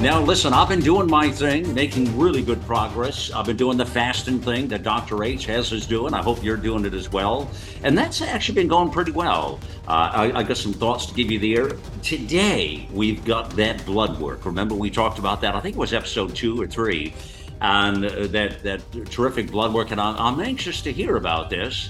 Now, 0.00 0.20
listen, 0.20 0.52
I've 0.52 0.68
been 0.68 0.80
doing 0.80 1.08
my 1.08 1.30
thing, 1.30 1.72
making 1.72 2.18
really 2.18 2.42
good 2.42 2.60
progress. 2.66 3.32
I've 3.32 3.46
been 3.46 3.56
doing 3.56 3.78
the 3.78 3.86
fasting 3.86 4.38
thing 4.40 4.68
that 4.68 4.82
Dr. 4.82 5.24
H 5.24 5.46
has 5.46 5.72
us 5.72 5.86
doing. 5.86 6.12
I 6.12 6.22
hope 6.22 6.44
you're 6.44 6.58
doing 6.58 6.84
it 6.84 6.92
as 6.92 7.10
well. 7.10 7.50
And 7.82 7.96
that's 7.96 8.20
actually 8.20 8.56
been 8.56 8.68
going 8.68 8.90
pretty 8.90 9.12
well. 9.12 9.58
Uh, 9.88 10.10
I, 10.12 10.40
I, 10.40 10.42
got 10.42 10.58
some 10.58 10.74
thoughts 10.74 11.06
to 11.06 11.14
give 11.14 11.30
you 11.30 11.38
there. 11.38 11.78
Today, 12.02 12.86
we've 12.92 13.24
got 13.24 13.50
that 13.56 13.86
blood 13.86 14.20
work. 14.20 14.44
Remember, 14.44 14.74
we 14.74 14.90
talked 14.90 15.18
about 15.18 15.40
that, 15.40 15.54
I 15.54 15.60
think 15.60 15.76
it 15.76 15.78
was 15.78 15.94
episode 15.94 16.36
two 16.36 16.60
or 16.60 16.66
three, 16.66 17.14
and 17.62 18.04
uh, 18.04 18.26
that, 18.26 18.62
that 18.64 19.10
terrific 19.10 19.50
blood 19.50 19.72
work. 19.72 19.92
And 19.92 20.00
I'm, 20.00 20.16
I'm 20.16 20.40
anxious 20.40 20.82
to 20.82 20.92
hear 20.92 21.16
about 21.16 21.48
this. 21.48 21.88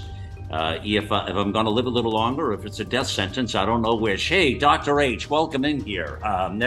Uh, 0.49 0.79
if, 0.81 1.11
uh, 1.11 1.25
if 1.27 1.35
I'm 1.35 1.51
going 1.51 1.65
to 1.65 1.71
live 1.71 1.87
a 1.87 1.89
little 1.89 2.13
longer, 2.13 2.53
if 2.53 2.63
it's 2.63 2.79
a 2.79 2.85
death 2.85 3.07
sentence, 3.07 3.53
I 3.53 3.65
don't 3.65 3.81
know 3.81 3.95
which. 3.95 4.23
Hey, 4.29 4.53
Dr. 4.53 5.01
H, 5.01 5.29
welcome 5.29 5.65
in 5.65 5.81
here. 5.83 6.19
Um, 6.23 6.57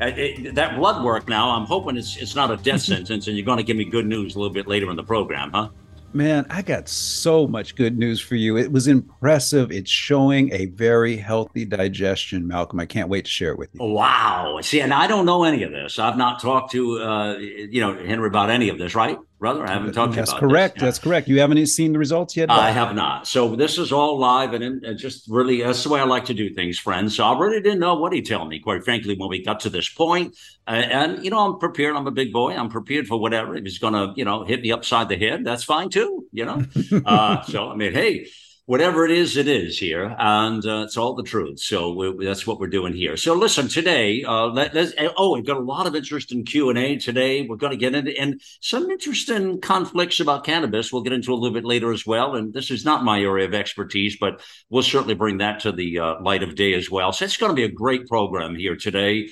it, 0.00 0.54
that 0.54 0.76
blood 0.76 1.04
work 1.04 1.28
now, 1.28 1.50
I'm 1.50 1.66
hoping 1.66 1.96
it's 1.96 2.16
it's 2.16 2.34
not 2.34 2.50
a 2.50 2.56
death 2.56 2.80
sentence, 2.92 3.26
and 3.26 3.36
you're 3.36 3.46
going 3.46 3.58
to 3.58 3.64
give 3.64 3.76
me 3.76 3.84
good 3.84 4.06
news 4.06 4.36
a 4.36 4.38
little 4.38 4.52
bit 4.52 4.66
later 4.66 4.90
in 4.90 4.96
the 4.96 5.04
program, 5.04 5.50
huh? 5.52 5.68
Man, 6.14 6.46
I 6.48 6.62
got 6.62 6.88
so 6.88 7.46
much 7.46 7.74
good 7.74 7.98
news 7.98 8.18
for 8.18 8.34
you. 8.34 8.56
It 8.56 8.72
was 8.72 8.88
impressive. 8.88 9.70
It's 9.70 9.90
showing 9.90 10.50
a 10.54 10.66
very 10.66 11.18
healthy 11.18 11.66
digestion, 11.66 12.46
Malcolm. 12.46 12.80
I 12.80 12.86
can't 12.86 13.10
wait 13.10 13.26
to 13.26 13.30
share 13.30 13.52
it 13.52 13.58
with 13.58 13.68
you. 13.74 13.84
Wow. 13.84 14.58
See, 14.62 14.80
and 14.80 14.94
I 14.94 15.06
don't 15.06 15.26
know 15.26 15.44
any 15.44 15.62
of 15.64 15.70
this. 15.70 15.98
I've 15.98 16.16
not 16.16 16.40
talked 16.40 16.72
to, 16.72 17.02
uh, 17.02 17.36
you 17.36 17.82
know, 17.82 17.94
Henry 17.94 18.26
about 18.26 18.48
any 18.48 18.70
of 18.70 18.78
this, 18.78 18.94
right? 18.94 19.18
Brother. 19.38 19.64
I 19.66 19.72
haven't 19.72 19.92
talked 19.92 20.12
to 20.12 20.18
you. 20.18 20.24
That's 20.24 20.38
correct. 20.38 20.74
This. 20.76 20.82
That's 20.82 20.98
correct. 20.98 21.28
You 21.28 21.40
haven't 21.40 21.64
seen 21.66 21.92
the 21.92 21.98
results 21.98 22.36
yet. 22.36 22.50
I 22.50 22.70
have 22.70 22.94
not. 22.94 23.26
So 23.26 23.54
this 23.56 23.78
is 23.78 23.92
all 23.92 24.18
live 24.18 24.52
and, 24.52 24.84
and 24.84 24.98
just 24.98 25.28
really 25.28 25.62
that's 25.62 25.82
the 25.82 25.88
way 25.88 26.00
I 26.00 26.04
like 26.04 26.26
to 26.26 26.34
do 26.34 26.52
things, 26.52 26.78
friends. 26.78 27.16
So 27.16 27.24
I 27.24 27.38
really 27.38 27.60
didn't 27.60 27.80
know 27.80 27.94
what 27.94 28.12
he'd 28.12 28.26
tell 28.26 28.44
me, 28.44 28.58
quite 28.58 28.84
frankly, 28.84 29.16
when 29.16 29.28
we 29.28 29.44
got 29.44 29.60
to 29.60 29.70
this 29.70 29.88
point. 29.88 30.36
Uh, 30.66 30.70
and 30.70 31.24
you 31.24 31.30
know, 31.30 31.38
I'm 31.38 31.58
prepared. 31.58 31.96
I'm 31.96 32.06
a 32.06 32.12
big 32.12 32.32
boy. 32.32 32.54
I'm 32.54 32.68
prepared 32.68 33.06
for 33.06 33.20
whatever. 33.20 33.56
If 33.56 33.64
he's 33.64 33.78
going 33.78 33.94
to, 33.94 34.12
you 34.16 34.24
know, 34.24 34.44
hit 34.44 34.60
me 34.62 34.72
upside 34.72 35.08
the 35.08 35.16
head, 35.16 35.44
that's 35.44 35.64
fine 35.64 35.90
too. 35.90 36.26
You 36.32 36.44
know. 36.44 36.64
uh, 37.06 37.42
so 37.42 37.68
I 37.70 37.76
mean, 37.76 37.92
hey 37.92 38.28
whatever 38.68 39.06
it 39.06 39.10
is, 39.10 39.38
it 39.38 39.48
is 39.48 39.78
here, 39.78 40.14
and 40.18 40.66
uh, 40.66 40.82
it's 40.84 40.98
all 40.98 41.14
the 41.14 41.22
truth. 41.22 41.58
So 41.58 41.94
we, 41.94 42.26
that's 42.26 42.46
what 42.46 42.60
we're 42.60 42.66
doing 42.66 42.92
here. 42.92 43.16
So 43.16 43.32
listen, 43.32 43.66
today, 43.66 44.22
uh, 44.24 44.48
let, 44.48 44.76
us 44.76 44.92
oh, 45.16 45.34
we've 45.34 45.46
got 45.46 45.56
a 45.56 45.60
lot 45.60 45.86
of 45.86 45.96
interest 45.96 46.32
in 46.32 46.44
Q 46.44 46.68
and 46.68 46.78
A 46.78 46.98
today. 46.98 47.46
We're 47.46 47.56
going 47.56 47.70
to 47.70 47.78
get 47.78 47.94
into 47.94 48.14
and 48.20 48.42
some 48.60 48.90
interesting 48.90 49.62
conflicts 49.62 50.20
about 50.20 50.44
cannabis. 50.44 50.92
We'll 50.92 51.00
get 51.00 51.14
into 51.14 51.32
a 51.32 51.36
little 51.36 51.54
bit 51.54 51.64
later 51.64 51.90
as 51.92 52.06
well. 52.06 52.34
And 52.34 52.52
this 52.52 52.70
is 52.70 52.84
not 52.84 53.04
my 53.04 53.22
area 53.22 53.46
of 53.46 53.54
expertise, 53.54 54.18
but 54.20 54.42
we'll 54.68 54.82
certainly 54.82 55.14
bring 55.14 55.38
that 55.38 55.60
to 55.60 55.72
the 55.72 56.00
uh, 56.00 56.20
light 56.20 56.42
of 56.42 56.54
day 56.54 56.74
as 56.74 56.90
well. 56.90 57.10
So 57.12 57.24
it's 57.24 57.38
going 57.38 57.50
to 57.50 57.56
be 57.56 57.64
a 57.64 57.72
great 57.72 58.06
program 58.06 58.54
here 58.54 58.76
today. 58.76 59.30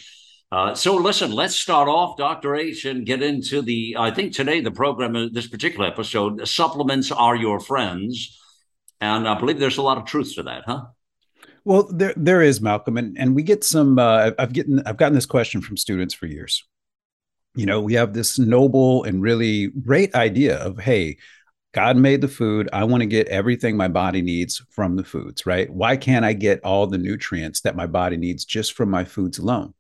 Uh, 0.51 0.75
so 0.75 0.97
listen, 0.97 1.31
let's 1.31 1.57
start 1.57 1.91
off, 1.91 2.17
Dr. 2.17 2.55
H, 2.55 2.87
and 2.87 3.05
get 3.05 3.23
into 3.23 3.61
the. 3.61 3.97
I 3.98 4.12
think 4.12 4.33
today 4.33 4.62
the 4.62 4.70
program, 4.70 5.14
uh, 5.14 5.27
this 5.31 5.47
particular 5.47 5.87
episode, 5.87 6.48
supplements 6.48 7.13
are 7.13 7.36
your 7.36 7.61
friends. 7.61 8.41
And 9.01 9.29
I 9.29 9.39
believe 9.39 9.58
there's 9.58 9.79
a 9.79 9.83
lot 9.83 9.98
of 9.98 10.05
truth 10.05 10.34
to 10.36 10.42
that, 10.45 10.64
huh? 10.67 10.86
Well, 11.64 11.89
there 11.92 12.14
there 12.17 12.42
is 12.42 12.61
Malcolm, 12.61 12.96
and 12.96 13.18
and 13.18 13.34
we 13.34 13.42
get 13.42 13.64
some. 13.64 13.98
Uh, 13.98 14.30
I've 14.39 14.52
gotten 14.52 14.83
I've 14.86 14.96
gotten 14.96 15.14
this 15.14 15.27
question 15.27 15.61
from 15.61 15.77
students 15.77 16.14
for 16.14 16.27
years. 16.27 16.64
You 17.55 17.67
know, 17.67 17.80
we 17.80 17.95
have 17.95 18.12
this 18.12 18.39
noble 18.39 19.05
and 19.05 19.23
really 19.23 19.68
great 19.68 20.14
idea 20.14 20.58
of 20.58 20.79
hey, 20.79 21.17
God 21.73 21.96
made 21.96 22.20
the 22.20 22.29
food. 22.29 22.68
I 22.73 22.85
want 22.85 23.02
to 23.02 23.06
get 23.06 23.29
everything 23.29 23.77
my 23.77 23.89
body 23.89 24.23
needs 24.23 24.62
from 24.70 24.96
the 24.96 25.05
foods, 25.05 25.45
right? 25.45 25.68
Why 25.68 25.96
can't 25.96 26.24
I 26.24 26.33
get 26.33 26.64
all 26.64 26.86
the 26.86 26.98
nutrients 26.98 27.62
that 27.62 27.77
my 27.77 27.86
body 27.86 28.17
needs 28.17 28.45
just 28.45 28.74
from 28.74 28.89
my 28.89 29.05
foods 29.05 29.39
alone? 29.39 29.74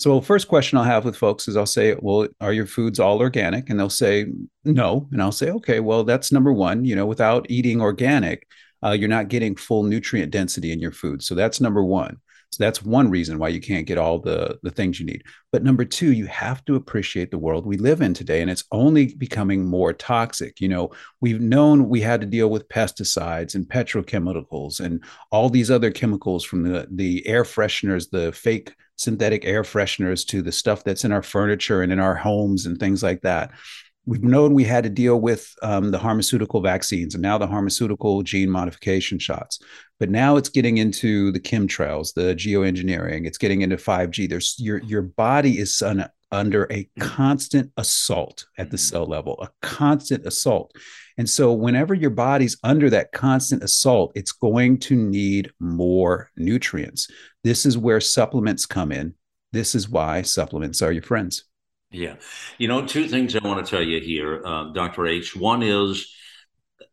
So, 0.00 0.18
first 0.22 0.48
question 0.48 0.78
I'll 0.78 0.84
have 0.84 1.04
with 1.04 1.14
folks 1.14 1.46
is 1.46 1.58
I'll 1.58 1.66
say, 1.66 1.94
Well, 2.00 2.26
are 2.40 2.54
your 2.54 2.64
foods 2.64 2.98
all 2.98 3.18
organic? 3.18 3.68
And 3.68 3.78
they'll 3.78 3.90
say, 3.90 4.28
No. 4.64 5.06
And 5.12 5.20
I'll 5.20 5.30
say, 5.30 5.50
Okay, 5.50 5.80
well, 5.80 6.04
that's 6.04 6.32
number 6.32 6.54
one. 6.54 6.86
You 6.86 6.96
know, 6.96 7.04
without 7.04 7.44
eating 7.50 7.82
organic, 7.82 8.46
uh, 8.82 8.92
you're 8.92 9.10
not 9.10 9.28
getting 9.28 9.56
full 9.56 9.82
nutrient 9.82 10.32
density 10.32 10.72
in 10.72 10.80
your 10.80 10.90
food. 10.90 11.22
So 11.22 11.34
that's 11.34 11.60
number 11.60 11.84
one. 11.84 12.16
So 12.52 12.64
that's 12.64 12.82
one 12.82 13.10
reason 13.10 13.38
why 13.38 13.48
you 13.48 13.60
can't 13.60 13.86
get 13.86 13.98
all 13.98 14.18
the, 14.18 14.58
the 14.62 14.70
things 14.70 14.98
you 14.98 15.06
need. 15.06 15.22
But 15.52 15.62
number 15.62 15.84
two, 15.84 16.12
you 16.12 16.26
have 16.26 16.64
to 16.64 16.74
appreciate 16.74 17.30
the 17.30 17.38
world 17.38 17.64
we 17.64 17.76
live 17.76 18.00
in 18.00 18.12
today. 18.12 18.42
And 18.42 18.50
it's 18.50 18.64
only 18.72 19.14
becoming 19.14 19.64
more 19.64 19.92
toxic. 19.92 20.60
You 20.60 20.68
know, 20.68 20.90
we've 21.20 21.40
known 21.40 21.88
we 21.88 22.00
had 22.00 22.20
to 22.22 22.26
deal 22.26 22.50
with 22.50 22.68
pesticides 22.68 23.54
and 23.54 23.68
petrochemicals 23.68 24.80
and 24.80 25.02
all 25.30 25.48
these 25.48 25.70
other 25.70 25.92
chemicals 25.92 26.44
from 26.44 26.64
the, 26.64 26.88
the 26.90 27.24
air 27.26 27.44
fresheners, 27.44 28.10
the 28.10 28.32
fake 28.32 28.74
synthetic 28.96 29.44
air 29.44 29.62
fresheners 29.62 30.26
to 30.26 30.42
the 30.42 30.52
stuff 30.52 30.84
that's 30.84 31.04
in 31.04 31.12
our 31.12 31.22
furniture 31.22 31.82
and 31.82 31.92
in 31.92 32.00
our 32.00 32.14
homes 32.14 32.66
and 32.66 32.78
things 32.78 33.02
like 33.02 33.22
that 33.22 33.50
we've 34.06 34.24
known 34.24 34.54
we 34.54 34.64
had 34.64 34.84
to 34.84 34.90
deal 34.90 35.20
with 35.20 35.54
um, 35.62 35.90
the 35.90 35.98
pharmaceutical 35.98 36.60
vaccines 36.60 37.14
and 37.14 37.22
now 37.22 37.38
the 37.38 37.46
pharmaceutical 37.46 38.22
gene 38.22 38.50
modification 38.50 39.18
shots. 39.18 39.60
But 39.98 40.10
now 40.10 40.36
it's 40.36 40.48
getting 40.48 40.78
into 40.78 41.30
the 41.32 41.40
chemtrails 41.40 42.14
the 42.14 42.34
geoengineering 42.34 43.26
it's 43.26 43.38
getting 43.38 43.60
into 43.60 43.76
5g 43.76 44.28
there's 44.28 44.56
your 44.58 44.78
your 44.78 45.02
body 45.02 45.58
is 45.58 45.82
un, 45.82 46.08
under 46.32 46.66
a 46.72 46.88
constant 46.98 47.70
assault 47.76 48.46
at 48.56 48.70
the 48.70 48.78
cell 48.78 49.04
level 49.04 49.36
a 49.42 49.50
constant 49.60 50.26
assault. 50.26 50.74
And 51.18 51.28
so 51.28 51.52
whenever 51.52 51.92
your 51.92 52.10
body's 52.10 52.56
under 52.64 52.88
that 52.90 53.12
constant 53.12 53.62
assault 53.62 54.12
it's 54.14 54.32
going 54.32 54.78
to 54.80 54.96
need 54.96 55.52
more 55.60 56.30
nutrients. 56.36 57.08
This 57.44 57.66
is 57.66 57.76
where 57.76 58.00
supplements 58.00 58.64
come 58.64 58.92
in. 58.92 59.14
This 59.52 59.74
is 59.74 59.88
why 59.88 60.22
supplements 60.22 60.80
are 60.80 60.92
your 60.92 61.02
friends 61.02 61.44
yeah. 61.90 62.16
You 62.58 62.68
know, 62.68 62.86
two 62.86 63.08
things 63.08 63.34
I 63.34 63.46
want 63.46 63.64
to 63.64 63.70
tell 63.70 63.82
you 63.82 64.00
here, 64.00 64.44
uh, 64.44 64.72
Dr. 64.72 65.06
H. 65.06 65.34
One 65.34 65.62
is, 65.62 66.14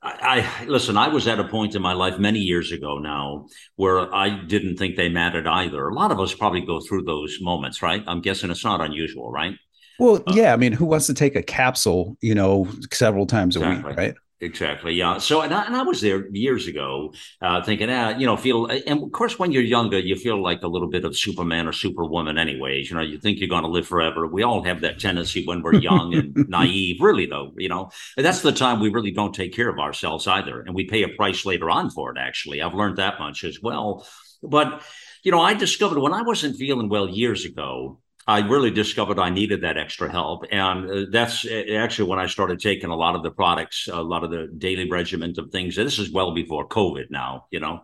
I, 0.02 0.48
I, 0.62 0.66
listen. 0.66 0.98
I 0.98 1.08
was 1.10 1.28
at 1.28 1.40
a 1.40 1.48
point 1.48 1.76
in 1.76 1.82
my 1.82 1.94
life 1.94 2.18
many 2.18 2.40
years 2.40 2.72
ago 2.72 2.98
now 2.98 3.48
where 3.76 4.14
I 4.14 4.30
didn't 4.30 4.78
think 4.78 4.96
they 4.96 5.10
mattered 5.10 5.48
either. 5.48 5.88
A 5.88 5.94
lot 5.94 6.12
of 6.12 6.20
us 6.20 6.34
probably 6.34 6.62
go 6.62 6.80
through 6.80 7.04
those 7.04 7.38
moments, 7.42 7.82
right? 7.82 8.04
I'm 8.08 8.22
guessing 8.22 8.50
it's 8.50 8.66
not 8.66 8.82
unusual, 8.82 9.32
right? 9.32 9.54
Well, 10.00 10.24
uh, 10.28 10.34
yeah. 10.34 10.54
I 10.54 10.58
mean, 10.58 10.74
who 10.74 10.86
wants 10.86 11.08
to 11.08 11.14
take 11.14 11.36
a 11.36 11.44
capsule, 11.44 12.18
you 12.22 12.36
know, 12.36 12.68
several 12.92 13.26
times 13.26 13.56
a 13.56 13.60
exactly. 13.60 13.90
week, 13.90 13.98
right? 13.98 14.16
Exactly. 14.40 14.94
Yeah. 14.94 15.18
So, 15.18 15.42
and 15.42 15.52
I, 15.52 15.66
and 15.66 15.76
I 15.76 15.82
was 15.82 16.00
there 16.00 16.30
years 16.30 16.68
ago, 16.68 17.12
uh, 17.42 17.64
thinking, 17.64 17.90
ah, 17.90 18.10
you 18.10 18.28
know, 18.28 18.38
feel, 18.38 18.68
and 18.68 19.02
of 19.02 19.12
course, 19.12 19.40
when 19.40 19.52
you're 19.52 19.64
younger, 19.64 19.98
you 19.98 20.16
feel 20.16 20.44
like 20.44 20.62
a 20.62 20.68
little 20.68 20.90
bit 20.90 21.06
of 21.06 21.18
Superman 21.18 21.68
or 21.68 21.74
Superwoman, 21.74 22.38
anyways. 22.38 22.88
You 22.88 22.98
know, 22.98 23.02
you 23.02 23.18
think 23.18 23.40
you're 23.40 23.50
going 23.50 23.64
to 23.64 23.70
live 23.70 23.88
forever. 23.88 24.28
We 24.28 24.44
all 24.44 24.62
have 24.62 24.82
that 24.82 25.00
tendency 25.00 25.44
when 25.44 25.64
we're 25.64 25.76
young 25.76 26.14
and 26.14 26.36
naive. 26.50 27.02
Really, 27.02 27.26
though, 27.26 27.54
you 27.58 27.68
know, 27.68 27.90
that's 28.16 28.42
the 28.42 28.52
time 28.52 28.80
we 28.80 28.90
really 28.90 29.10
don't 29.10 29.34
take 29.34 29.56
care 29.56 29.70
of 29.70 29.80
ourselves 29.80 30.28
either, 30.28 30.62
and 30.62 30.76
we 30.76 30.86
pay 30.86 31.02
a 31.02 31.10
price 31.10 31.44
later 31.44 31.72
on 31.72 31.90
for 31.90 32.12
it. 32.12 32.20
Actually, 32.20 32.62
I've 32.62 32.76
learned 32.76 32.98
that 32.98 33.18
much 33.20 33.44
as 33.44 33.60
well. 33.60 34.06
But 34.44 34.84
you 35.24 35.32
know, 35.32 35.42
I 35.42 35.56
discovered 35.56 36.00
when 36.00 36.14
I 36.14 36.22
wasn't 36.22 36.58
feeling 36.58 36.90
well 36.90 37.10
years 37.10 37.44
ago, 37.44 38.00
I 38.28 38.40
really 38.40 38.72
discovered 38.72 39.20
I 39.20 39.30
needed 39.30 39.62
that 39.62 39.78
extra 39.78 40.12
help. 40.12 40.44
And 40.52 40.92
uh, 40.92 41.06
that's 41.10 41.46
uh, 41.46 41.64
actually 41.78 42.10
when 42.10 42.20
I 42.20 42.28
started 42.28 42.60
taking 42.60 42.90
a 42.90 42.96
lot 42.96 43.16
of 43.16 43.24
the 43.24 43.32
products, 43.32 43.88
a 43.92 44.02
lot 44.02 44.26
of 44.26 44.32
the 44.32 44.48
daily 44.58 44.90
regiment 44.90 45.38
of 45.38 45.50
things. 45.50 45.78
This 45.78 45.98
is 45.98 46.12
well 46.12 46.34
before 46.34 46.68
COVID 46.68 47.10
now, 47.10 47.46
you 47.52 47.62
know. 47.62 47.84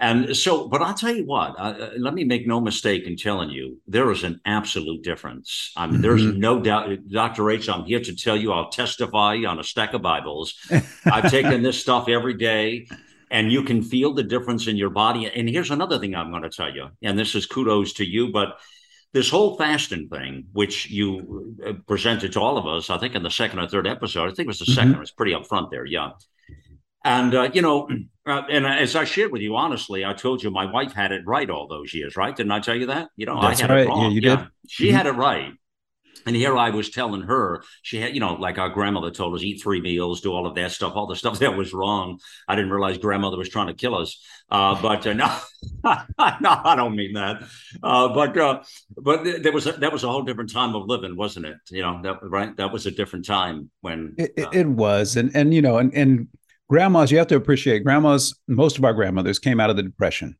And 0.00 0.36
so, 0.36 0.68
but 0.68 0.82
I'll 0.82 0.94
tell 0.94 1.14
you 1.14 1.24
what, 1.24 1.54
uh, 1.56 1.90
let 1.96 2.12
me 2.12 2.24
make 2.24 2.44
no 2.44 2.60
mistake 2.60 3.04
in 3.04 3.16
telling 3.16 3.50
you, 3.50 3.80
there 3.86 4.10
is 4.10 4.24
an 4.24 4.40
absolute 4.44 5.04
difference. 5.04 5.70
I 5.76 5.86
mean, 5.86 5.94
mm-hmm. 5.94 6.02
there's 6.02 6.24
no 6.24 6.60
doubt, 6.60 6.90
Dr. 7.08 7.48
H, 7.50 7.68
I'm 7.68 7.84
here 7.84 8.00
to 8.00 8.16
tell 8.16 8.36
you, 8.36 8.52
I'll 8.52 8.70
testify 8.70 9.36
on 9.46 9.60
a 9.60 9.64
stack 9.64 9.94
of 9.94 10.02
Bibles. 10.02 10.54
I've 11.04 11.30
taken 11.30 11.62
this 11.62 11.80
stuff 11.80 12.08
every 12.08 12.34
day 12.34 12.88
and 13.30 13.52
you 13.52 13.62
can 13.62 13.82
feel 13.82 14.12
the 14.12 14.24
difference 14.24 14.66
in 14.66 14.76
your 14.76 14.90
body. 14.90 15.30
And 15.30 15.48
here's 15.48 15.70
another 15.70 16.00
thing 16.00 16.16
I'm 16.16 16.30
going 16.30 16.42
to 16.42 16.50
tell 16.50 16.74
you, 16.74 16.88
and 17.02 17.16
this 17.16 17.36
is 17.36 17.46
kudos 17.46 17.92
to 17.94 18.04
you, 18.04 18.32
but 18.32 18.58
this 19.14 19.30
whole 19.30 19.56
fasting 19.56 20.08
thing, 20.08 20.44
which 20.52 20.90
you 20.90 21.56
uh, 21.64 21.72
presented 21.86 22.32
to 22.32 22.40
all 22.40 22.58
of 22.58 22.66
us, 22.66 22.90
I 22.90 22.98
think 22.98 23.14
in 23.14 23.22
the 23.22 23.30
second 23.30 23.60
or 23.60 23.68
third 23.68 23.86
episode, 23.86 24.24
I 24.24 24.34
think 24.34 24.40
it 24.40 24.46
was 24.48 24.58
the 24.58 24.64
mm-hmm. 24.64 24.74
second, 24.74 24.94
it 24.94 24.98
was 24.98 25.12
pretty 25.12 25.32
upfront 25.32 25.70
there. 25.70 25.86
Yeah. 25.86 26.10
And, 27.04 27.32
uh, 27.32 27.50
you 27.54 27.62
know, 27.62 27.88
uh, 28.26 28.42
and 28.50 28.66
as 28.66 28.96
I 28.96 29.04
shared 29.04 29.30
with 29.30 29.40
you, 29.40 29.54
honestly, 29.54 30.04
I 30.04 30.14
told 30.14 30.42
you 30.42 30.50
my 30.50 30.66
wife 30.66 30.92
had 30.92 31.12
it 31.12 31.22
right 31.26 31.48
all 31.48 31.68
those 31.68 31.94
years, 31.94 32.16
right? 32.16 32.34
Didn't 32.34 32.50
I 32.50 32.58
tell 32.58 32.74
you 32.74 32.86
that? 32.86 33.10
You 33.16 33.26
know, 33.26 33.40
That's 33.40 33.60
I 33.60 33.62
had 33.62 33.70
right. 33.70 33.86
it 33.86 33.88
wrong. 33.88 34.02
Yeah, 34.02 34.08
you 34.08 34.20
did. 34.20 34.38
She 34.66 34.88
mm-hmm. 34.88 34.96
had 34.96 35.06
it 35.06 35.12
right. 35.12 35.52
And 36.26 36.34
here 36.34 36.56
I 36.56 36.70
was 36.70 36.90
telling 36.90 37.22
her 37.22 37.62
she 37.82 38.00
had, 38.00 38.14
you 38.14 38.20
know, 38.20 38.34
like 38.34 38.58
our 38.58 38.68
grandmother 38.68 39.10
told 39.10 39.34
us, 39.34 39.42
eat 39.42 39.62
three 39.62 39.80
meals, 39.80 40.20
do 40.20 40.32
all 40.32 40.46
of 40.46 40.54
that 40.54 40.72
stuff, 40.72 40.94
all 40.94 41.06
the 41.06 41.16
stuff 41.16 41.38
that 41.40 41.56
was 41.56 41.72
wrong. 41.72 42.18
I 42.48 42.54
didn't 42.54 42.70
realize 42.70 42.98
grandmother 42.98 43.36
was 43.36 43.48
trying 43.48 43.68
to 43.68 43.74
kill 43.74 43.94
us. 43.94 44.22
Uh, 44.50 44.80
but 44.80 45.06
uh, 45.06 45.12
no, 45.14 45.36
no, 46.40 46.60
I 46.64 46.74
don't 46.76 46.96
mean 46.96 47.14
that. 47.14 47.42
Uh, 47.82 48.08
but 48.08 48.36
uh, 48.36 48.62
but 48.96 49.24
there 49.42 49.52
was 49.52 49.66
a, 49.66 49.72
that 49.72 49.92
was 49.92 50.04
a 50.04 50.08
whole 50.08 50.22
different 50.22 50.52
time 50.52 50.74
of 50.74 50.86
living, 50.86 51.16
wasn't 51.16 51.46
it? 51.46 51.56
You 51.70 51.82
know, 51.82 52.00
that 52.02 52.18
right? 52.22 52.56
That 52.56 52.72
was 52.72 52.86
a 52.86 52.90
different 52.90 53.24
time 53.24 53.70
when 53.80 54.14
it, 54.18 54.32
it, 54.36 54.46
uh, 54.46 54.50
it 54.52 54.66
was, 54.66 55.16
and 55.16 55.34
and 55.34 55.54
you 55.54 55.62
know, 55.62 55.78
and 55.78 55.94
and 55.94 56.28
grandmas, 56.68 57.10
you 57.10 57.18
have 57.18 57.26
to 57.28 57.36
appreciate 57.36 57.84
grandmas. 57.84 58.38
Most 58.46 58.78
of 58.78 58.84
our 58.84 58.92
grandmothers 58.92 59.38
came 59.38 59.60
out 59.60 59.70
of 59.70 59.76
the 59.76 59.82
depression 59.82 60.36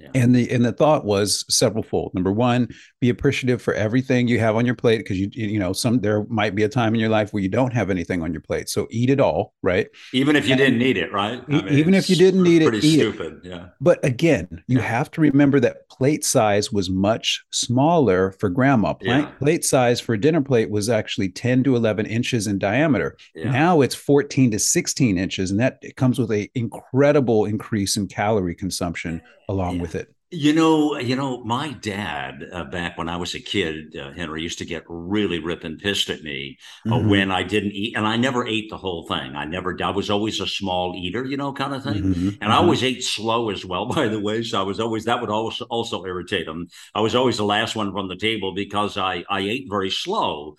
yeah. 0.00 0.08
And 0.14 0.34
the 0.34 0.50
and 0.50 0.64
the 0.64 0.72
thought 0.72 1.04
was 1.04 1.44
several 1.48 1.82
fold. 1.82 2.14
Number 2.14 2.32
one, 2.32 2.68
be 3.00 3.10
appreciative 3.10 3.60
for 3.60 3.74
everything 3.74 4.28
you 4.28 4.38
have 4.38 4.56
on 4.56 4.64
your 4.64 4.74
plate 4.74 4.98
because 4.98 5.18
you 5.18 5.28
you 5.32 5.58
know 5.58 5.72
some 5.72 6.00
there 6.00 6.24
might 6.28 6.54
be 6.54 6.62
a 6.62 6.68
time 6.68 6.94
in 6.94 7.00
your 7.00 7.10
life 7.10 7.32
where 7.32 7.42
you 7.42 7.48
don't 7.48 7.72
have 7.72 7.90
anything 7.90 8.22
on 8.22 8.32
your 8.32 8.40
plate. 8.40 8.68
So 8.68 8.88
eat 8.90 9.10
it 9.10 9.20
all, 9.20 9.52
right? 9.62 9.88
Even 10.12 10.36
if 10.36 10.46
you 10.46 10.52
and 10.52 10.58
didn't 10.58 10.78
need 10.78 10.96
it, 10.96 11.12
right? 11.12 11.42
I 11.46 11.50
mean, 11.50 11.68
even 11.68 11.92
if 11.94 12.08
you 12.08 12.16
didn't 12.16 12.42
need 12.42 12.62
it, 12.62 12.74
eat 12.82 12.98
stupid. 12.98 13.40
It. 13.44 13.50
Yeah. 13.50 13.66
But 13.80 14.02
again, 14.04 14.48
you 14.66 14.78
yeah. 14.78 14.84
have 14.84 15.10
to 15.12 15.20
remember 15.20 15.60
that 15.60 15.88
plate 15.90 16.24
size 16.24 16.72
was 16.72 16.88
much 16.88 17.44
smaller 17.50 18.32
for 18.32 18.48
grandma. 18.48 18.94
Plate, 18.94 19.08
yeah. 19.08 19.30
plate 19.38 19.64
size 19.64 20.00
for 20.00 20.14
a 20.14 20.20
dinner 20.20 20.40
plate 20.40 20.70
was 20.70 20.88
actually 20.88 21.28
10 21.28 21.64
to 21.64 21.76
11 21.76 22.06
inches 22.06 22.46
in 22.46 22.58
diameter. 22.58 23.16
Now 23.34 23.82
it's 23.82 23.94
14 23.94 24.52
to 24.52 24.58
16 24.58 25.18
inches, 25.18 25.50
and 25.50 25.60
that 25.60 25.82
comes 25.96 26.18
with 26.18 26.32
a 26.32 26.50
incredible 26.54 27.44
increase 27.44 27.96
in 27.96 28.08
calorie 28.08 28.54
consumption 28.54 29.20
along 29.50 29.76
yeah. 29.76 29.82
With 29.92 30.02
it. 30.02 30.14
You 30.32 30.52
know, 30.52 30.96
you 30.96 31.16
know, 31.16 31.42
my 31.42 31.72
dad 31.72 32.44
uh, 32.52 32.62
back 32.62 32.96
when 32.96 33.08
I 33.08 33.16
was 33.16 33.34
a 33.34 33.40
kid, 33.40 33.96
uh, 33.96 34.12
Henry 34.12 34.42
used 34.42 34.58
to 34.58 34.64
get 34.64 34.84
really 34.86 35.40
ripping 35.40 35.78
pissed 35.78 36.08
at 36.08 36.22
me 36.22 36.56
uh, 36.86 36.90
mm-hmm. 36.90 37.08
when 37.08 37.32
I 37.32 37.42
didn't 37.42 37.72
eat, 37.72 37.96
and 37.96 38.06
I 38.06 38.16
never 38.16 38.46
ate 38.46 38.70
the 38.70 38.76
whole 38.76 39.08
thing. 39.08 39.34
I 39.34 39.44
never. 39.44 39.76
I 39.82 39.90
was 39.90 40.08
always 40.08 40.40
a 40.40 40.46
small 40.46 40.94
eater, 40.96 41.24
you 41.24 41.36
know, 41.36 41.52
kind 41.52 41.74
of 41.74 41.82
thing, 41.82 41.94
mm-hmm. 41.94 42.28
and 42.28 42.38
mm-hmm. 42.38 42.52
I 42.52 42.56
always 42.58 42.84
ate 42.84 43.02
slow 43.02 43.50
as 43.50 43.64
well. 43.64 43.86
By 43.92 44.06
the 44.06 44.20
way, 44.20 44.44
so 44.44 44.60
I 44.60 44.62
was 44.62 44.78
always 44.78 45.06
that 45.06 45.20
would 45.20 45.30
also 45.30 45.64
also 45.64 46.04
irritate 46.04 46.46
him. 46.46 46.68
I 46.94 47.00
was 47.00 47.16
always 47.16 47.38
the 47.38 47.44
last 47.44 47.74
one 47.74 47.92
from 47.92 48.06
the 48.06 48.16
table 48.16 48.54
because 48.54 48.96
I 48.96 49.24
I 49.28 49.40
ate 49.40 49.66
very 49.68 49.90
slow 49.90 50.54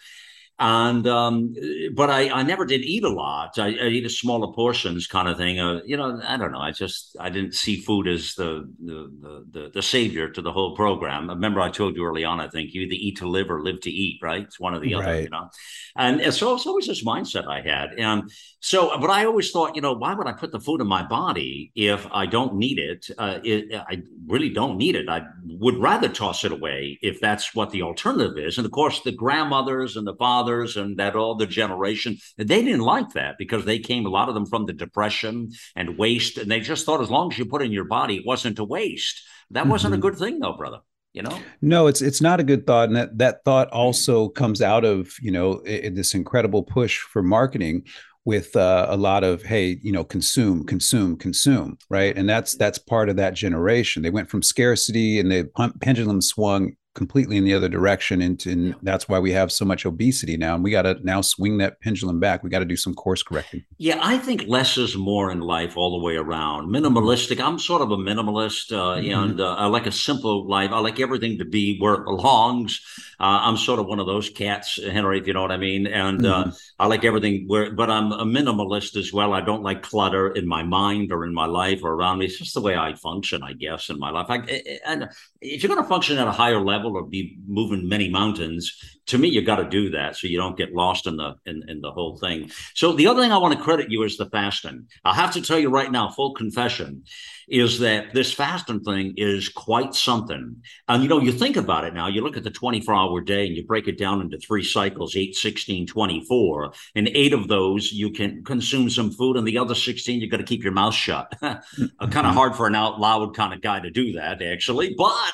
and 0.61 1.07
um, 1.07 1.55
but 1.95 2.11
I, 2.11 2.29
I 2.29 2.43
never 2.43 2.65
did 2.65 2.81
eat 2.81 3.03
a 3.03 3.09
lot. 3.09 3.57
I, 3.57 3.69
I 3.69 3.87
eat 3.87 4.05
a 4.05 4.09
smaller 4.09 4.53
portions 4.53 5.07
kind 5.07 5.27
of 5.27 5.35
thing. 5.35 5.59
Uh, 5.59 5.81
you 5.87 5.97
know, 5.97 6.21
I 6.23 6.37
don't 6.37 6.51
know. 6.51 6.59
I 6.59 6.69
just 6.69 7.17
I 7.19 7.29
didn't 7.31 7.55
see 7.55 7.77
food 7.77 8.07
as 8.07 8.35
the 8.35 8.71
the, 8.79 9.43
the 9.51 9.71
the 9.73 9.81
savior 9.81 10.29
to 10.29 10.41
the 10.41 10.51
whole 10.51 10.75
program. 10.75 11.27
Remember, 11.29 11.61
I 11.61 11.71
told 11.71 11.95
you 11.95 12.05
early 12.05 12.23
on. 12.23 12.39
I 12.39 12.47
think 12.47 12.75
you 12.75 12.81
either 12.81 12.93
eat 12.93 13.17
to 13.17 13.27
live 13.27 13.49
or 13.49 13.63
live 13.63 13.81
to 13.81 13.89
eat. 13.89 14.19
Right? 14.21 14.43
It's 14.43 14.59
one 14.59 14.75
or 14.75 14.79
the 14.79 14.93
right. 14.93 15.03
other. 15.03 15.21
You 15.21 15.29
know, 15.29 15.49
and, 15.95 16.21
and 16.21 16.33
so 16.33 16.53
it's 16.53 16.67
always 16.67 16.85
this 16.85 17.03
mindset 17.03 17.47
I 17.47 17.61
had. 17.61 17.93
And 17.97 18.31
so, 18.59 18.95
but 18.99 19.09
I 19.09 19.25
always 19.25 19.49
thought, 19.49 19.75
you 19.75 19.81
know, 19.81 19.93
why 19.93 20.13
would 20.13 20.27
I 20.27 20.33
put 20.33 20.51
the 20.51 20.59
food 20.59 20.81
in 20.81 20.87
my 20.87 21.01
body 21.01 21.71
if 21.73 22.05
I 22.11 22.27
don't 22.27 22.57
need 22.57 22.77
it? 22.77 23.07
Uh, 23.17 23.39
it 23.43 23.73
I 23.73 24.03
really 24.27 24.49
don't 24.49 24.77
need 24.77 24.95
it. 24.95 25.09
I 25.09 25.23
would 25.47 25.79
rather 25.79 26.07
toss 26.07 26.45
it 26.45 26.51
away 26.51 26.99
if 27.01 27.19
that's 27.19 27.55
what 27.55 27.71
the 27.71 27.81
alternative 27.81 28.37
is. 28.37 28.57
And 28.57 28.65
of 28.65 28.71
course, 28.71 29.01
the 29.01 29.11
grandmothers 29.11 29.97
and 29.97 30.05
the 30.05 30.15
fathers 30.15 30.50
and 30.59 30.98
that 30.98 31.15
all 31.15 31.36
the 31.36 31.45
generation, 31.45 32.18
they 32.38 32.63
didn't 32.63 32.81
like 32.81 33.09
that 33.12 33.36
because 33.38 33.65
they 33.65 33.80
came, 33.80 34.06
a 34.06 34.09
lot 34.09 34.30
of 34.30 34.36
them 34.36 34.45
from 34.45 34.65
the 34.65 34.74
depression 34.74 35.50
and 35.75 35.98
waste. 35.98 36.38
And 36.38 36.50
they 36.50 36.59
just 36.59 36.86
thought 36.86 37.01
as 37.01 37.12
long 37.12 37.31
as 37.31 37.38
you 37.38 37.45
put 37.45 37.62
in 37.62 37.71
your 37.71 37.86
body, 37.86 38.18
it 38.18 38.25
wasn't 38.25 38.59
a 38.59 38.63
waste. 38.63 39.21
That 39.51 39.68
wasn't 39.68 39.94
mm-hmm. 39.94 40.00
a 40.00 40.09
good 40.09 40.19
thing 40.19 40.39
though, 40.39 40.53
brother 40.53 40.80
you 41.13 41.21
know 41.21 41.38
no 41.62 41.88
it's 41.88 42.01
it's 42.01 42.21
not 42.21 42.39
a 42.39 42.44
good 42.44 42.65
thought 42.65 42.88
and 42.88 42.95
that 42.95 43.18
that 43.18 43.44
thought 43.44 43.69
also 43.69 44.30
comes 44.30 44.62
out 44.62 44.86
of 44.86 45.13
you 45.21 45.31
know 45.31 45.62
this 45.65 46.13
incredible 46.13 46.63
push 46.63 47.00
for 47.00 47.21
marketing 47.21 47.83
with 48.24 48.56
uh, 48.56 48.86
a 48.89 48.97
lot 48.97 49.24
of 49.24 49.42
hey 49.42 49.80
you 49.81 49.92
know 49.92 50.04
consume 50.04 50.65
consume 50.65 51.18
consume 51.18 51.77
right 51.89 52.18
and 52.18 52.30
that's 52.30 52.56
that's 52.56 52.77
part 52.77 53.09
of 53.09 53.15
that 53.15 53.33
generation 53.33 54.04
they 54.04 54.09
went 54.09 54.30
from 54.30 54.44
scarcity 54.44 55.19
and 55.19 55.31
the 55.31 55.50
pendulum 55.81 56.21
swung 56.21 56.74
completely 56.93 57.38
in 57.38 57.45
the 57.45 57.53
other 57.53 57.69
direction 57.69 58.21
and, 58.21 58.45
and 58.45 58.75
that's 58.81 59.07
why 59.07 59.17
we 59.17 59.31
have 59.31 59.49
so 59.49 59.63
much 59.63 59.85
obesity 59.85 60.35
now 60.35 60.55
and 60.55 60.63
we 60.63 60.71
got 60.71 60.81
to 60.81 60.97
now 61.03 61.21
swing 61.21 61.57
that 61.57 61.79
pendulum 61.79 62.19
back. 62.19 62.43
We 62.43 62.49
got 62.49 62.59
to 62.59 62.65
do 62.65 62.75
some 62.75 62.93
course 62.93 63.23
correcting. 63.23 63.63
Yeah 63.77 63.99
i 64.01 64.17
think 64.17 64.43
less 64.47 64.77
is 64.77 64.97
more 64.97 65.31
in 65.31 65.39
life 65.39 65.77
all 65.77 65.97
the 65.97 66.03
way 66.03 66.17
around. 66.17 66.69
Minimalistic 66.69 67.39
i'm 67.39 67.59
sort 67.59 67.81
of 67.81 67.91
a 67.91 67.97
minimalist 67.97 68.71
uh, 68.71 68.99
mm-hmm. 68.99 69.19
and 69.19 69.41
uh, 69.41 69.55
i 69.55 69.67
like 69.67 69.85
a 69.85 69.91
simple 69.91 70.47
life. 70.47 70.71
I 70.71 70.79
like 70.79 70.99
everything 70.99 71.38
to 71.38 71.45
be 71.45 71.79
where 71.79 71.93
it 71.93 72.05
belongs. 72.05 72.81
Uh, 73.19 73.39
i'm 73.47 73.55
sort 73.57 73.79
of 73.79 73.85
one 73.85 73.99
of 73.99 74.07
those 74.07 74.29
cats 74.29 74.77
henry 74.91 75.19
if 75.19 75.27
you 75.27 75.33
know 75.33 75.41
what 75.41 75.51
i 75.51 75.57
mean 75.57 75.87
and 75.87 76.25
uh, 76.25 76.44
mm-hmm. 76.44 76.49
i 76.79 76.87
like 76.87 77.05
everything 77.05 77.45
where 77.47 77.71
but 77.71 77.89
i'm 77.89 78.11
a 78.11 78.25
minimalist 78.25 78.97
as 78.97 79.13
well. 79.13 79.33
I 79.33 79.41
don't 79.41 79.63
like 79.63 79.81
clutter 79.81 80.31
in 80.31 80.47
my 80.47 80.63
mind 80.63 81.11
or 81.11 81.25
in 81.25 81.33
my 81.33 81.45
life 81.45 81.83
or 81.83 81.94
around 81.94 82.19
me. 82.19 82.25
It's 82.25 82.37
just 82.37 82.53
the 82.53 82.61
way 82.61 82.75
i 82.75 82.94
function 82.95 83.44
i 83.44 83.53
guess 83.53 83.89
in 83.89 83.97
my 83.97 84.09
life. 84.09 84.25
I, 84.29 84.39
and 84.85 85.09
if 85.39 85.63
you're 85.63 85.73
going 85.73 85.83
to 85.83 85.89
function 85.89 86.17
at 86.17 86.27
a 86.27 86.31
higher 86.31 86.59
level 86.59 86.81
level 86.81 86.98
or 86.98 87.04
be 87.04 87.38
moving 87.48 87.88
many 87.88 88.10
mountains 88.10 88.78
to 89.07 89.18
me 89.18 89.28
you 89.28 89.42
got 89.42 89.57
to 89.57 89.69
do 89.69 89.89
that 89.89 90.16
so 90.16 90.28
you 90.28 90.38
don't 90.38 90.57
get 90.57 90.74
lost 90.74 91.07
in 91.07 91.18
the 91.18 91.36
in, 91.45 91.63
in 91.68 91.81
the 91.81 91.92
whole 91.92 92.18
thing. 92.18 92.51
So 92.75 92.94
the 92.94 93.07
other 93.07 93.22
thing 93.22 93.31
i 93.31 93.38
want 93.38 93.57
to 93.57 93.63
credit 93.63 93.92
you 93.92 94.04
is 94.04 94.18
the 94.18 94.30
fasting. 94.30 94.88
I 95.04 95.13
have 95.16 95.33
to 95.33 95.42
tell 95.42 95.60
you 95.60 95.69
right 95.69 95.92
now 95.92 96.10
full 96.10 96.33
confession 96.33 97.04
is 97.48 97.80
that 97.80 98.13
this 98.13 98.31
fasting 98.31 98.80
thing 98.81 99.13
is 99.18 99.50
quite 99.50 99.94
something. 99.94 100.56
And 100.88 101.04
you 101.04 101.10
know 101.10 101.19
you 101.19 101.31
think 101.31 101.57
about 101.57 101.83
it 101.83 101.94
now 101.94 102.07
you 102.07 102.22
look 102.22 102.38
at 102.38 102.44
the 102.44 102.51
24 102.51 102.95
hour 102.95 103.22
day 103.22 103.48
and 103.48 103.56
you 103.56 103.66
break 103.66 103.88
it 103.88 103.98
down 103.98 104.22
into 104.22 104.38
three 104.38 104.63
cycles 104.63 105.16
8 105.16 105.36
16 105.36 105.88
24 105.88 106.74
and 106.95 107.10
eight 107.13 107.33
of 107.33 107.48
those 107.48 107.92
you 107.92 108.12
can 108.12 108.44
consume 108.44 108.89
some 108.89 109.12
food 109.12 109.36
and 109.36 109.48
the 109.48 109.57
other 109.57 109.75
16 109.75 110.22
you 110.22 110.30
got 110.30 110.38
to 110.38 110.44
keep 110.44 110.63
your 110.63 110.74
mouth 110.74 110.94
shut. 110.94 111.33
Kind 111.42 111.60
of 112.00 112.10
mm-hmm. 112.10 112.28
hard 112.28 112.56
for 112.56 112.68
an 112.68 112.75
out 112.75 113.00
loud 113.00 113.36
kind 113.36 113.54
of 113.54 113.62
guy 113.62 113.80
to 113.80 113.89
do 113.89 114.13
that 114.13 114.42
actually 114.42 114.94
but 114.98 115.33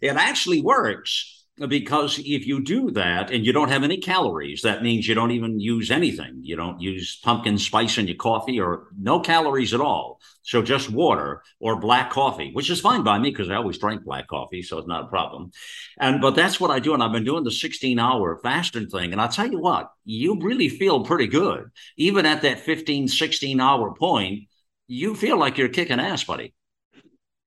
it 0.00 0.16
actually 0.16 0.62
works 0.62 1.38
because 1.66 2.18
if 2.18 2.46
you 2.46 2.62
do 2.62 2.90
that 2.92 3.32
and 3.32 3.44
you 3.44 3.52
don't 3.52 3.70
have 3.70 3.82
any 3.82 3.96
calories, 3.96 4.62
that 4.62 4.82
means 4.82 5.08
you 5.08 5.14
don't 5.14 5.32
even 5.32 5.58
use 5.58 5.90
anything. 5.90 6.38
You 6.42 6.54
don't 6.54 6.80
use 6.80 7.18
pumpkin 7.22 7.58
spice 7.58 7.98
in 7.98 8.06
your 8.06 8.16
coffee 8.16 8.60
or 8.60 8.88
no 8.96 9.18
calories 9.20 9.74
at 9.74 9.80
all. 9.80 10.20
So 10.42 10.62
just 10.62 10.90
water 10.90 11.42
or 11.58 11.80
black 11.80 12.10
coffee, 12.10 12.50
which 12.52 12.70
is 12.70 12.80
fine 12.80 13.02
by 13.02 13.18
me 13.18 13.30
because 13.30 13.50
I 13.50 13.56
always 13.56 13.78
drink 13.78 14.04
black 14.04 14.28
coffee, 14.28 14.62
so 14.62 14.78
it's 14.78 14.86
not 14.86 15.04
a 15.04 15.08
problem. 15.08 15.50
And 15.98 16.20
but 16.20 16.36
that's 16.36 16.60
what 16.60 16.70
I 16.70 16.78
do, 16.78 16.94
and 16.94 17.02
I've 17.02 17.12
been 17.12 17.24
doing 17.24 17.44
the 17.44 17.50
16 17.50 17.98
hour 17.98 18.38
fasting 18.42 18.88
thing. 18.88 19.12
And 19.12 19.20
I'll 19.20 19.28
tell 19.28 19.50
you 19.50 19.58
what, 19.58 19.90
you 20.04 20.38
really 20.40 20.68
feel 20.68 21.04
pretty 21.04 21.26
good, 21.26 21.70
even 21.96 22.24
at 22.24 22.42
that 22.42 22.60
15, 22.60 23.08
16 23.08 23.60
hour 23.60 23.94
point. 23.94 24.44
You 24.90 25.14
feel 25.14 25.36
like 25.38 25.58
you're 25.58 25.68
kicking 25.68 26.00
ass, 26.00 26.24
buddy. 26.24 26.54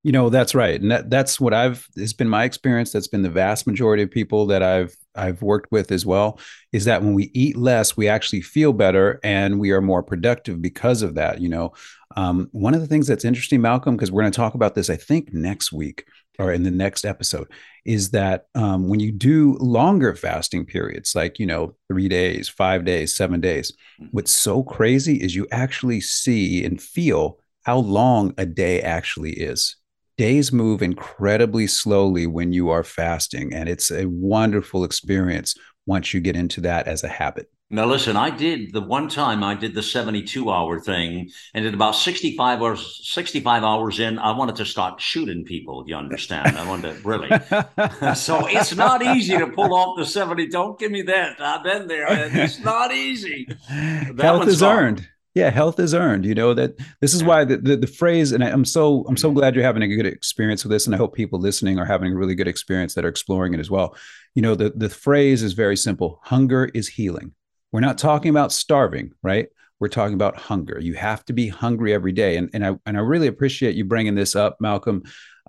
You 0.03 0.11
know, 0.11 0.29
that's 0.29 0.55
right. 0.55 0.81
And 0.81 0.89
that, 0.89 1.11
that's 1.11 1.39
what 1.39 1.53
I've 1.53 1.87
it's 1.95 2.13
been 2.13 2.29
my 2.29 2.43
experience. 2.43 2.91
That's 2.91 3.07
been 3.07 3.21
the 3.21 3.29
vast 3.29 3.67
majority 3.67 4.01
of 4.01 4.09
people 4.09 4.47
that 4.47 4.63
I've 4.63 4.95
I've 5.13 5.41
worked 5.41 5.71
with 5.71 5.91
as 5.91 6.05
well, 6.05 6.39
is 6.71 6.85
that 6.85 7.03
when 7.03 7.13
we 7.13 7.29
eat 7.33 7.55
less, 7.55 7.95
we 7.95 8.07
actually 8.07 8.41
feel 8.41 8.73
better 8.73 9.19
and 9.23 9.59
we 9.59 9.71
are 9.71 9.81
more 9.81 10.01
productive 10.01 10.61
because 10.61 11.03
of 11.03 11.15
that. 11.15 11.39
You 11.39 11.49
know, 11.49 11.73
um, 12.15 12.49
one 12.51 12.73
of 12.73 12.81
the 12.81 12.87
things 12.87 13.07
that's 13.07 13.25
interesting, 13.25 13.61
Malcolm, 13.61 13.95
because 13.95 14.11
we're 14.11 14.23
going 14.23 14.31
to 14.31 14.35
talk 14.35 14.55
about 14.55 14.73
this, 14.73 14.89
I 14.89 14.95
think, 14.95 15.33
next 15.33 15.71
week 15.71 16.05
or 16.39 16.51
in 16.51 16.63
the 16.63 16.71
next 16.71 17.05
episode, 17.05 17.51
is 17.85 18.09
that 18.11 18.45
um, 18.55 18.87
when 18.87 18.99
you 18.99 19.11
do 19.11 19.55
longer 19.59 20.15
fasting 20.15 20.65
periods, 20.65 21.13
like, 21.13 21.37
you 21.37 21.45
know, 21.45 21.75
three 21.89 22.07
days, 22.07 22.49
five 22.49 22.85
days, 22.85 23.15
seven 23.15 23.39
days, 23.39 23.71
mm-hmm. 24.01 24.07
what's 24.11 24.31
so 24.31 24.63
crazy 24.63 25.17
is 25.17 25.35
you 25.35 25.45
actually 25.51 26.01
see 26.01 26.65
and 26.65 26.81
feel 26.81 27.37
how 27.63 27.77
long 27.77 28.33
a 28.39 28.45
day 28.45 28.81
actually 28.81 29.33
is 29.33 29.75
days 30.17 30.51
move 30.51 30.81
incredibly 30.81 31.67
slowly 31.67 32.27
when 32.27 32.53
you 32.53 32.69
are 32.69 32.83
fasting 32.83 33.53
and 33.53 33.67
it's 33.67 33.91
a 33.91 34.05
wonderful 34.05 34.83
experience 34.83 35.55
once 35.85 36.13
you 36.13 36.19
get 36.19 36.35
into 36.35 36.61
that 36.61 36.87
as 36.87 37.03
a 37.03 37.07
habit. 37.07 37.49
Now 37.73 37.85
listen 37.85 38.17
i 38.17 38.29
did 38.29 38.73
the 38.73 38.81
one 38.81 39.07
time 39.07 39.45
i 39.45 39.55
did 39.55 39.73
the 39.73 39.81
72 39.81 40.51
hour 40.51 40.77
thing 40.77 41.29
and 41.53 41.65
at 41.65 41.73
about 41.73 41.95
65 41.95 42.61
hours 42.61 42.99
65 43.09 43.63
hours 43.63 43.99
in 44.01 44.19
i 44.19 44.29
wanted 44.35 44.57
to 44.57 44.65
start 44.65 44.99
shooting 44.99 45.45
people 45.45 45.85
you 45.87 45.95
understand. 45.95 46.57
I 46.57 46.67
wanted 46.67 47.01
to 47.01 47.07
really. 47.07 47.29
So 48.15 48.45
it's 48.47 48.75
not 48.75 49.01
easy 49.01 49.37
to 49.37 49.47
pull 49.47 49.73
off 49.73 49.97
the 49.97 50.05
70 50.05 50.47
don't 50.47 50.77
give 50.77 50.91
me 50.91 51.03
that. 51.03 51.39
I've 51.39 51.63
been 51.63 51.87
there 51.87 52.07
it's 52.09 52.59
not 52.59 52.93
easy. 52.93 53.47
That 53.69 54.19
health 54.19 54.47
is 54.49 54.59
hard. 54.59 54.77
earned 54.77 55.07
yeah 55.33 55.49
health 55.49 55.79
is 55.79 55.93
earned 55.93 56.25
you 56.25 56.35
know 56.35 56.53
that 56.53 56.75
this 56.99 57.13
is 57.13 57.23
why 57.23 57.43
the, 57.43 57.57
the, 57.57 57.75
the 57.75 57.87
phrase 57.87 58.31
and 58.31 58.43
i'm 58.43 58.65
so 58.65 59.05
i'm 59.07 59.17
so 59.17 59.29
mm-hmm. 59.29 59.39
glad 59.39 59.55
you're 59.55 59.63
having 59.63 59.83
a 59.83 59.87
good 59.87 60.05
experience 60.05 60.63
with 60.63 60.71
this 60.71 60.85
and 60.85 60.95
i 60.95 60.97
hope 60.97 61.13
people 61.13 61.39
listening 61.39 61.79
are 61.79 61.85
having 61.85 62.13
a 62.13 62.15
really 62.15 62.35
good 62.35 62.47
experience 62.47 62.93
that 62.93 63.05
are 63.05 63.09
exploring 63.09 63.53
it 63.53 63.59
as 63.59 63.69
well 63.69 63.95
you 64.35 64.41
know 64.41 64.55
the, 64.55 64.71
the 64.75 64.89
phrase 64.89 65.43
is 65.43 65.53
very 65.53 65.77
simple 65.77 66.19
hunger 66.23 66.65
is 66.73 66.87
healing 66.87 67.33
we're 67.71 67.79
not 67.79 67.97
talking 67.97 68.29
about 68.29 68.51
starving 68.51 69.11
right 69.23 69.49
we're 69.81 69.87
talking 69.87 70.13
about 70.13 70.37
hunger. 70.37 70.79
You 70.79 70.93
have 70.93 71.25
to 71.25 71.33
be 71.33 71.47
hungry 71.47 71.91
every 71.91 72.11
day. 72.11 72.37
And, 72.37 72.51
and, 72.53 72.63
I, 72.63 72.75
and 72.85 72.95
I 72.95 72.99
really 72.99 73.25
appreciate 73.25 73.75
you 73.75 73.83
bringing 73.83 74.13
this 74.13 74.35
up, 74.35 74.57
Malcolm. 74.61 75.01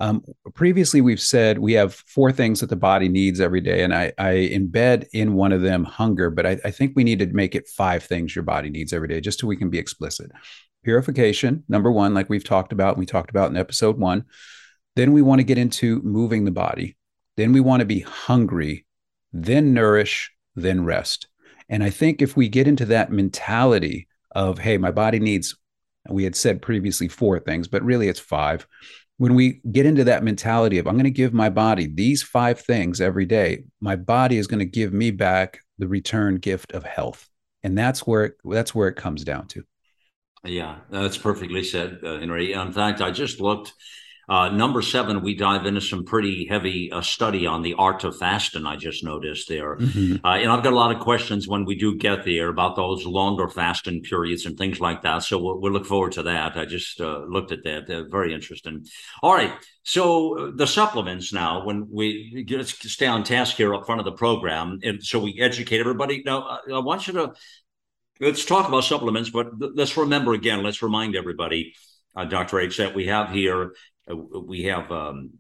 Um, 0.03 0.25
previously, 0.55 1.01
we've 1.01 1.21
said 1.21 1.61
we 1.61 1.75
have 1.75 1.95
four 1.95 2.33
things 2.33 2.59
that 2.59 2.71
the 2.71 2.75
body 2.75 3.09
needs 3.09 3.41
every 3.41 3.61
day, 3.61 3.85
and 3.85 3.95
I, 3.95 4.13
I 4.19 4.51
embed 4.53 5.07
in 5.13 5.35
one 5.35 5.53
of 5.53 5.63
them 5.63 5.85
hunger, 5.85 6.29
but 6.29 6.45
I, 6.45 6.59
I, 6.65 6.73
think 6.73 6.95
we 6.97 7.05
need 7.05 7.21
to 7.21 7.27
make 7.27 7.55
it 7.55 7.69
five 7.69 8.03
things 8.03 8.35
your 8.35 8.43
body 8.43 8.69
needs 8.69 8.93
every 8.93 9.07
day, 9.07 9.21
just 9.21 9.39
so 9.39 9.47
we 9.47 9.57
can 9.57 9.71
be 9.71 9.79
explicit. 9.79 10.33
Purification, 10.83 11.63
number 11.69 11.93
one, 11.93 12.15
like 12.15 12.29
we've 12.29 12.43
talked 12.43 12.73
about, 12.73 12.99
we 12.99 13.07
talked 13.07 13.31
about 13.31 13.53
in 13.53 13.57
episode 13.57 13.97
one. 13.97 14.25
Then 14.97 15.13
we 15.13 15.23
want 15.23 15.39
to 15.39 15.45
get 15.45 15.57
into 15.57 16.03
moving 16.03 16.47
the 16.47 16.51
body. 16.51 16.97
Then 17.37 17.53
we 17.53 17.61
want 17.61 17.79
to 17.79 17.87
be 17.87 18.01
hungry, 18.01 18.85
then 19.33 19.73
nourish, 19.73 20.33
then 20.57 20.85
rest. 20.85 21.29
And 21.69 21.85
I 21.85 21.91
think 21.91 22.21
if 22.21 22.37
we 22.37 22.49
get 22.49 22.67
into 22.67 22.87
that 22.87 23.13
mentality 23.13 24.09
of, 24.33 24.59
hey, 24.59 24.79
my 24.79 24.91
body 24.91 25.21
needs, 25.21 25.57
we 26.11 26.25
had 26.25 26.35
said 26.35 26.61
previously 26.61 27.07
four 27.07 27.39
things, 27.39 27.69
but 27.69 27.85
really 27.85 28.09
it's 28.09 28.19
five 28.19 28.67
when 29.19 29.35
we 29.35 29.61
get 29.71 29.87
into 29.87 30.05
that 30.05 30.25
mentality 30.25 30.79
of 30.79 30.87
I'm 30.87 30.95
going 30.95 31.05
to 31.05 31.11
give 31.11 31.33
my 31.33 31.51
body 31.51 31.87
these 31.87 32.23
five 32.23 32.61
things 32.61 33.01
every 33.01 33.27
day, 33.27 33.65
my 33.81 33.97
body 33.97 34.39
is 34.39 34.47
going 34.47 34.61
to 34.61 34.65
give 34.65 34.93
me 34.93 35.11
back 35.11 35.61
the 35.79 35.89
return 35.89 36.37
gift 36.37 36.73
of 36.73 36.85
health, 36.85 37.29
and 37.63 37.77
that's 37.77 38.07
where 38.07 38.25
it, 38.25 38.35
that's 38.45 38.75
where 38.75 38.89
it 38.89 38.97
comes 38.97 39.25
down 39.25 39.49
to. 39.49 39.65
Yeah, 40.45 40.79
that's 40.91 41.17
perfectly 41.17 41.63
said, 41.63 42.01
uh, 42.05 42.19
Henry. 42.19 42.53
In 42.53 42.73
fact, 42.73 43.01
I 43.01 43.13
just 43.13 43.41
looked 43.41 43.75
uh, 44.29 44.49
number 44.51 44.83
seven, 44.83 45.23
we 45.23 45.35
dive 45.35 45.67
into 45.67 45.81
some 45.81 46.05
pretty 46.05 46.47
heavy 46.47 46.93
uh, 46.93 47.01
study 47.01 47.47
on 47.47 47.63
the 47.63 47.75
art 47.75 48.05
of 48.05 48.17
fasting. 48.17 48.67
I 48.67 48.77
just 48.77 49.03
noticed 49.03 49.49
there, 49.49 49.77
mm-hmm. 49.77 50.25
uh, 50.25 50.37
and 50.37 50.51
I've 50.51 50.63
got 50.63 50.73
a 50.73 50.77
lot 50.77 50.95
of 50.95 51.03
questions 51.03 51.49
when 51.49 51.65
we 51.65 51.75
do 51.75 51.97
get 51.97 52.25
there 52.25 52.49
about 52.49 52.77
those 52.77 53.05
longer 53.05 53.49
fasting 53.49 54.03
periods 54.03 54.47
and 54.47 54.57
things 54.57 54.81
like 54.81 55.03
that. 55.03 55.25
So 55.25 55.39
we'll, 55.39 55.61
we'll 55.61 55.73
look 55.73 55.87
forward 55.87 56.13
to 56.13 56.23
that. 56.25 56.57
I 56.57 56.65
just 56.65 57.01
uh, 57.01 57.25
looked 57.29 57.51
at 57.51 57.65
that; 57.65 57.87
They're 57.89 58.09
very 58.09 58.33
interesting. 58.33 58.87
All 59.23 59.35
right, 59.35 59.53
so 59.83 60.39
uh, 60.39 60.51
the 60.55 60.67
supplements 60.67 61.33
now. 61.33 61.65
When 61.65 61.89
we 61.91 62.47
let's 62.49 62.93
stay 62.93 63.07
on 63.07 63.25
task 63.25 63.57
here 63.57 63.75
up 63.75 63.87
front 63.87 64.01
of 64.01 64.05
the 64.05 64.13
program, 64.13 64.79
and 64.85 65.03
so 65.03 65.19
we 65.19 65.41
educate 65.41 65.81
everybody. 65.81 66.23
Now, 66.25 66.61
I 66.73 66.79
want 66.79 67.09
you 67.09 67.15
to 67.15 67.33
let's 68.21 68.45
talk 68.45 68.69
about 68.69 68.85
supplements, 68.85 69.31
but 69.31 69.49
let's 69.59 69.97
remember 69.97 70.33
again. 70.33 70.63
Let's 70.63 70.83
remind 70.83 71.17
everybody. 71.17 71.75
Uh, 72.15 72.27
Dr. 72.27 72.61
H, 72.61 72.77
that 72.77 72.95
we 72.95 73.07
have 73.07 73.31
here 73.31 73.63
uh, 73.63 73.69
we 74.09 74.65
have 74.65 74.91
um, 74.91 75.31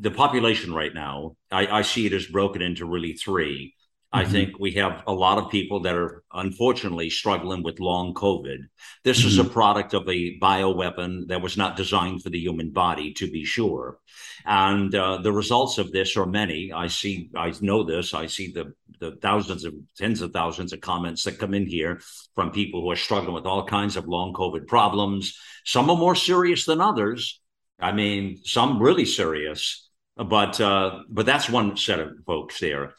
the 0.00 0.10
population 0.10 0.72
right 0.72 0.94
now. 0.94 1.36
I, 1.50 1.66
I, 1.66 1.82
see 1.82 2.06
it 2.06 2.12
as 2.12 2.26
broken 2.26 2.62
into 2.62 2.86
really 2.86 3.12
3 3.14 3.74
mm-hmm. 3.74 4.18
I 4.18 4.24
think 4.24 4.58
we 4.58 4.72
have 4.72 5.02
a 5.06 5.12
lot 5.12 5.38
of 5.38 5.50
people 5.50 5.80
that 5.80 5.96
are 5.96 6.22
unfortunately 6.32 7.10
struggling 7.10 7.62
with 7.62 7.80
long 7.80 8.14
COVID. 8.14 8.58
This 9.02 9.20
mm-hmm. 9.20 9.28
is 9.28 9.38
a 9.38 9.42
mm-hmm. 9.42 9.52
product 9.52 9.94
of 9.94 10.08
a 10.08 10.38
bioweapon 10.38 11.28
that 11.28 11.42
was 11.42 11.56
not 11.56 11.76
designed 11.76 12.22
for 12.22 12.30
the 12.30 12.38
human 12.38 12.70
body, 12.70 13.12
to 13.14 13.30
be 13.30 13.44
sure. 13.44 13.98
And 14.46 14.94
uh, 14.94 15.18
the 15.18 15.32
results 15.32 15.78
of 15.78 15.90
this 15.90 16.16
are 16.16 16.26
many. 16.26 16.72
I 16.72 16.86
see, 16.88 17.30
I 17.34 17.52
know 17.60 17.82
this. 17.82 18.14
I 18.14 18.26
see 18.26 18.52
the 18.52 18.74
the 19.00 19.16
thousands 19.20 19.64
of 19.64 19.74
tens 19.98 20.22
of 20.22 20.32
thousands 20.32 20.72
of 20.72 20.80
comments 20.80 21.24
that 21.24 21.38
come 21.38 21.52
in 21.52 21.66
here 21.66 22.00
from 22.34 22.52
people 22.52 22.80
who 22.80 22.90
are 22.92 22.96
struggling 22.96 23.34
with 23.34 23.44
all 23.44 23.66
kinds 23.66 23.96
of 23.96 24.06
long 24.06 24.32
COVID 24.32 24.68
problems. 24.68 25.36
Some 25.64 25.90
are 25.90 25.96
more 25.96 26.14
serious 26.14 26.64
than 26.64 26.80
others 26.80 27.40
I 27.84 27.92
mean, 27.92 28.40
some 28.44 28.82
really 28.82 29.04
serious, 29.04 29.90
but 30.16 30.58
uh, 30.58 31.02
but 31.10 31.26
that's 31.26 31.50
one 31.50 31.76
set 31.76 32.00
of 32.00 32.12
folks 32.24 32.58
there. 32.58 32.94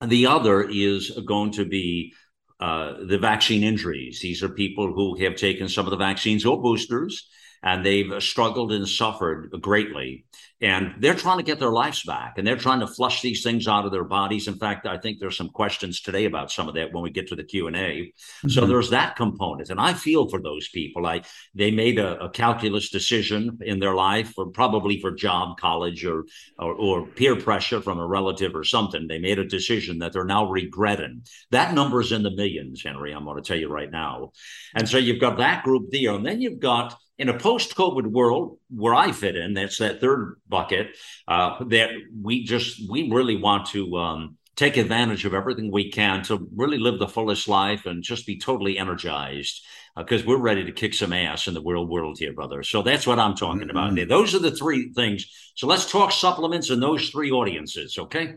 The 0.00 0.26
other 0.26 0.62
is 0.62 1.10
going 1.26 1.50
to 1.52 1.64
be 1.64 2.12
uh, 2.60 3.04
the 3.04 3.18
vaccine 3.18 3.64
injuries. 3.64 4.20
These 4.20 4.44
are 4.44 4.48
people 4.48 4.92
who 4.92 5.16
have 5.24 5.34
taken 5.34 5.68
some 5.68 5.86
of 5.86 5.90
the 5.90 5.96
vaccines 5.96 6.46
or 6.46 6.62
boosters, 6.62 7.28
and 7.66 7.84
they've 7.84 8.22
struggled 8.22 8.70
and 8.72 8.88
suffered 8.88 9.50
greatly. 9.60 10.24
And 10.60 10.94
they're 11.00 11.14
trying 11.14 11.36
to 11.38 11.42
get 11.42 11.58
their 11.58 11.72
lives 11.72 12.02
back 12.04 12.38
and 12.38 12.46
they're 12.46 12.56
trying 12.56 12.80
to 12.80 12.86
flush 12.86 13.20
these 13.20 13.42
things 13.42 13.66
out 13.68 13.84
of 13.84 13.92
their 13.92 14.04
bodies. 14.04 14.48
In 14.48 14.54
fact 14.54 14.86
i 14.86 14.96
think 14.96 15.18
there's 15.18 15.36
some 15.36 15.48
questions 15.48 16.00
today 16.00 16.24
about 16.24 16.50
some 16.50 16.68
of 16.68 16.74
that 16.74 16.92
when 16.92 17.02
we 17.02 17.10
get 17.10 17.26
to 17.28 17.36
the 17.36 17.44
q&a 17.44 17.70
mm-hmm. 17.72 18.48
so 18.48 18.64
there's 18.64 18.90
that 18.90 19.16
component 19.16 19.70
and 19.70 19.80
i 19.80 19.92
feel 19.92 20.28
for 20.28 20.40
those 20.40 20.68
people. 20.68 21.06
I 21.06 21.22
they 21.54 21.70
made 21.70 21.98
a, 21.98 22.10
a 22.26 22.30
calculus 22.30 22.90
decision 22.90 23.58
in 23.62 23.80
their 23.80 23.94
life 23.94 24.32
or 24.38 24.46
probably 24.46 25.00
for 25.00 25.10
job 25.10 25.58
college 25.58 26.04
or, 26.04 26.24
or, 26.58 26.74
or 26.74 27.06
peer 27.06 27.36
pressure 27.36 27.80
from 27.80 27.98
a 27.98 28.06
relative 28.06 28.54
or 28.54 28.64
something. 28.64 29.06
They 29.06 29.18
made 29.18 29.38
a 29.38 29.44
decision 29.44 29.98
that 29.98 30.12
they're 30.12 30.24
now 30.24 30.48
regretting. 30.48 31.22
That 31.50 31.74
number 31.74 32.00
is 32.00 32.12
in 32.12 32.22
the 32.22 32.30
millions 32.30 32.82
henry 32.82 33.12
i'm 33.12 33.24
going 33.24 33.42
to 33.42 33.46
tell 33.46 33.58
you 33.58 33.68
right 33.68 33.90
now. 33.90 34.32
And 34.74 34.88
so 34.88 34.98
you've 34.98 35.20
got 35.20 35.38
that 35.38 35.64
group 35.64 35.90
there 35.90 36.14
and 36.14 36.24
then 36.24 36.40
you've 36.40 36.60
got 36.60 36.96
in 37.18 37.28
a 37.28 37.38
post-COVID 37.38 38.06
world 38.06 38.58
where 38.68 38.94
I 38.94 39.12
fit 39.12 39.36
in, 39.36 39.54
that's 39.54 39.78
that 39.78 40.00
third 40.00 40.40
bucket. 40.48 40.96
Uh, 41.26 41.64
that 41.64 41.90
we 42.22 42.44
just 42.44 42.88
we 42.90 43.10
really 43.10 43.36
want 43.36 43.66
to 43.68 43.96
um, 43.96 44.36
take 44.56 44.76
advantage 44.76 45.24
of 45.24 45.34
everything 45.34 45.70
we 45.70 45.90
can 45.90 46.22
to 46.24 46.48
really 46.54 46.78
live 46.78 46.98
the 46.98 47.08
fullest 47.08 47.48
life 47.48 47.86
and 47.86 48.02
just 48.02 48.26
be 48.26 48.38
totally 48.38 48.78
energized 48.78 49.62
because 49.96 50.22
uh, 50.22 50.24
we're 50.26 50.36
ready 50.36 50.64
to 50.64 50.72
kick 50.72 50.94
some 50.94 51.12
ass 51.12 51.46
in 51.46 51.54
the 51.54 51.62
real 51.62 51.86
world 51.86 52.18
here, 52.18 52.32
brother. 52.32 52.62
So 52.62 52.82
that's 52.82 53.06
what 53.06 53.18
I'm 53.18 53.34
talking 53.34 53.68
mm-hmm. 53.68 53.70
about. 53.70 54.08
Those 54.08 54.34
are 54.34 54.38
the 54.38 54.50
three 54.50 54.92
things. 54.94 55.26
So 55.54 55.66
let's 55.66 55.90
talk 55.90 56.12
supplements 56.12 56.70
in 56.70 56.80
those 56.80 57.08
three 57.08 57.30
audiences, 57.30 57.96
okay? 57.98 58.34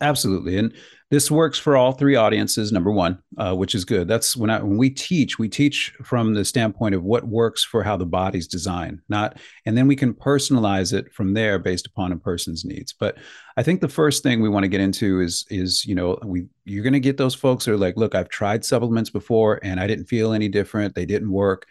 absolutely, 0.00 0.56
and 0.56 0.72
this 1.10 1.28
works 1.28 1.58
for 1.58 1.76
all 1.76 1.92
three 1.92 2.14
audiences. 2.14 2.70
Number 2.70 2.92
one, 2.92 3.18
uh, 3.36 3.54
which 3.54 3.74
is 3.74 3.84
good. 3.84 4.06
That's 4.06 4.36
when 4.36 4.48
I 4.48 4.62
when 4.62 4.78
we 4.78 4.90
teach, 4.90 5.38
we 5.38 5.48
teach 5.48 5.92
from 6.04 6.34
the 6.34 6.44
standpoint 6.44 6.94
of 6.94 7.02
what 7.02 7.26
works 7.26 7.64
for 7.64 7.82
how 7.82 7.96
the 7.96 8.06
body's 8.06 8.46
designed, 8.46 9.00
not, 9.08 9.38
and 9.66 9.76
then 9.76 9.88
we 9.88 9.96
can 9.96 10.14
personalize 10.14 10.92
it 10.92 11.12
from 11.12 11.34
there 11.34 11.58
based 11.58 11.86
upon 11.86 12.12
a 12.12 12.16
person's 12.16 12.64
needs. 12.64 12.92
But 12.92 13.18
I 13.56 13.64
think 13.64 13.80
the 13.80 13.88
first 13.88 14.22
thing 14.22 14.40
we 14.40 14.48
want 14.48 14.62
to 14.62 14.68
get 14.68 14.80
into 14.80 15.20
is 15.20 15.44
is 15.50 15.84
you 15.84 15.96
know 15.96 16.16
we 16.24 16.46
you're 16.64 16.84
going 16.84 16.92
to 16.92 17.00
get 17.00 17.16
those 17.16 17.34
folks 17.34 17.64
that 17.64 17.72
are 17.72 17.76
like, 17.76 17.96
look, 17.96 18.14
I've 18.14 18.28
tried 18.28 18.64
supplements 18.64 19.10
before 19.10 19.58
and 19.64 19.80
I 19.80 19.88
didn't 19.88 20.06
feel 20.06 20.32
any 20.32 20.48
different. 20.48 20.94
They 20.94 21.06
didn't 21.06 21.32
work. 21.32 21.66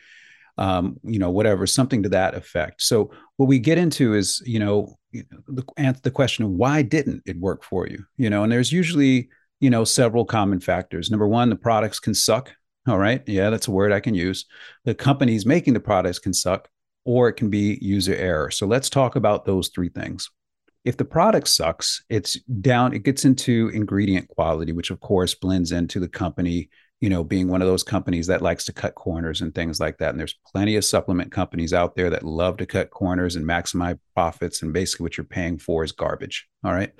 Um, 0.59 0.99
you 1.03 1.19
know, 1.19 1.31
whatever, 1.31 1.65
something 1.65 2.03
to 2.03 2.09
that 2.09 2.35
effect. 2.35 2.81
So 2.81 3.11
what 3.37 3.47
we 3.47 3.59
get 3.59 3.77
into 3.77 4.13
is, 4.13 4.43
you 4.45 4.59
know, 4.59 4.99
the 5.13 5.63
the 6.03 6.11
question 6.11 6.45
of 6.45 6.51
why 6.51 6.81
didn't 6.81 7.23
it 7.25 7.39
work 7.39 7.63
for 7.63 7.87
you? 7.87 8.03
You 8.17 8.29
know 8.29 8.43
and 8.43 8.51
there's 8.51 8.71
usually 8.71 9.29
you 9.59 9.69
know 9.69 9.83
several 9.83 10.25
common 10.25 10.59
factors. 10.59 11.09
Number 11.09 11.27
one 11.27 11.49
the 11.49 11.55
products 11.55 11.99
can 11.99 12.13
suck 12.13 12.51
all 12.87 12.97
right? 12.97 13.21
Yeah 13.27 13.49
that's 13.49 13.67
a 13.67 13.71
word 13.71 13.91
i 13.91 13.99
can 13.99 14.13
use. 14.13 14.45
The 14.85 14.95
companies 14.95 15.45
making 15.45 15.73
the 15.73 15.79
products 15.79 16.19
can 16.19 16.33
suck 16.33 16.69
or 17.05 17.29
it 17.29 17.33
can 17.33 17.49
be 17.49 17.79
user 17.81 18.15
error. 18.15 18.51
So 18.51 18.67
let's 18.67 18.89
talk 18.89 19.15
about 19.15 19.45
those 19.45 19.69
three 19.69 19.89
things. 19.89 20.29
If 20.85 20.97
the 20.97 21.05
product 21.05 21.47
sucks 21.47 22.03
it's 22.09 22.39
down 22.41 22.93
it 22.93 23.03
gets 23.03 23.25
into 23.25 23.69
ingredient 23.73 24.27
quality 24.29 24.71
which 24.71 24.91
of 24.91 24.99
course 24.99 25.35
blends 25.35 25.71
into 25.71 25.99
the 25.99 26.09
company 26.09 26.69
you 27.01 27.09
know, 27.09 27.23
being 27.23 27.47
one 27.47 27.61
of 27.61 27.67
those 27.67 27.83
companies 27.83 28.27
that 28.27 28.41
likes 28.41 28.65
to 28.65 28.73
cut 28.73 28.95
corners 28.95 29.41
and 29.41 29.55
things 29.55 29.79
like 29.79 29.97
that. 29.99 30.09
And 30.09 30.19
there's 30.19 30.37
plenty 30.51 30.75
of 30.75 30.83
supplement 30.83 31.31
companies 31.31 31.73
out 31.73 31.95
there 31.95 32.09
that 32.09 32.23
love 32.23 32.57
to 32.57 32.65
cut 32.65 32.89
corners 32.89 33.35
and 33.35 33.45
maximize 33.45 33.97
profits. 34.13 34.61
And 34.61 34.73
basically, 34.73 35.05
what 35.05 35.17
you're 35.17 35.23
paying 35.23 35.57
for 35.57 35.83
is 35.83 35.93
garbage. 35.93 36.47
All 36.63 36.73
right. 36.73 36.91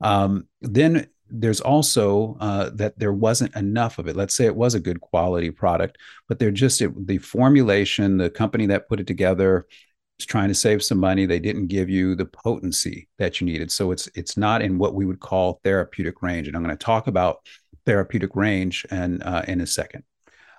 Um, 0.00 0.48
then 0.60 1.06
there's 1.28 1.60
also 1.60 2.36
uh, 2.40 2.70
that 2.74 2.98
there 2.98 3.12
wasn't 3.12 3.54
enough 3.56 3.98
of 3.98 4.08
it. 4.08 4.16
Let's 4.16 4.36
say 4.36 4.46
it 4.46 4.56
was 4.56 4.74
a 4.74 4.80
good 4.80 5.00
quality 5.00 5.50
product, 5.50 5.98
but 6.28 6.38
they're 6.38 6.50
just 6.50 6.80
it, 6.82 7.06
the 7.06 7.18
formulation, 7.18 8.16
the 8.16 8.30
company 8.30 8.66
that 8.66 8.88
put 8.88 9.00
it 9.00 9.06
together 9.06 9.66
was 10.18 10.26
trying 10.26 10.48
to 10.48 10.54
save 10.54 10.82
some 10.82 10.98
money. 10.98 11.26
They 11.26 11.40
didn't 11.40 11.66
give 11.66 11.90
you 11.90 12.14
the 12.14 12.26
potency 12.26 13.08
that 13.18 13.40
you 13.40 13.46
needed, 13.46 13.70
so 13.70 13.90
it's 13.90 14.08
it's 14.14 14.36
not 14.36 14.62
in 14.62 14.78
what 14.78 14.94
we 14.94 15.04
would 15.04 15.20
call 15.20 15.60
therapeutic 15.64 16.22
range. 16.22 16.48
And 16.48 16.56
I'm 16.56 16.62
going 16.62 16.76
to 16.76 16.84
talk 16.84 17.06
about 17.06 17.38
therapeutic 17.86 18.34
range 18.34 18.84
and 18.90 19.22
uh, 19.22 19.42
in 19.48 19.60
a 19.60 19.66
second. 19.66 20.02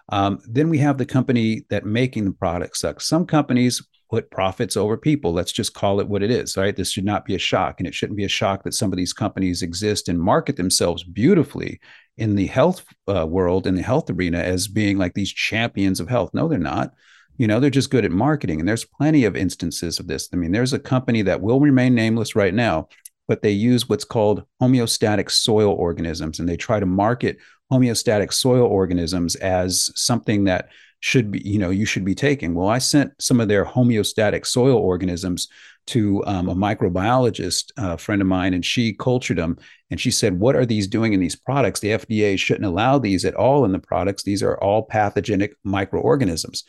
Um, 0.10 0.39
then 0.48 0.69
we 0.69 0.77
have 0.79 0.98
the 0.98 1.05
company 1.05 1.65
that 1.69 1.86
making 1.86 2.25
the 2.25 2.31
product 2.31 2.77
sucks. 2.77 3.07
Some 3.07 3.25
companies 3.25 3.86
put 4.10 4.31
profits 4.31 4.77
over 4.77 4.96
people. 4.96 5.34
Let's 5.34 5.51
just 5.51 5.74
call 5.74 6.00
it 6.00 6.07
what 6.07 6.24
it 6.24 6.31
is, 6.31 6.55
right? 6.55 6.75
This 6.75 6.91
should 6.91 7.03
not 7.03 7.25
be 7.25 7.36
a 7.36 7.39
shock. 7.39 7.79
And 7.79 7.88
it 7.88 7.93
shouldn't 7.93 8.17
be 8.17 8.24
a 8.24 8.29
shock 8.29 8.63
that 8.63 8.74
some 8.74 8.91
of 8.93 8.98
these 8.98 9.13
companies 9.13 9.62
exist 9.62 10.07
and 10.07 10.19
market 10.19 10.55
themselves 10.55 11.03
beautifully 11.03 11.79
in 12.17 12.36
the 12.36 12.48
health 12.48 12.86
uh, 13.07 13.27
world, 13.27 13.67
in 13.67 13.75
the 13.75 13.81
health 13.81 14.10
arena, 14.10 14.39
as 14.39 14.67
being 14.67 14.98
like 14.98 15.13
these 15.13 15.31
champions 15.34 16.00
of 16.00 16.07
health. 16.07 16.34
No, 16.34 16.48
they're 16.48 16.57
not. 16.57 16.93
You 17.38 17.48
know, 17.48 17.60
they're 17.60 17.69
just 17.69 17.91
good 17.91 18.05
at 18.05 18.12
marketing. 18.12 18.60
And 18.60 18.67
there's 18.67 18.86
plenty 18.86 19.25
of 19.25 19.36
instances 19.36 20.00
of 20.00 20.07
this. 20.07 20.29
I 20.31 20.38
mean, 20.38 20.53
there's 20.53 20.74
a 20.74 20.79
company 20.79 21.22
that 21.24 21.41
will 21.41 21.60
remain 21.60 21.93
nameless 21.93 22.36
right 22.36 22.53
now 22.53 22.88
but 23.27 23.41
they 23.41 23.51
use 23.51 23.89
what's 23.89 24.05
called 24.05 24.43
homeostatic 24.62 25.29
soil 25.29 25.74
organisms 25.74 26.39
and 26.39 26.48
they 26.48 26.57
try 26.57 26.79
to 26.79 26.86
market 26.86 27.38
homeostatic 27.72 28.31
soil 28.31 28.65
organisms 28.65 29.36
as 29.36 29.91
something 29.96 30.46
that 30.46 30.69
should 31.00 31.31
be, 31.31 31.48
you 31.48 31.60
know, 31.60 31.69
you 31.69 31.86
should 31.86 32.05
be 32.05 32.15
taking. 32.15 32.55
Well, 32.55 32.69
I 32.69 32.79
sent 32.79 33.13
some 33.22 33.39
of 33.39 33.48
their 33.48 33.65
homeostatic 33.65 34.46
soil 34.46 34.77
organisms 34.77 35.48
to 35.88 36.24
um, 36.25 36.50
a 36.50 36.55
microbiologist, 36.55 37.72
a 37.77 37.81
uh, 37.81 37.98
friend 37.98 38.22
of 38.22 38.27
mine, 38.27 38.53
and 38.53 38.65
she 38.65 38.93
cultured 38.93 39.38
them. 39.38 39.57
And 39.89 40.01
she 40.01 40.12
said, 40.12 40.39
What 40.39 40.55
are 40.55 40.65
these 40.65 40.88
doing 40.88 41.13
in 41.13 41.19
these 41.19 41.36
products? 41.36 41.79
The 41.79 41.91
FDA 41.91 42.38
shouldn't 42.38 42.65
allow 42.65 43.00
these 43.00 43.25
at 43.25 43.36
all 43.36 43.63
in 43.63 43.72
the 43.72 43.79
products. 43.79 44.24
These 44.24 44.43
are 44.43 44.57
all 44.62 44.84
pathogenic 44.84 45.55
microorganisms. 45.63 46.63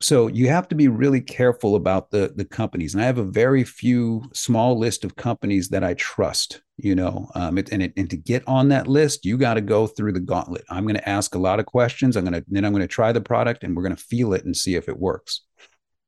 So 0.00 0.26
you 0.26 0.48
have 0.48 0.68
to 0.68 0.74
be 0.74 0.88
really 0.88 1.20
careful 1.20 1.76
about 1.76 2.10
the 2.10 2.32
the 2.34 2.44
companies. 2.44 2.94
And 2.94 3.02
I 3.02 3.06
have 3.06 3.18
a 3.18 3.24
very 3.24 3.64
few 3.64 4.22
small 4.32 4.78
list 4.78 5.04
of 5.04 5.16
companies 5.16 5.68
that 5.70 5.84
I 5.84 5.94
trust. 5.94 6.60
You 6.76 6.96
know, 6.96 7.30
um, 7.36 7.56
it, 7.56 7.70
and 7.70 7.82
it, 7.82 7.92
and 7.96 8.10
to 8.10 8.16
get 8.16 8.42
on 8.48 8.68
that 8.68 8.88
list, 8.88 9.24
you 9.24 9.38
got 9.38 9.54
to 9.54 9.60
go 9.60 9.86
through 9.86 10.12
the 10.12 10.20
gauntlet. 10.20 10.64
I'm 10.68 10.84
going 10.84 10.96
to 10.96 11.08
ask 11.08 11.36
a 11.36 11.38
lot 11.38 11.60
of 11.60 11.66
questions. 11.66 12.16
I'm 12.16 12.24
going 12.24 12.34
to 12.34 12.44
then 12.48 12.64
I'm 12.64 12.72
going 12.72 12.82
to 12.82 12.88
try 12.88 13.12
the 13.12 13.20
product, 13.20 13.62
and 13.62 13.76
we're 13.76 13.84
going 13.84 13.96
to 13.96 14.02
feel 14.02 14.34
it 14.34 14.44
and 14.44 14.56
see 14.56 14.74
if 14.74 14.88
it 14.88 14.98
works. 14.98 15.42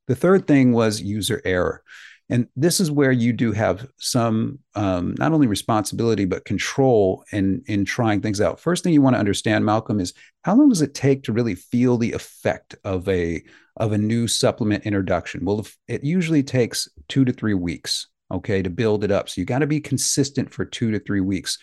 The 0.08 0.16
third 0.16 0.46
thing 0.46 0.72
was 0.72 1.00
user 1.00 1.40
error. 1.44 1.82
And 2.28 2.48
this 2.56 2.80
is 2.80 2.90
where 2.90 3.12
you 3.12 3.32
do 3.32 3.52
have 3.52 3.86
some 3.98 4.58
um, 4.74 5.14
not 5.18 5.32
only 5.32 5.46
responsibility 5.46 6.24
but 6.24 6.44
control 6.44 7.24
in 7.30 7.62
in 7.66 7.84
trying 7.84 8.20
things 8.20 8.40
out. 8.40 8.58
First 8.58 8.82
thing 8.82 8.92
you 8.92 9.02
want 9.02 9.14
to 9.14 9.20
understand, 9.20 9.64
Malcolm, 9.64 10.00
is 10.00 10.12
how 10.42 10.56
long 10.56 10.68
does 10.68 10.82
it 10.82 10.94
take 10.94 11.22
to 11.24 11.32
really 11.32 11.54
feel 11.54 11.98
the 11.98 12.12
effect 12.12 12.74
of 12.84 13.08
a 13.08 13.42
of 13.76 13.92
a 13.92 13.98
new 13.98 14.26
supplement 14.26 14.84
introduction? 14.84 15.44
Well, 15.44 15.66
it 15.86 16.02
usually 16.02 16.42
takes 16.42 16.88
two 17.08 17.24
to 17.24 17.32
three 17.32 17.54
weeks, 17.54 18.08
okay, 18.32 18.60
to 18.62 18.70
build 18.70 19.04
it 19.04 19.12
up. 19.12 19.28
So 19.28 19.40
you 19.40 19.44
got 19.44 19.60
to 19.60 19.66
be 19.66 19.80
consistent 19.80 20.52
for 20.52 20.64
two 20.64 20.90
to 20.90 20.98
three 20.98 21.20
weeks. 21.20 21.58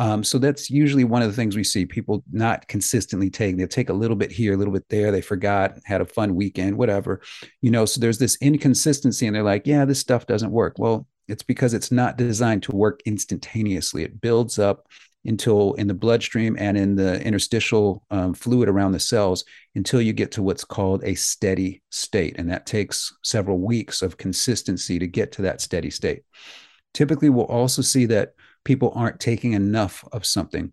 Um, 0.00 0.24
so 0.24 0.38
that's 0.38 0.70
usually 0.70 1.04
one 1.04 1.20
of 1.20 1.28
the 1.28 1.34
things 1.34 1.54
we 1.54 1.62
see 1.62 1.84
people 1.84 2.24
not 2.32 2.66
consistently 2.68 3.28
taking. 3.28 3.58
They 3.58 3.66
take 3.66 3.90
a 3.90 3.92
little 3.92 4.16
bit 4.16 4.32
here, 4.32 4.54
a 4.54 4.56
little 4.56 4.72
bit 4.72 4.88
there. 4.88 5.12
They 5.12 5.20
forgot, 5.20 5.76
had 5.84 6.00
a 6.00 6.06
fun 6.06 6.34
weekend, 6.34 6.78
whatever. 6.78 7.20
You 7.60 7.70
know, 7.70 7.84
so 7.84 8.00
there's 8.00 8.16
this 8.16 8.38
inconsistency, 8.40 9.26
and 9.26 9.36
they're 9.36 9.42
like, 9.42 9.66
"Yeah, 9.66 9.84
this 9.84 10.00
stuff 10.00 10.24
doesn't 10.24 10.52
work." 10.52 10.76
Well, 10.78 11.06
it's 11.28 11.42
because 11.42 11.74
it's 11.74 11.92
not 11.92 12.16
designed 12.16 12.62
to 12.62 12.74
work 12.74 13.00
instantaneously. 13.04 14.02
It 14.02 14.22
builds 14.22 14.58
up 14.58 14.86
until 15.26 15.74
in 15.74 15.86
the 15.86 15.92
bloodstream 15.92 16.56
and 16.58 16.78
in 16.78 16.96
the 16.96 17.22
interstitial 17.22 18.02
um, 18.10 18.32
fluid 18.32 18.70
around 18.70 18.92
the 18.92 19.00
cells 19.00 19.44
until 19.74 20.00
you 20.00 20.14
get 20.14 20.32
to 20.32 20.42
what's 20.42 20.64
called 20.64 21.04
a 21.04 21.14
steady 21.14 21.82
state, 21.90 22.36
and 22.38 22.48
that 22.48 22.64
takes 22.64 23.14
several 23.22 23.58
weeks 23.58 24.00
of 24.00 24.16
consistency 24.16 24.98
to 24.98 25.06
get 25.06 25.30
to 25.32 25.42
that 25.42 25.60
steady 25.60 25.90
state. 25.90 26.22
Typically, 26.94 27.28
we'll 27.28 27.44
also 27.44 27.82
see 27.82 28.06
that 28.06 28.32
people 28.64 28.92
aren't 28.94 29.20
taking 29.20 29.52
enough 29.52 30.04
of 30.12 30.26
something 30.26 30.72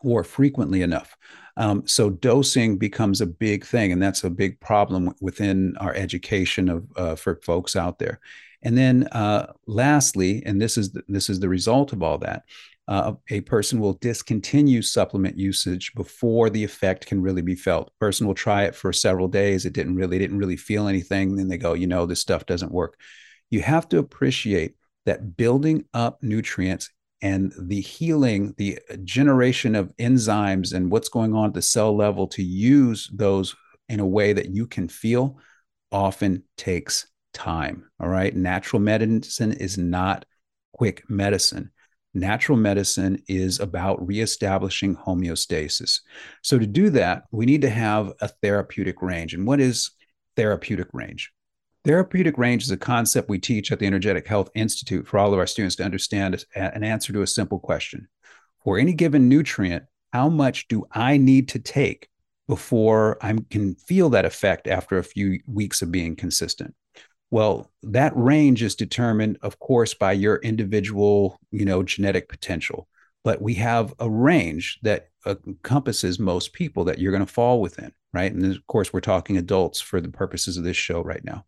or 0.00 0.24
frequently 0.24 0.82
enough. 0.82 1.16
Um, 1.56 1.86
so 1.86 2.10
dosing 2.10 2.78
becomes 2.78 3.20
a 3.20 3.26
big 3.26 3.64
thing, 3.64 3.92
and 3.92 4.02
that's 4.02 4.24
a 4.24 4.30
big 4.30 4.58
problem 4.60 5.14
within 5.20 5.76
our 5.78 5.94
education 5.94 6.68
of 6.68 6.86
uh, 6.96 7.14
for 7.14 7.40
folks 7.44 7.76
out 7.76 7.98
there. 7.98 8.20
And 8.62 8.78
then, 8.78 9.08
uh, 9.08 9.52
lastly, 9.66 10.42
and 10.46 10.60
this 10.60 10.78
is 10.78 10.92
the, 10.92 11.02
this 11.08 11.28
is 11.28 11.40
the 11.40 11.48
result 11.48 11.92
of 11.92 12.02
all 12.02 12.18
that. 12.18 12.44
Uh, 12.88 13.14
a 13.30 13.40
person 13.42 13.78
will 13.78 13.94
discontinue 13.94 14.82
supplement 14.82 15.38
usage 15.38 15.92
before 15.94 16.50
the 16.50 16.64
effect 16.64 17.06
can 17.06 17.22
really 17.22 17.42
be 17.42 17.54
felt. 17.54 17.92
Person 17.98 18.26
will 18.26 18.34
try 18.34 18.64
it 18.64 18.74
for 18.74 18.92
several 18.92 19.28
days. 19.28 19.64
It 19.64 19.72
didn't 19.72 19.96
really, 19.96 20.18
didn't 20.18 20.38
really 20.38 20.56
feel 20.56 20.88
anything. 20.88 21.36
Then 21.36 21.48
they 21.48 21.58
go, 21.58 21.74
you 21.74 21.86
know, 21.86 22.06
this 22.06 22.20
stuff 22.20 22.44
doesn't 22.46 22.72
work. 22.72 22.98
You 23.50 23.62
have 23.62 23.88
to 23.90 23.98
appreciate 23.98 24.74
that 25.06 25.36
building 25.36 25.84
up 25.94 26.22
nutrients 26.22 26.90
and 27.22 27.52
the 27.56 27.80
healing, 27.80 28.52
the 28.58 28.78
generation 29.04 29.74
of 29.76 29.96
enzymes 29.96 30.74
and 30.74 30.90
what's 30.90 31.08
going 31.08 31.34
on 31.34 31.46
at 31.46 31.54
the 31.54 31.62
cell 31.62 31.96
level 31.96 32.26
to 32.26 32.42
use 32.42 33.08
those 33.14 33.54
in 33.88 34.00
a 34.00 34.06
way 34.06 34.32
that 34.32 34.50
you 34.50 34.66
can 34.66 34.88
feel 34.88 35.38
often 35.92 36.42
takes 36.56 37.06
time. 37.32 37.88
All 38.00 38.08
right. 38.08 38.34
Natural 38.34 38.80
medicine 38.80 39.52
is 39.52 39.78
not 39.78 40.24
quick 40.72 41.08
medicine. 41.08 41.70
Natural 42.14 42.58
medicine 42.58 43.22
is 43.28 43.60
about 43.60 44.06
reestablishing 44.06 44.96
homeostasis. 44.96 46.00
So, 46.42 46.58
to 46.58 46.66
do 46.66 46.90
that, 46.90 47.24
we 47.30 47.46
need 47.46 47.62
to 47.62 47.70
have 47.70 48.12
a 48.20 48.28
therapeutic 48.28 49.00
range. 49.00 49.32
And 49.32 49.46
what 49.46 49.60
is 49.60 49.92
therapeutic 50.36 50.88
range? 50.92 51.32
Therapeutic 51.84 52.38
range 52.38 52.62
is 52.62 52.70
a 52.70 52.76
concept 52.76 53.28
we 53.28 53.40
teach 53.40 53.72
at 53.72 53.80
the 53.80 53.86
Energetic 53.86 54.28
Health 54.28 54.50
Institute 54.54 55.04
for 55.04 55.18
all 55.18 55.32
of 55.32 55.38
our 55.40 55.48
students 55.48 55.74
to 55.76 55.84
understand 55.84 56.44
an 56.54 56.84
answer 56.84 57.12
to 57.12 57.22
a 57.22 57.26
simple 57.26 57.58
question. 57.58 58.06
For 58.62 58.78
any 58.78 58.92
given 58.92 59.28
nutrient, 59.28 59.84
how 60.12 60.28
much 60.28 60.68
do 60.68 60.84
I 60.92 61.16
need 61.16 61.48
to 61.48 61.58
take 61.58 62.08
before 62.46 63.18
I 63.20 63.36
can 63.50 63.74
feel 63.74 64.10
that 64.10 64.24
effect 64.24 64.68
after 64.68 64.96
a 64.96 65.04
few 65.04 65.40
weeks 65.48 65.82
of 65.82 65.90
being 65.90 66.14
consistent? 66.14 66.72
Well, 67.32 67.68
that 67.82 68.12
range 68.14 68.62
is 68.62 68.76
determined, 68.76 69.38
of 69.42 69.58
course, 69.58 69.92
by 69.92 70.12
your 70.12 70.36
individual, 70.36 71.40
you 71.50 71.64
know, 71.64 71.82
genetic 71.82 72.28
potential. 72.28 72.86
But 73.24 73.42
we 73.42 73.54
have 73.54 73.92
a 73.98 74.08
range 74.08 74.78
that 74.82 75.08
encompasses 75.26 76.20
most 76.20 76.52
people 76.52 76.84
that 76.84 77.00
you're 77.00 77.12
going 77.12 77.26
to 77.26 77.32
fall 77.32 77.60
within, 77.60 77.92
right? 78.12 78.32
And 78.32 78.44
of 78.54 78.66
course, 78.68 78.92
we're 78.92 79.00
talking 79.00 79.36
adults 79.36 79.80
for 79.80 80.00
the 80.00 80.10
purposes 80.10 80.56
of 80.56 80.62
this 80.62 80.76
show 80.76 81.02
right 81.02 81.24
now. 81.24 81.44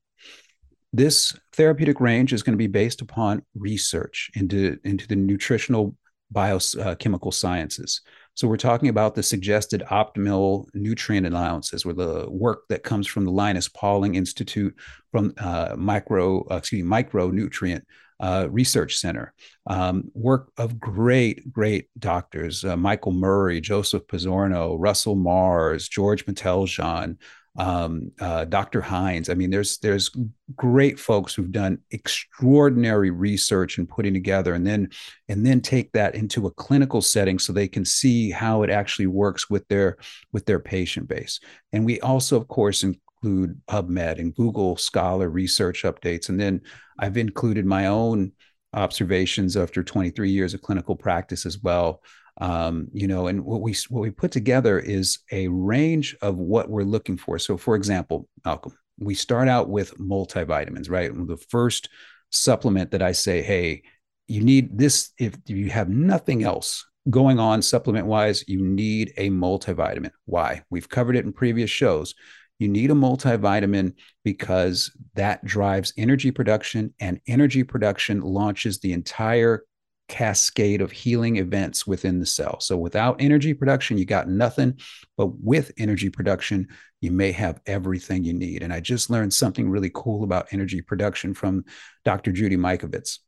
This 0.94 1.36
therapeutic 1.54 2.00
range 2.00 2.32
is 2.32 2.44
going 2.44 2.52
to 2.52 2.56
be 2.56 2.68
based 2.68 3.00
upon 3.00 3.42
research 3.56 4.30
into, 4.36 4.78
into 4.84 5.08
the 5.08 5.16
nutritional 5.16 5.96
biochemical 6.30 7.30
uh, 7.30 7.32
sciences. 7.32 8.00
So 8.34 8.46
we're 8.46 8.56
talking 8.56 8.88
about 8.90 9.16
the 9.16 9.22
suggested 9.24 9.82
optimal 9.90 10.66
nutrient 10.72 11.26
allowances, 11.26 11.84
or 11.84 11.94
the 11.94 12.30
work 12.30 12.68
that 12.68 12.84
comes 12.84 13.08
from 13.08 13.24
the 13.24 13.32
Linus 13.32 13.68
Pauling 13.68 14.14
Institute 14.14 14.72
from 15.10 15.34
uh, 15.38 15.74
micro, 15.76 16.46
uh, 16.48 16.58
excuse 16.58 16.84
me, 16.84 16.88
micronutrient 16.88 17.82
uh, 18.20 18.46
research 18.48 18.96
center. 18.96 19.34
Um, 19.66 20.12
work 20.14 20.52
of 20.58 20.78
great, 20.78 21.52
great 21.52 21.88
doctors: 21.98 22.64
uh, 22.64 22.76
Michael 22.76 23.12
Murray, 23.12 23.60
Joseph 23.60 24.06
Pizzorno, 24.06 24.76
Russell 24.78 25.16
Marz, 25.16 25.90
George 25.90 26.24
Mateljan, 26.26 27.16
um, 27.56 28.10
uh, 28.20 28.44
Dr. 28.46 28.80
Hines. 28.80 29.28
I 29.28 29.34
mean, 29.34 29.50
there's 29.50 29.78
there's 29.78 30.10
great 30.56 30.98
folks 30.98 31.34
who've 31.34 31.52
done 31.52 31.78
extraordinary 31.90 33.10
research 33.10 33.78
and 33.78 33.88
putting 33.88 34.12
together, 34.12 34.54
and 34.54 34.66
then 34.66 34.88
and 35.28 35.46
then 35.46 35.60
take 35.60 35.92
that 35.92 36.14
into 36.14 36.46
a 36.46 36.50
clinical 36.52 37.00
setting 37.00 37.38
so 37.38 37.52
they 37.52 37.68
can 37.68 37.84
see 37.84 38.30
how 38.30 38.62
it 38.62 38.70
actually 38.70 39.06
works 39.06 39.48
with 39.48 39.66
their 39.68 39.98
with 40.32 40.46
their 40.46 40.60
patient 40.60 41.08
base. 41.08 41.38
And 41.72 41.84
we 41.84 42.00
also, 42.00 42.36
of 42.36 42.48
course, 42.48 42.82
include 42.82 43.60
PubMed 43.68 44.18
and 44.18 44.34
Google 44.34 44.76
Scholar 44.76 45.28
research 45.28 45.84
updates, 45.84 46.28
and 46.28 46.40
then 46.40 46.60
I've 46.98 47.16
included 47.16 47.66
my 47.66 47.86
own 47.86 48.32
observations 48.72 49.56
after 49.56 49.84
23 49.84 50.30
years 50.30 50.52
of 50.52 50.60
clinical 50.60 50.96
practice 50.96 51.46
as 51.46 51.60
well 51.60 52.02
um, 52.40 52.88
you 52.92 53.06
know 53.06 53.26
and 53.28 53.44
what 53.44 53.60
we 53.60 53.74
what 53.88 54.00
we 54.00 54.10
put 54.10 54.32
together 54.32 54.78
is 54.78 55.18
a 55.30 55.48
range 55.48 56.16
of 56.22 56.36
what 56.36 56.68
we're 56.68 56.82
looking 56.82 57.16
for. 57.16 57.38
So 57.38 57.56
for 57.56 57.76
example 57.76 58.28
malcolm 58.44 58.76
we 58.98 59.14
start 59.14 59.48
out 59.48 59.68
with 59.68 59.98
multivitamins 59.98 60.90
right? 60.90 61.12
The 61.14 61.36
first 61.36 61.88
supplement 62.30 62.90
that 62.90 63.02
i 63.02 63.12
say 63.12 63.42
hey 63.42 63.80
you 64.26 64.40
need 64.40 64.76
this 64.76 65.12
if 65.18 65.34
you 65.46 65.70
have 65.70 65.88
nothing 65.88 66.42
else 66.42 66.84
going 67.10 67.38
on 67.38 67.60
supplement 67.60 68.06
wise 68.06 68.44
you 68.48 68.60
need 68.64 69.12
a 69.16 69.28
multivitamin. 69.30 70.10
Why? 70.24 70.62
We've 70.70 70.88
covered 70.88 71.16
it 71.16 71.24
in 71.24 71.32
previous 71.32 71.70
shows. 71.70 72.14
You 72.58 72.68
need 72.68 72.90
a 72.90 72.94
multivitamin 72.94 73.94
because 74.24 74.90
that 75.14 75.44
drives 75.44 75.92
energy 75.98 76.30
production 76.30 76.94
and 77.00 77.20
energy 77.26 77.62
production 77.62 78.20
launches 78.20 78.78
the 78.78 78.92
entire 78.92 79.64
cascade 80.08 80.80
of 80.80 80.92
healing 80.92 81.36
events 81.36 81.86
within 81.86 82.18
the 82.20 82.26
cell. 82.26 82.60
So 82.60 82.76
without 82.76 83.20
energy 83.20 83.54
production, 83.54 83.98
you 83.98 84.04
got 84.04 84.28
nothing. 84.28 84.78
But 85.16 85.38
with 85.40 85.72
energy 85.78 86.10
production, 86.10 86.68
you 87.00 87.10
may 87.10 87.32
have 87.32 87.60
everything 87.66 88.24
you 88.24 88.32
need. 88.32 88.62
And 88.62 88.72
I 88.72 88.80
just 88.80 89.10
learned 89.10 89.32
something 89.32 89.68
really 89.68 89.90
cool 89.94 90.24
about 90.24 90.48
energy 90.52 90.82
production 90.82 91.34
from 91.34 91.64
Dr. 92.04 92.32
Judy 92.32 92.56
Mikovits. 92.56 93.18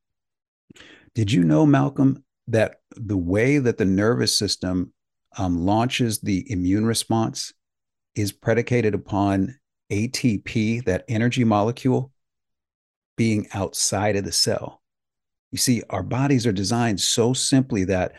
Did 1.14 1.32
you 1.32 1.44
know, 1.44 1.64
Malcolm, 1.64 2.24
that 2.48 2.76
the 2.94 3.16
way 3.16 3.58
that 3.58 3.78
the 3.78 3.84
nervous 3.84 4.36
system 4.36 4.92
um, 5.38 5.64
launches 5.64 6.20
the 6.20 6.50
immune 6.50 6.86
response 6.86 7.52
is 8.14 8.32
predicated 8.32 8.94
upon 8.94 9.58
ATP, 9.90 10.84
that 10.84 11.04
energy 11.08 11.44
molecule, 11.44 12.12
being 13.16 13.46
outside 13.52 14.16
of 14.16 14.24
the 14.24 14.32
cell? 14.32 14.82
You 15.52 15.58
see, 15.58 15.82
our 15.90 16.02
bodies 16.02 16.46
are 16.46 16.52
designed 16.52 17.00
so 17.00 17.32
simply 17.32 17.84
that 17.84 18.12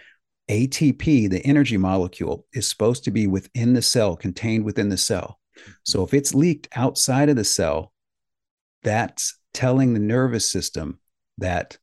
ATP, 0.50 1.30
the 1.30 1.46
energy 1.46 1.78
molecule, 1.78 2.46
is 2.54 2.68
supposed 2.68 3.04
to 3.04 3.12
be 3.12 3.28
within 3.28 3.74
the 3.74 3.82
cell, 3.82 4.16
contained 4.16 4.64
within 4.64 4.90
the 4.90 4.98
cell. 4.98 5.40
Mm-hmm. 5.60 5.72
So 5.84 6.04
if 6.04 6.14
it's 6.14 6.34
leaked 6.34 6.70
outside 6.76 7.30
of 7.30 7.36
the 7.36 7.44
cell, 7.44 7.92
that's 8.84 9.38
telling 9.54 9.94
the 9.94 10.00
nervous 10.00 10.50
system 10.50 11.00
that 11.38 11.78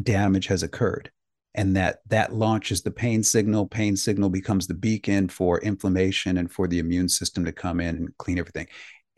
damage 0.00 0.46
has 0.46 0.62
occurred. 0.62 1.10
and 1.54 1.76
that 1.76 1.98
that 2.06 2.32
launches 2.32 2.82
the 2.82 2.90
pain 2.90 3.22
signal 3.22 3.66
pain 3.66 3.96
signal 3.96 4.30
becomes 4.30 4.66
the 4.66 4.74
beacon 4.74 5.28
for 5.28 5.60
inflammation 5.60 6.38
and 6.38 6.50
for 6.50 6.68
the 6.68 6.78
immune 6.78 7.08
system 7.08 7.44
to 7.44 7.52
come 7.52 7.80
in 7.80 7.96
and 7.96 8.16
clean 8.18 8.38
everything 8.38 8.66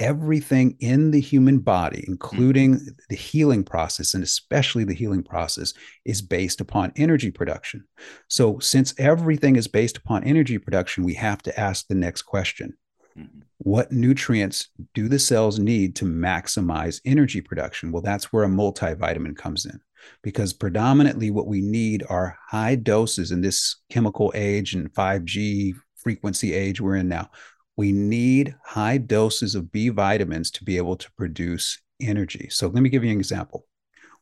everything 0.03 0.77
in 0.81 1.13
the 1.13 1.21
human 1.21 1.59
body 1.59 2.05
including 2.09 2.75
mm-hmm. 2.75 2.89
the 3.09 3.17
healing 3.17 3.63
process 3.63 4.15
and 4.15 4.25
especially 4.25 4.83
the 4.83 4.95
healing 4.95 5.23
process 5.23 5.73
is 6.05 6.21
based 6.21 6.61
upon 6.61 6.93
energy 6.97 7.31
production 7.31 7.85
so 8.29 8.59
since 8.59 8.93
everything 8.99 9.55
is 9.55 9.69
based 9.69 9.97
upon 9.97 10.25
energy 10.25 10.59
production 10.59 11.05
we 11.05 11.15
have 11.15 11.41
to 11.41 11.59
ask 11.59 11.87
the 11.87 11.95
next 11.95 12.23
question 12.23 12.75
mm-hmm. 13.17 13.41
what 13.59 13.93
nutrients 13.93 14.69
do 14.93 15.09
the 15.09 15.19
cells 15.19 15.61
need 15.61 15.95
to 15.95 16.05
maximize 16.05 17.01
energy 17.05 17.41
production 17.41 17.93
well 17.93 18.03
that's 18.03 18.33
where 18.33 18.45
a 18.45 18.49
multivitamin 18.49 19.37
comes 19.37 19.65
in 19.65 19.81
because 20.23 20.53
predominantly 20.53 21.31
what 21.31 21.47
we 21.47 21.61
need 21.61 22.03
are 22.09 22.37
high 22.51 22.75
doses 22.75 23.31
in 23.31 23.41
this 23.41 23.77
chemical 23.89 24.33
age 24.35 24.75
and 24.75 24.93
5G 24.93 25.75
frequency 26.03 26.53
age 26.53 26.81
we're 26.81 26.97
in 26.97 27.09
now. 27.09 27.31
We 27.77 27.93
need 27.93 28.55
high 28.65 28.99
doses 28.99 29.55
of 29.55 29.73
B 29.73 29.89
vitamins 29.89 30.51
to 30.53 30.65
be 30.65 30.77
able 30.77 30.97
to 30.97 31.11
produce 31.13 31.81
energy. 32.01 32.49
So 32.51 32.69
let 32.69 32.83
me 32.83 32.91
give 32.91 33.05
you 33.05 33.11
an 33.11 33.19
example. 33.19 33.67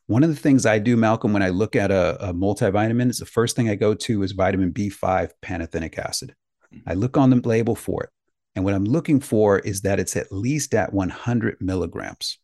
One 0.06 0.24
of 0.24 0.30
the 0.30 0.36
things 0.36 0.66
I 0.66 0.78
do, 0.78 0.96
Malcolm, 0.96 1.32
when 1.32 1.42
I 1.42 1.50
look 1.50 1.76
at 1.76 1.90
a, 1.90 2.30
a 2.30 2.34
multivitamin, 2.34 3.10
is 3.10 3.18
the 3.18 3.26
first 3.26 3.56
thing 3.56 3.68
I 3.68 3.74
go 3.74 3.94
to 3.94 4.22
is 4.22 4.32
vitamin 4.32 4.72
B5 4.72 5.30
pantothenic 5.42 5.98
acid. 5.98 6.34
I 6.86 6.94
look 6.94 7.16
on 7.16 7.30
the 7.30 7.36
label 7.36 7.74
for 7.74 8.04
it. 8.04 8.10
And 8.54 8.64
what 8.64 8.74
I'm 8.74 8.84
looking 8.84 9.20
for 9.20 9.58
is 9.60 9.82
that 9.82 10.00
it's 10.00 10.16
at 10.16 10.32
least 10.32 10.74
at 10.74 10.92
100 10.92 11.58
milligrams. 11.60 12.38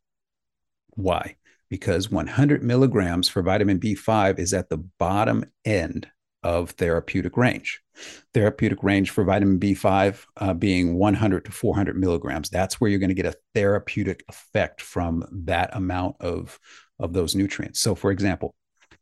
Why? 0.91 1.37
because 1.69 2.11
100 2.11 2.63
milligrams 2.63 3.29
for 3.29 3.43
vitamin 3.43 3.81
B5 3.81 4.39
is 4.39 4.53
at 4.53 4.69
the 4.69 4.79
bottom 4.99 5.45
end 5.65 6.09
of 6.43 6.71
therapeutic 6.71 7.37
range. 7.37 7.81
Therapeutic 8.35 8.83
range 8.83 9.11
for 9.11 9.25
vitamin 9.25 9.59
B5 9.59 10.25
uh, 10.37 10.55
being 10.55 10.99
100 10.99 11.45
to 11.47 11.51
400 11.51 11.97
milligrams. 11.97 12.51
That's 12.51 12.81
where 12.81 12.91
you're 12.91 13.01
going 13.01 13.09
to 13.09 13.15
get 13.15 13.27
a 13.27 13.37
therapeutic 13.55 14.25
effect 14.29 14.81
from 14.81 15.27
that 15.45 15.71
amount 15.75 16.17
of, 16.21 16.59
of 16.99 17.13
those 17.13 17.35
nutrients. 17.35 17.81
So, 17.81 17.95
for 17.95 18.11
example, 18.11 18.55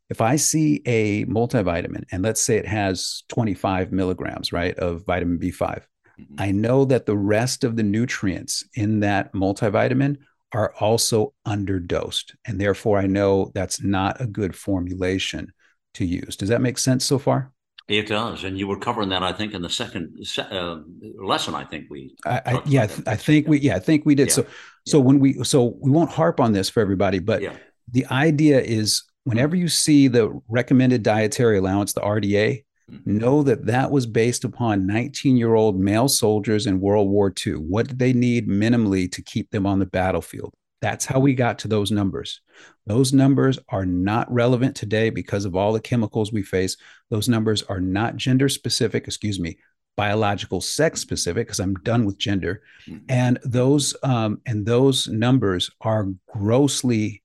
if 0.09 0.21
I 0.21 0.35
see 0.35 0.81
a 0.85 1.25
multivitamin 1.25 2.05
and 2.11 2.23
let's 2.23 2.41
say 2.41 2.57
it 2.57 2.67
has 2.67 3.23
25 3.29 3.91
milligrams, 3.91 4.53
right, 4.53 4.77
of 4.77 5.05
vitamin 5.05 5.39
B5, 5.39 5.57
mm-hmm. 5.59 6.35
I 6.37 6.51
know 6.51 6.85
that 6.85 7.05
the 7.05 7.17
rest 7.17 7.63
of 7.63 7.75
the 7.75 7.83
nutrients 7.83 8.63
in 8.75 9.01
that 9.01 9.33
multivitamin 9.33 10.17
are 10.51 10.73
also 10.79 11.33
underdosed. 11.45 12.33
And 12.45 12.61
therefore, 12.61 12.99
I 12.99 13.07
know 13.07 13.51
that's 13.53 13.81
not 13.81 14.21
a 14.21 14.27
good 14.27 14.55
formulation 14.55 15.51
to 15.95 16.05
use. 16.05 16.35
Does 16.35 16.49
that 16.49 16.61
make 16.61 16.77
sense 16.77 17.05
so 17.05 17.19
far? 17.19 17.51
It 17.87 18.07
does, 18.07 18.43
and 18.43 18.57
you 18.57 18.67
were 18.67 18.79
covering 18.79 19.09
that, 19.09 19.21
I 19.21 19.31
think, 19.31 19.53
in 19.53 19.61
the 19.61 19.69
second 19.69 20.25
uh, 20.39 20.77
lesson. 21.23 21.53
I 21.53 21.65
think 21.65 21.85
we, 21.91 22.15
I, 22.25 22.41
I 22.45 22.61
yeah, 22.65 22.87
I 23.05 23.15
think 23.15 23.47
we, 23.47 23.59
yeah, 23.59 23.75
I 23.75 23.79
think 23.79 24.07
we 24.07 24.15
did. 24.15 24.29
Yeah. 24.29 24.33
So, 24.33 24.45
so 24.87 24.97
yeah. 24.97 25.03
when 25.03 25.19
we, 25.19 25.43
so 25.43 25.77
we 25.79 25.91
won't 25.91 26.09
harp 26.09 26.39
on 26.39 26.51
this 26.53 26.67
for 26.67 26.79
everybody, 26.79 27.19
but 27.19 27.43
yeah. 27.43 27.55
the 27.91 28.07
idea 28.07 28.59
is 28.59 29.03
whenever 29.25 29.55
you 29.55 29.67
see 29.67 30.07
the 30.07 30.39
recommended 30.47 31.03
dietary 31.03 31.59
allowance, 31.59 31.93
the 31.93 32.01
RDA, 32.01 32.65
Mm-hmm. 32.91 33.17
Know 33.17 33.41
that 33.43 33.65
that 33.65 33.89
was 33.89 34.05
based 34.05 34.43
upon 34.43 34.85
19 34.85 35.37
year 35.37 35.55
old 35.55 35.79
male 35.79 36.07
soldiers 36.07 36.67
in 36.67 36.79
World 36.79 37.09
War 37.09 37.33
II. 37.45 37.53
What 37.53 37.87
did 37.87 37.99
they 37.99 38.13
need 38.13 38.47
minimally 38.47 39.11
to 39.11 39.23
keep 39.23 39.49
them 39.49 39.65
on 39.65 39.79
the 39.79 39.87
battlefield? 39.87 40.53
That's 40.85 41.05
how 41.05 41.19
we 41.19 41.33
got 41.33 41.57
to 41.59 41.67
those 41.67 41.89
numbers. 41.89 42.41
Those 42.85 43.11
numbers 43.11 43.57
are 43.69 43.87
not 43.87 44.31
relevant 44.31 44.75
today 44.75 45.09
because 45.09 45.43
of 45.43 45.55
all 45.55 45.73
the 45.73 45.79
chemicals 45.79 46.31
we 46.31 46.43
face. 46.43 46.77
Those 47.09 47.27
numbers 47.27 47.63
are 47.63 47.79
not 47.81 48.17
gender 48.17 48.47
specific, 48.49 49.05
excuse 49.07 49.39
me, 49.39 49.57
biological 49.97 50.61
sex 50.61 51.01
specific 51.01 51.47
because 51.47 51.59
I'm 51.59 51.73
done 51.73 52.05
with 52.05 52.19
gender. 52.19 52.61
Mm-hmm. 52.87 53.03
And 53.09 53.39
those 53.43 53.95
um, 54.03 54.41
and 54.45 54.63
those 54.63 55.07
numbers 55.07 55.71
are 55.81 56.09
grossly 56.31 57.23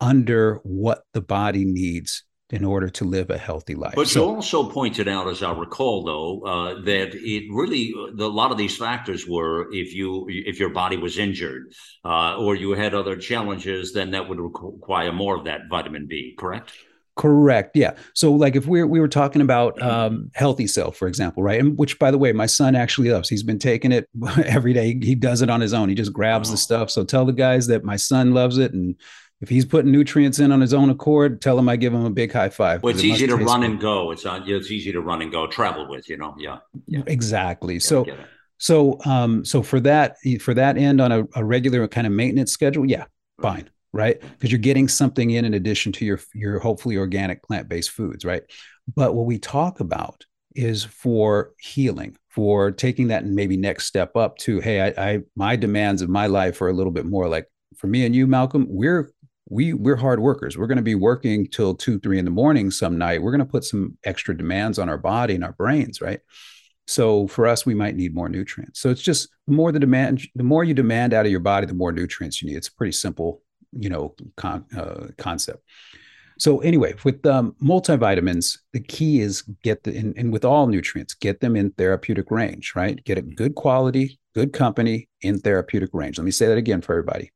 under 0.00 0.54
what 0.62 1.02
the 1.12 1.20
body 1.20 1.66
needs 1.66 2.24
in 2.52 2.66
order 2.66 2.88
to 2.90 3.04
live 3.04 3.30
a 3.30 3.38
healthy 3.38 3.74
life. 3.74 3.94
But 3.96 4.08
so, 4.08 4.28
you 4.28 4.36
also 4.36 4.68
pointed 4.68 5.08
out, 5.08 5.26
as 5.26 5.42
I 5.42 5.52
recall, 5.52 6.04
though, 6.04 6.42
uh, 6.46 6.82
that 6.82 7.14
it 7.14 7.50
really 7.50 7.94
the, 8.14 8.26
a 8.26 8.28
lot 8.28 8.52
of 8.52 8.58
these 8.58 8.76
factors 8.76 9.26
were 9.26 9.72
if 9.72 9.94
you 9.94 10.26
if 10.28 10.60
your 10.60 10.68
body 10.68 10.98
was 10.98 11.18
injured 11.18 11.72
uh, 12.04 12.36
or 12.36 12.54
you 12.54 12.72
had 12.72 12.94
other 12.94 13.16
challenges, 13.16 13.94
then 13.94 14.10
that 14.10 14.28
would 14.28 14.38
require 14.38 15.12
more 15.12 15.36
of 15.36 15.44
that 15.44 15.62
vitamin 15.70 16.06
B. 16.06 16.34
Correct. 16.38 16.72
Correct. 17.14 17.76
Yeah. 17.76 17.94
So, 18.14 18.32
like, 18.32 18.56
if 18.56 18.66
we 18.66 18.82
we 18.84 18.98
were 18.98 19.08
talking 19.08 19.42
about 19.42 19.80
um, 19.82 20.30
healthy 20.34 20.66
self, 20.66 20.96
for 20.96 21.08
example, 21.08 21.42
right? 21.42 21.60
And 21.60 21.76
which, 21.76 21.98
by 21.98 22.10
the 22.10 22.16
way, 22.16 22.32
my 22.32 22.46
son 22.46 22.74
actually 22.74 23.10
loves. 23.10 23.28
He's 23.28 23.42
been 23.42 23.58
taking 23.58 23.92
it 23.92 24.08
every 24.44 24.72
day. 24.72 24.98
He 25.00 25.14
does 25.14 25.42
it 25.42 25.50
on 25.50 25.60
his 25.60 25.74
own. 25.74 25.90
He 25.90 25.94
just 25.94 26.12
grabs 26.12 26.48
oh. 26.48 26.52
the 26.52 26.58
stuff. 26.58 26.90
So, 26.90 27.04
tell 27.04 27.26
the 27.26 27.32
guys 27.32 27.66
that 27.66 27.84
my 27.84 27.96
son 27.96 28.32
loves 28.32 28.56
it, 28.56 28.72
and 28.72 28.96
if 29.42 29.48
he's 29.48 29.64
putting 29.64 29.90
nutrients 29.90 30.38
in 30.38 30.52
on 30.52 30.60
his 30.60 30.72
own 30.72 30.88
accord, 30.88 31.42
tell 31.42 31.58
him 31.58 31.68
I 31.68 31.74
give 31.74 31.92
him 31.92 32.04
a 32.04 32.10
big 32.10 32.32
high 32.32 32.48
five. 32.48 32.80
Well, 32.82 32.94
it's 32.94 33.02
easy 33.02 33.26
to 33.26 33.36
run 33.36 33.60
good. 33.60 33.70
and 33.70 33.80
go. 33.80 34.12
It's 34.12 34.24
not. 34.24 34.48
It's 34.48 34.70
easy 34.70 34.92
to 34.92 35.00
run 35.00 35.20
and 35.20 35.32
go. 35.32 35.48
Travel 35.48 35.88
with, 35.88 36.08
you 36.08 36.16
know. 36.16 36.36
Yeah. 36.38 36.58
yeah. 36.86 37.02
Exactly. 37.08 37.74
Yeah, 37.74 37.80
so, 37.80 38.06
so, 38.58 39.00
um, 39.04 39.44
so 39.44 39.60
for 39.64 39.80
that, 39.80 40.16
for 40.40 40.54
that 40.54 40.78
end 40.78 41.00
on 41.00 41.10
a, 41.10 41.24
a 41.34 41.44
regular 41.44 41.88
kind 41.88 42.06
of 42.06 42.12
maintenance 42.12 42.52
schedule, 42.52 42.86
yeah, 42.86 43.06
fine, 43.40 43.68
right? 43.92 44.20
Because 44.20 44.52
you're 44.52 44.60
getting 44.60 44.86
something 44.86 45.30
in 45.30 45.44
in 45.44 45.54
addition 45.54 45.90
to 45.92 46.04
your 46.04 46.20
your 46.34 46.60
hopefully 46.60 46.96
organic 46.96 47.42
plant 47.42 47.68
based 47.68 47.90
foods, 47.90 48.24
right? 48.24 48.44
But 48.94 49.16
what 49.16 49.26
we 49.26 49.40
talk 49.40 49.80
about 49.80 50.24
is 50.54 50.84
for 50.84 51.52
healing, 51.58 52.16
for 52.28 52.70
taking 52.70 53.08
that 53.08 53.24
and 53.24 53.34
maybe 53.34 53.56
next 53.56 53.86
step 53.86 54.16
up 54.16 54.38
to, 54.38 54.60
hey, 54.60 54.80
I, 54.80 55.12
I 55.12 55.18
my 55.34 55.56
demands 55.56 56.00
of 56.00 56.08
my 56.08 56.26
life 56.28 56.62
are 56.62 56.68
a 56.68 56.72
little 56.72 56.92
bit 56.92 57.06
more 57.06 57.28
like 57.28 57.48
for 57.76 57.88
me 57.88 58.06
and 58.06 58.14
you, 58.14 58.28
Malcolm, 58.28 58.66
we're 58.68 59.10
we 59.52 59.74
we're 59.74 59.96
hard 59.96 60.20
workers. 60.20 60.56
We're 60.56 60.66
going 60.66 60.76
to 60.76 60.82
be 60.82 60.94
working 60.94 61.46
till 61.46 61.74
two, 61.74 62.00
three 62.00 62.18
in 62.18 62.24
the 62.24 62.30
morning 62.30 62.70
some 62.70 62.96
night. 62.96 63.22
We're 63.22 63.32
going 63.32 63.46
to 63.46 63.52
put 63.52 63.64
some 63.64 63.98
extra 64.02 64.36
demands 64.36 64.78
on 64.78 64.88
our 64.88 64.96
body 64.96 65.34
and 65.34 65.44
our 65.44 65.52
brains, 65.52 66.00
right? 66.00 66.20
So 66.86 67.28
for 67.28 67.46
us, 67.46 67.66
we 67.66 67.74
might 67.74 67.94
need 67.94 68.14
more 68.14 68.30
nutrients. 68.30 68.80
So 68.80 68.88
it's 68.88 69.02
just 69.02 69.28
the 69.46 69.52
more 69.52 69.70
the 69.70 69.78
demand, 69.78 70.22
the 70.34 70.42
more 70.42 70.64
you 70.64 70.72
demand 70.72 71.12
out 71.12 71.26
of 71.26 71.30
your 71.30 71.40
body, 71.40 71.66
the 71.66 71.74
more 71.74 71.92
nutrients 71.92 72.40
you 72.40 72.48
need. 72.48 72.56
It's 72.56 72.68
a 72.68 72.74
pretty 72.74 72.92
simple, 72.92 73.42
you 73.72 73.90
know, 73.90 74.14
con, 74.36 74.64
uh, 74.76 75.08
concept. 75.18 75.62
So 76.38 76.60
anyway, 76.60 76.94
with 77.04 77.24
um, 77.26 77.54
multivitamins, 77.62 78.58
the 78.72 78.80
key 78.80 79.20
is 79.20 79.42
get 79.62 79.84
the 79.84 79.96
and, 79.96 80.16
and 80.16 80.32
with 80.32 80.46
all 80.46 80.66
nutrients, 80.66 81.12
get 81.12 81.40
them 81.40 81.56
in 81.56 81.72
therapeutic 81.72 82.30
range, 82.30 82.72
right? 82.74 83.04
Get 83.04 83.18
a 83.18 83.22
good 83.22 83.54
quality, 83.54 84.18
good 84.34 84.54
company 84.54 85.10
in 85.20 85.40
therapeutic 85.40 85.90
range. 85.92 86.16
Let 86.18 86.24
me 86.24 86.30
say 86.30 86.46
that 86.46 86.58
again 86.58 86.80
for 86.80 86.94
everybody: 86.94 87.32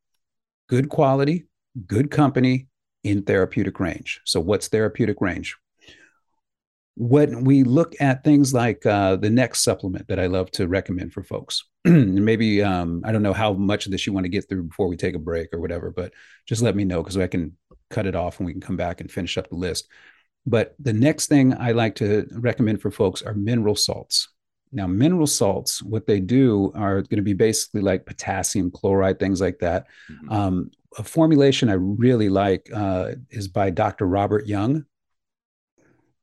good 0.69 0.89
quality, 0.89 1.47
good 1.87 2.11
company 2.11 2.69
in 3.05 3.23
therapeutic 3.23 3.79
range. 3.81 4.21
So, 4.25 4.41
what's 4.41 4.69
therapeutic 4.69 5.21
range? 5.21 5.57
When 6.97 7.45
we 7.45 7.63
look 7.63 7.95
at 8.01 8.25
things 8.25 8.55
like 8.55 8.87
uh, 8.87 9.17
the 9.17 9.29
next 9.29 9.63
supplement 9.63 10.09
that 10.09 10.19
I 10.19 10.27
love 10.27 10.51
to 10.53 10.67
recommend 10.67 11.13
for 11.13 11.23
folks, 11.23 11.65
maybe 11.85 12.63
um, 12.63 13.03
I 13.05 13.13
don't 13.13 13.23
know 13.23 13.35
how 13.35 13.53
much 13.53 13.85
of 13.85 13.93
this 13.93 14.07
you 14.07 14.15
want 14.15 14.25
to 14.25 14.31
get 14.31 14.49
through 14.49 14.65
before 14.65 14.89
we 14.89 14.97
take 14.97 15.15
a 15.15 15.19
break 15.19 15.53
or 15.53 15.61
whatever, 15.61 15.91
but 15.91 16.15
just 16.47 16.63
let 16.63 16.75
me 16.75 16.85
know 16.85 17.03
because 17.03 17.19
I 17.19 17.27
can 17.27 17.57
cut 17.91 18.07
it 18.07 18.17
off 18.17 18.39
and 18.39 18.47
we 18.47 18.53
can 18.53 18.63
come 18.63 18.77
back 18.77 19.01
and 19.01 19.11
finish 19.11 19.37
up 19.37 19.51
the 19.51 19.57
list. 19.57 19.89
But 20.47 20.75
the 20.79 20.93
next 20.93 21.27
thing 21.27 21.55
I 21.59 21.73
like 21.73 21.97
to 21.97 22.27
recommend 22.33 22.81
for 22.81 22.91
folks 22.91 23.21
are 23.23 23.35
mineral 23.35 23.77
salts. 23.77 24.29
Now, 24.73 24.87
mineral 24.87 25.27
salts, 25.27 25.83
what 25.83 26.07
they 26.07 26.21
do 26.21 26.73
are 26.75 27.03
going 27.03 27.17
to 27.17 27.23
be 27.23 27.35
basically 27.35 27.81
like 27.83 28.07
potassium 28.07 28.71
chloride, 28.71 29.19
things 29.19 29.41
like 29.41 29.59
that. 29.61 29.87
Mm-hmm. 30.11 30.33
Um, 30.33 30.71
a 30.99 31.03
formulation 31.03 31.69
I 31.69 31.75
really 31.75 32.29
like 32.29 32.69
uh, 32.75 33.13
is 33.31 33.49
by 33.49 33.71
Dr. 33.71 34.07
Robert 34.07 34.47
Young. 34.47 34.85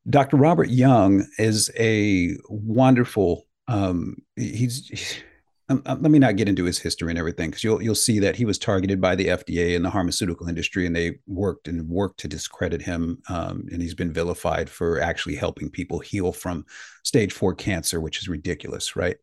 Dr. 0.10 0.38
Robert 0.38 0.70
Young 0.70 1.26
is 1.38 1.72
a 1.80 2.36
wonderful. 2.50 3.46
Um, 3.68 4.18
he's, 4.36 4.88
he's 4.88 5.24
um, 5.70 5.82
um, 5.86 6.02
let 6.02 6.12
me 6.12 6.20
not 6.20 6.36
get 6.36 6.50
into 6.50 6.66
his 6.66 6.78
history 6.78 7.10
and 7.10 7.18
everything 7.18 7.50
because 7.50 7.64
you'll 7.64 7.82
you'll 7.82 7.96
see 7.96 8.20
that 8.20 8.36
he 8.36 8.44
was 8.44 8.58
targeted 8.58 9.00
by 9.00 9.16
the 9.16 9.28
FDA 9.28 9.76
and 9.76 9.86
the 9.86 9.92
pharmaceutical 9.92 10.50
industry, 10.50 10.86
and 10.86 10.96
they 10.96 11.20
worked 11.26 11.68
and 11.70 11.88
worked 11.88 12.20
to 12.20 12.28
discredit 12.28 12.82
him. 12.82 13.22
Um, 13.30 13.66
and 13.72 13.82
he's 13.82 13.94
been 13.94 14.12
vilified 14.12 14.70
for 14.70 15.00
actually 15.00 15.36
helping 15.36 15.70
people 15.70 16.00
heal 16.00 16.34
from 16.34 16.66
stage 17.04 17.32
four 17.32 17.56
cancer, 17.56 18.02
which 18.02 18.20
is 18.20 18.28
ridiculous, 18.28 18.96
right? 18.98 19.18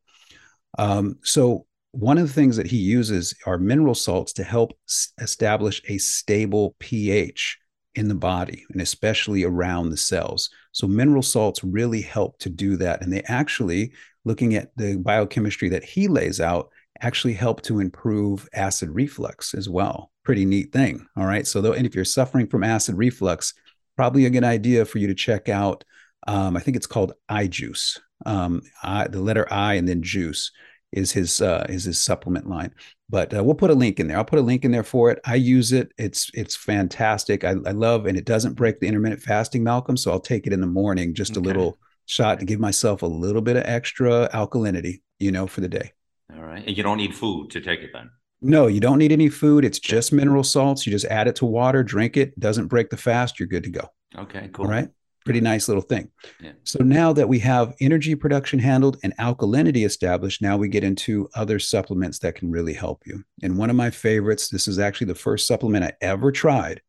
Um, 0.78 1.18
so 1.22 1.66
one 1.92 2.18
of 2.18 2.26
the 2.26 2.32
things 2.32 2.56
that 2.56 2.66
he 2.66 2.76
uses 2.76 3.34
are 3.46 3.58
mineral 3.58 3.94
salts 3.94 4.32
to 4.34 4.44
help 4.44 4.72
s- 4.88 5.12
establish 5.20 5.82
a 5.88 5.98
stable 5.98 6.76
pH 6.78 7.58
in 7.96 8.08
the 8.08 8.14
body 8.14 8.64
and 8.72 8.80
especially 8.80 9.44
around 9.44 9.90
the 9.90 9.96
cells. 9.96 10.50
So 10.72 10.86
mineral 10.86 11.22
salts 11.22 11.64
really 11.64 12.00
help 12.00 12.38
to 12.38 12.50
do 12.50 12.76
that. 12.76 13.02
And 13.02 13.12
they 13.12 13.22
actually, 13.22 13.92
looking 14.24 14.54
at 14.54 14.70
the 14.76 14.96
biochemistry 14.96 15.68
that 15.70 15.82
he 15.84 16.06
lays 16.06 16.40
out, 16.40 16.70
actually 17.00 17.32
help 17.34 17.62
to 17.62 17.80
improve 17.80 18.48
acid 18.54 18.90
reflux 18.90 19.54
as 19.54 19.68
well. 19.68 20.12
Pretty 20.22 20.44
neat 20.44 20.72
thing. 20.72 21.04
All 21.16 21.26
right. 21.26 21.46
So 21.46 21.60
though, 21.60 21.72
and 21.72 21.86
if 21.86 21.94
you're 21.94 22.04
suffering 22.04 22.46
from 22.46 22.62
acid 22.62 22.96
reflux, 22.96 23.54
probably 23.96 24.26
a 24.26 24.30
good 24.30 24.44
idea 24.44 24.84
for 24.84 24.98
you 24.98 25.08
to 25.08 25.14
check 25.14 25.48
out 25.48 25.84
Um, 26.26 26.56
I 26.56 26.60
think 26.60 26.76
it's 26.76 26.86
called 26.86 27.14
I 27.28 27.46
Juice. 27.46 27.98
Um, 28.26 28.60
I, 28.82 29.08
the 29.08 29.20
letter 29.20 29.50
I 29.50 29.74
and 29.74 29.88
then 29.88 30.02
juice 30.02 30.52
is 30.92 31.12
his 31.12 31.40
uh, 31.40 31.66
is 31.68 31.84
his 31.84 32.00
supplement 32.00 32.48
line. 32.48 32.74
But 33.08 33.34
uh, 33.36 33.42
we'll 33.42 33.54
put 33.54 33.70
a 33.70 33.74
link 33.74 34.00
in 34.00 34.08
there. 34.08 34.16
I'll 34.16 34.24
put 34.24 34.38
a 34.38 34.42
link 34.42 34.64
in 34.64 34.70
there 34.70 34.84
for 34.84 35.10
it. 35.10 35.20
I 35.24 35.34
use 35.34 35.72
it. 35.72 35.92
It's 35.98 36.30
it's 36.34 36.56
fantastic. 36.56 37.44
I, 37.44 37.50
I 37.66 37.72
love 37.72 38.06
and 38.06 38.16
it 38.16 38.24
doesn't 38.24 38.54
break 38.54 38.80
the 38.80 38.86
intermittent 38.86 39.22
fasting, 39.22 39.64
Malcolm. 39.64 39.96
So 39.96 40.10
I'll 40.10 40.20
take 40.20 40.46
it 40.46 40.52
in 40.52 40.60
the 40.60 40.66
morning, 40.66 41.14
just 41.14 41.32
okay. 41.32 41.40
a 41.40 41.42
little 41.42 41.78
shot 42.06 42.40
to 42.40 42.44
give 42.44 42.60
myself 42.60 43.02
a 43.02 43.06
little 43.06 43.42
bit 43.42 43.56
of 43.56 43.64
extra 43.66 44.28
alkalinity, 44.32 45.02
you 45.18 45.32
know, 45.32 45.46
for 45.46 45.60
the 45.60 45.68
day. 45.68 45.92
All 46.34 46.42
right, 46.42 46.64
and 46.66 46.76
you 46.76 46.82
don't 46.82 46.98
need 46.98 47.14
food 47.14 47.50
to 47.50 47.60
take 47.60 47.80
it 47.80 47.90
then. 47.92 48.10
No, 48.42 48.68
you 48.68 48.80
don't 48.80 48.98
need 48.98 49.12
any 49.12 49.28
food. 49.28 49.64
It's 49.64 49.78
just 49.78 50.12
mineral 50.12 50.42
salts. 50.42 50.86
You 50.86 50.92
just 50.92 51.04
add 51.06 51.28
it 51.28 51.36
to 51.36 51.46
water, 51.46 51.82
drink 51.82 52.16
it. 52.16 52.38
Doesn't 52.40 52.68
break 52.68 52.88
the 52.88 52.96
fast. 52.96 53.38
You're 53.38 53.48
good 53.48 53.64
to 53.64 53.70
go. 53.70 53.88
Okay, 54.16 54.48
cool. 54.52 54.66
All 54.66 54.70
right 54.70 54.88
pretty 55.24 55.40
nice 55.40 55.68
little 55.68 55.82
thing. 55.82 56.10
Yeah. 56.40 56.52
So 56.64 56.82
now 56.82 57.12
that 57.12 57.28
we 57.28 57.38
have 57.40 57.74
energy 57.80 58.14
production 58.14 58.58
handled 58.58 58.96
and 59.02 59.16
alkalinity 59.18 59.84
established, 59.84 60.42
now 60.42 60.56
we 60.56 60.68
get 60.68 60.84
into 60.84 61.28
other 61.34 61.58
supplements 61.58 62.18
that 62.20 62.34
can 62.34 62.50
really 62.50 62.72
help 62.72 63.02
you. 63.06 63.22
And 63.42 63.58
one 63.58 63.70
of 63.70 63.76
my 63.76 63.90
favorites, 63.90 64.48
this 64.48 64.66
is 64.66 64.78
actually 64.78 65.08
the 65.08 65.14
first 65.14 65.46
supplement 65.46 65.84
I 65.84 65.92
ever 66.00 66.32
tried, 66.32 66.80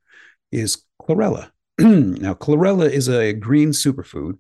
is 0.51 0.83
chlorella. 1.01 1.51
now, 1.79 2.33
chlorella 2.33 2.89
is 2.89 3.09
a 3.09 3.33
green 3.33 3.69
superfood 3.69 4.37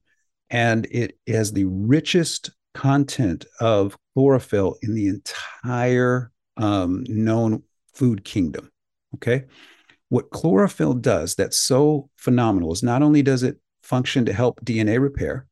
and 0.49 0.85
it 0.91 1.17
has 1.27 1.51
the 1.51 1.65
richest 1.65 2.51
content 2.73 3.45
of 3.59 3.97
chlorophyll 4.13 4.77
in 4.81 4.93
the 4.93 5.07
entire 5.07 6.31
um, 6.57 7.03
known 7.07 7.63
food 7.93 8.23
kingdom. 8.23 8.71
Okay. 9.15 9.45
What 10.09 10.29
chlorophyll 10.29 10.93
does 10.95 11.35
that's 11.35 11.57
so 11.57 12.09
phenomenal 12.17 12.73
is 12.73 12.83
not 12.83 13.01
only 13.01 13.21
does 13.21 13.43
it 13.43 13.57
function 13.91 14.23
to 14.23 14.31
help 14.31 14.61
DNA 14.63 15.01
repair. 15.01 15.45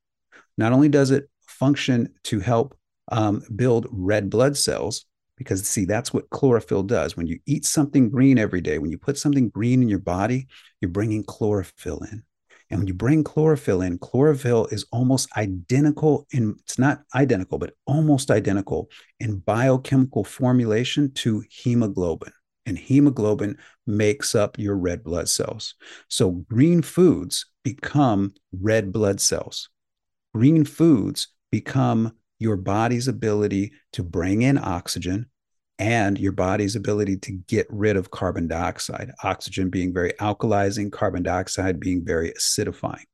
Not 0.58 0.72
only 0.72 0.88
does 0.88 1.12
it 1.12 1.30
function 1.46 2.14
to 2.24 2.40
help 2.40 2.74
um, 3.12 3.44
build 3.54 3.86
red 3.92 4.30
blood 4.30 4.56
cells, 4.56 5.06
because 5.36 5.68
see, 5.68 5.84
that's 5.84 6.14
what 6.14 6.30
chlorophyll 6.30 6.84
does. 6.84 7.18
When 7.18 7.28
you 7.28 7.40
eat 7.46 7.66
something 7.66 8.10
green 8.10 8.40
every 8.40 8.62
day, 8.62 8.80
when 8.80 8.92
you 8.92 8.98
put 8.98 9.18
something 9.18 9.50
green 9.50 9.82
in 9.82 9.90
your 9.90 10.00
body, 10.00 10.48
you're 10.80 10.90
bringing 10.90 11.26
chlorophyll 11.26 12.00
in. 12.10 12.24
And 12.70 12.80
when 12.80 12.88
you 12.88 12.94
bring 12.94 13.26
chlorophyll 13.26 13.82
in, 13.82 13.98
chlorophyll 13.98 14.68
is 14.68 14.86
almost 14.94 15.28
identical 15.36 16.26
in, 16.32 16.56
it's 16.64 16.80
not 16.80 17.02
identical, 17.14 17.58
but 17.58 17.74
almost 17.86 18.32
identical 18.32 18.90
in 19.20 19.40
biochemical 19.40 20.24
formulation 20.24 21.12
to 21.16 21.44
hemoglobin. 21.50 22.32
And 22.70 22.78
hemoglobin 22.78 23.58
makes 23.88 24.36
up 24.36 24.60
your 24.60 24.76
red 24.78 25.04
blood 25.04 25.28
cells. 25.28 25.74
So 26.08 26.30
green 26.32 26.84
foods 26.84 27.48
become 27.64 28.36
red 28.54 28.94
blood 28.94 29.20
cells. 29.20 29.70
Green 30.36 30.64
foods 30.64 31.30
become 31.52 32.14
your 32.38 32.58
body's 32.58 33.08
ability 33.08 33.74
to 33.94 34.04
bring 34.04 34.44
in 34.44 34.60
oxygen 34.60 35.26
and 35.80 36.20
your 36.20 36.32
body's 36.32 36.76
ability 36.76 37.18
to 37.18 37.32
get 37.48 37.66
rid 37.72 37.98
of 37.98 38.12
carbon 38.12 38.48
dioxide, 38.48 39.14
oxygen 39.24 39.72
being 39.72 39.92
very 39.92 40.14
alkalizing, 40.20 40.92
carbon 40.92 41.24
dioxide 41.24 41.80
being 41.80 42.06
very 42.06 42.32
acidifying. 42.34 43.06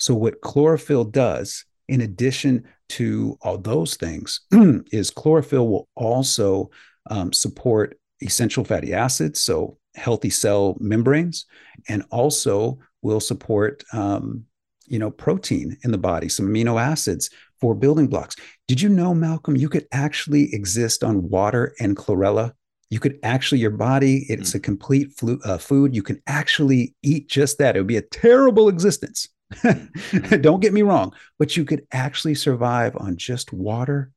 So, 0.00 0.12
what 0.14 0.40
chlorophyll 0.40 1.04
does, 1.04 1.64
in 1.86 2.00
addition 2.00 2.64
to 2.90 3.38
all 3.42 3.58
those 3.58 3.94
things, 3.94 4.40
is 4.90 5.10
chlorophyll 5.12 5.68
will 5.68 5.88
also 5.94 6.70
um, 7.10 7.32
support 7.32 7.96
essential 8.22 8.64
fatty 8.64 8.92
acids, 8.92 9.40
so 9.40 9.78
healthy 9.94 10.30
cell 10.30 10.76
membranes, 10.80 11.46
and 11.88 12.04
also 12.10 12.78
will 13.02 13.20
support 13.20 13.84
um, 13.92 14.44
you 14.86 14.98
know 14.98 15.10
protein 15.10 15.76
in 15.84 15.90
the 15.90 15.98
body 15.98 16.28
some 16.28 16.48
amino 16.48 16.80
acids 16.80 17.30
for 17.60 17.74
building 17.74 18.06
blocks. 18.06 18.36
Did 18.66 18.80
you 18.80 18.88
know 18.88 19.14
malcolm 19.14 19.56
you 19.56 19.68
could 19.68 19.86
actually 19.92 20.54
exist 20.54 21.04
on 21.04 21.28
water 21.28 21.74
and 21.80 21.96
chlorella? 21.96 22.52
You 22.90 23.00
could 23.00 23.18
actually 23.22 23.60
your 23.60 23.70
body 23.70 24.24
it's 24.28 24.54
a 24.54 24.60
mm. 24.60 24.64
complete 24.64 25.12
flu, 25.12 25.38
uh, 25.44 25.58
food. 25.58 25.94
You 25.94 26.02
can 26.02 26.22
actually 26.26 26.94
eat 27.02 27.28
just 27.28 27.58
that. 27.58 27.76
It 27.76 27.80
would 27.80 27.86
be 27.86 27.98
a 27.98 28.02
terrible 28.02 28.68
existence. 28.68 29.28
Don't 30.40 30.60
get 30.60 30.74
me 30.74 30.82
wrong 30.82 31.14
but 31.38 31.56
you 31.56 31.64
could 31.64 31.86
actually 31.90 32.34
survive 32.34 32.94
on 32.98 33.16
just 33.16 33.50
water 33.50 34.12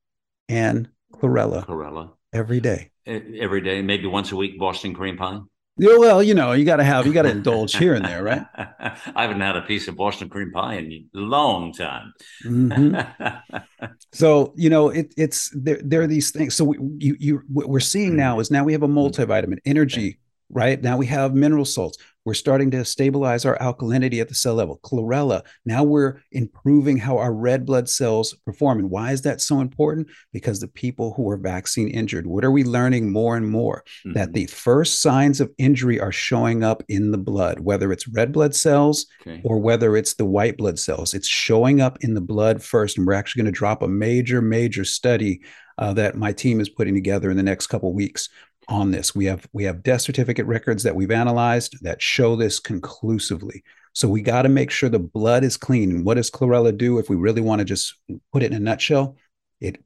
and 0.49 0.89
chlorella 1.13 1.65
chlorella. 1.65 2.11
every 2.33 2.59
day 2.59 2.90
every 3.05 3.61
day 3.61 3.81
maybe 3.81 4.05
once 4.05 4.31
a 4.31 4.35
week 4.35 4.59
boston 4.59 4.93
cream 4.93 5.17
pie 5.17 5.39
yeah, 5.77 5.97
well, 5.97 6.21
you 6.21 6.33
know, 6.33 6.51
you 6.51 6.65
got 6.65 6.75
to 6.75 6.83
have, 6.83 7.07
you 7.07 7.13
got 7.13 7.21
to 7.21 7.31
indulge 7.31 7.75
here 7.75 7.93
and 7.93 8.03
there, 8.03 8.23
right? 8.23 8.45
I 8.55 9.21
haven't 9.21 9.39
had 9.39 9.55
a 9.55 9.61
piece 9.61 9.87
of 9.87 9.95
Boston 9.95 10.29
cream 10.29 10.51
pie 10.51 10.75
in 10.75 11.09
a 11.15 11.17
long 11.17 11.73
time. 11.73 12.13
mm-hmm. 12.43 13.57
So, 14.13 14.53
you 14.57 14.69
know, 14.69 14.89
it, 14.89 15.13
it's 15.17 15.49
there. 15.55 15.79
There 15.83 16.01
are 16.01 16.07
these 16.07 16.31
things. 16.31 16.53
So, 16.55 16.65
we, 16.65 16.77
you, 16.99 17.15
you, 17.17 17.41
what 17.47 17.69
we're 17.69 17.79
seeing 17.79 18.17
now 18.17 18.33
mm-hmm. 18.33 18.41
is 18.41 18.51
now 18.51 18.65
we 18.65 18.73
have 18.73 18.83
a 18.83 18.87
multivitamin, 18.87 19.59
energy, 19.65 20.19
right? 20.49 20.79
Now 20.81 20.97
we 20.97 21.05
have 21.07 21.33
mineral 21.33 21.65
salts. 21.65 21.97
We're 22.23 22.33
starting 22.35 22.69
to 22.71 22.85
stabilize 22.85 23.45
our 23.45 23.57
alkalinity 23.57 24.21
at 24.21 24.29
the 24.29 24.35
cell 24.35 24.53
level. 24.53 24.79
Chlorella. 24.83 25.41
Now 25.65 25.83
we're 25.83 26.21
improving 26.31 26.97
how 26.97 27.17
our 27.17 27.33
red 27.33 27.65
blood 27.65 27.89
cells 27.89 28.35
perform. 28.45 28.79
And 28.79 28.89
why 28.91 29.11
is 29.11 29.23
that 29.23 29.41
so 29.41 29.59
important? 29.59 30.07
Because 30.31 30.59
the 30.59 30.67
people 30.67 31.13
who 31.13 31.27
are 31.29 31.37
vaccine 31.37 31.87
injured, 31.87 32.27
what 32.27 32.45
are 32.45 32.51
we 32.51 32.63
learning 32.63 33.11
more 33.11 33.35
and 33.35 33.49
more? 33.49 33.83
Mm-hmm. 34.05 34.13
That 34.13 34.33
the 34.33 34.45
first 34.47 35.01
signs 35.01 35.41
of 35.41 35.51
injury 35.57 35.99
are 35.99 36.11
showing 36.11 36.63
up 36.63 36.83
in 36.87 37.11
the 37.11 37.17
blood, 37.17 37.59
whether 37.59 37.91
it's 37.91 38.07
red 38.07 38.31
blood 38.31 38.53
cells 38.53 39.07
okay. 39.21 39.41
or 39.43 39.59
whether 39.59 39.97
it's 39.97 40.13
the 40.13 40.25
white 40.25 40.57
blood 40.57 40.77
cells. 40.77 41.13
It's 41.15 41.27
showing 41.27 41.81
up 41.81 41.97
in 42.01 42.13
the 42.13 42.21
blood 42.21 42.61
first. 42.61 42.97
And 42.97 43.07
we're 43.07 43.13
actually 43.13 43.41
going 43.43 43.53
to 43.53 43.57
drop 43.57 43.81
a 43.81 43.87
major, 43.87 44.41
major 44.41 44.85
study 44.85 45.41
uh, 45.79 45.93
that 45.93 46.15
my 46.15 46.31
team 46.31 46.59
is 46.59 46.69
putting 46.69 46.93
together 46.93 47.31
in 47.31 47.37
the 47.37 47.43
next 47.43 47.67
couple 47.67 47.91
weeks 47.93 48.29
on 48.67 48.91
this. 48.91 49.15
We 49.15 49.25
have 49.25 49.47
we 49.53 49.63
have 49.63 49.83
death 49.83 50.01
certificate 50.01 50.45
records 50.45 50.83
that 50.83 50.95
we've 50.95 51.11
analyzed 51.11 51.77
that 51.81 52.01
show 52.01 52.35
this 52.35 52.59
conclusively. 52.59 53.63
So 53.93 54.07
we 54.07 54.21
got 54.21 54.43
to 54.43 54.49
make 54.49 54.71
sure 54.71 54.89
the 54.89 54.99
blood 54.99 55.43
is 55.43 55.57
clean. 55.57 55.91
And 55.91 56.05
what 56.05 56.15
does 56.15 56.31
chlorella 56.31 56.75
do 56.75 56.97
if 56.97 57.09
we 57.09 57.15
really 57.15 57.41
want 57.41 57.59
to 57.59 57.65
just 57.65 57.95
put 58.31 58.43
it 58.43 58.51
in 58.51 58.57
a 58.57 58.59
nutshell? 58.59 59.17
It 59.59 59.83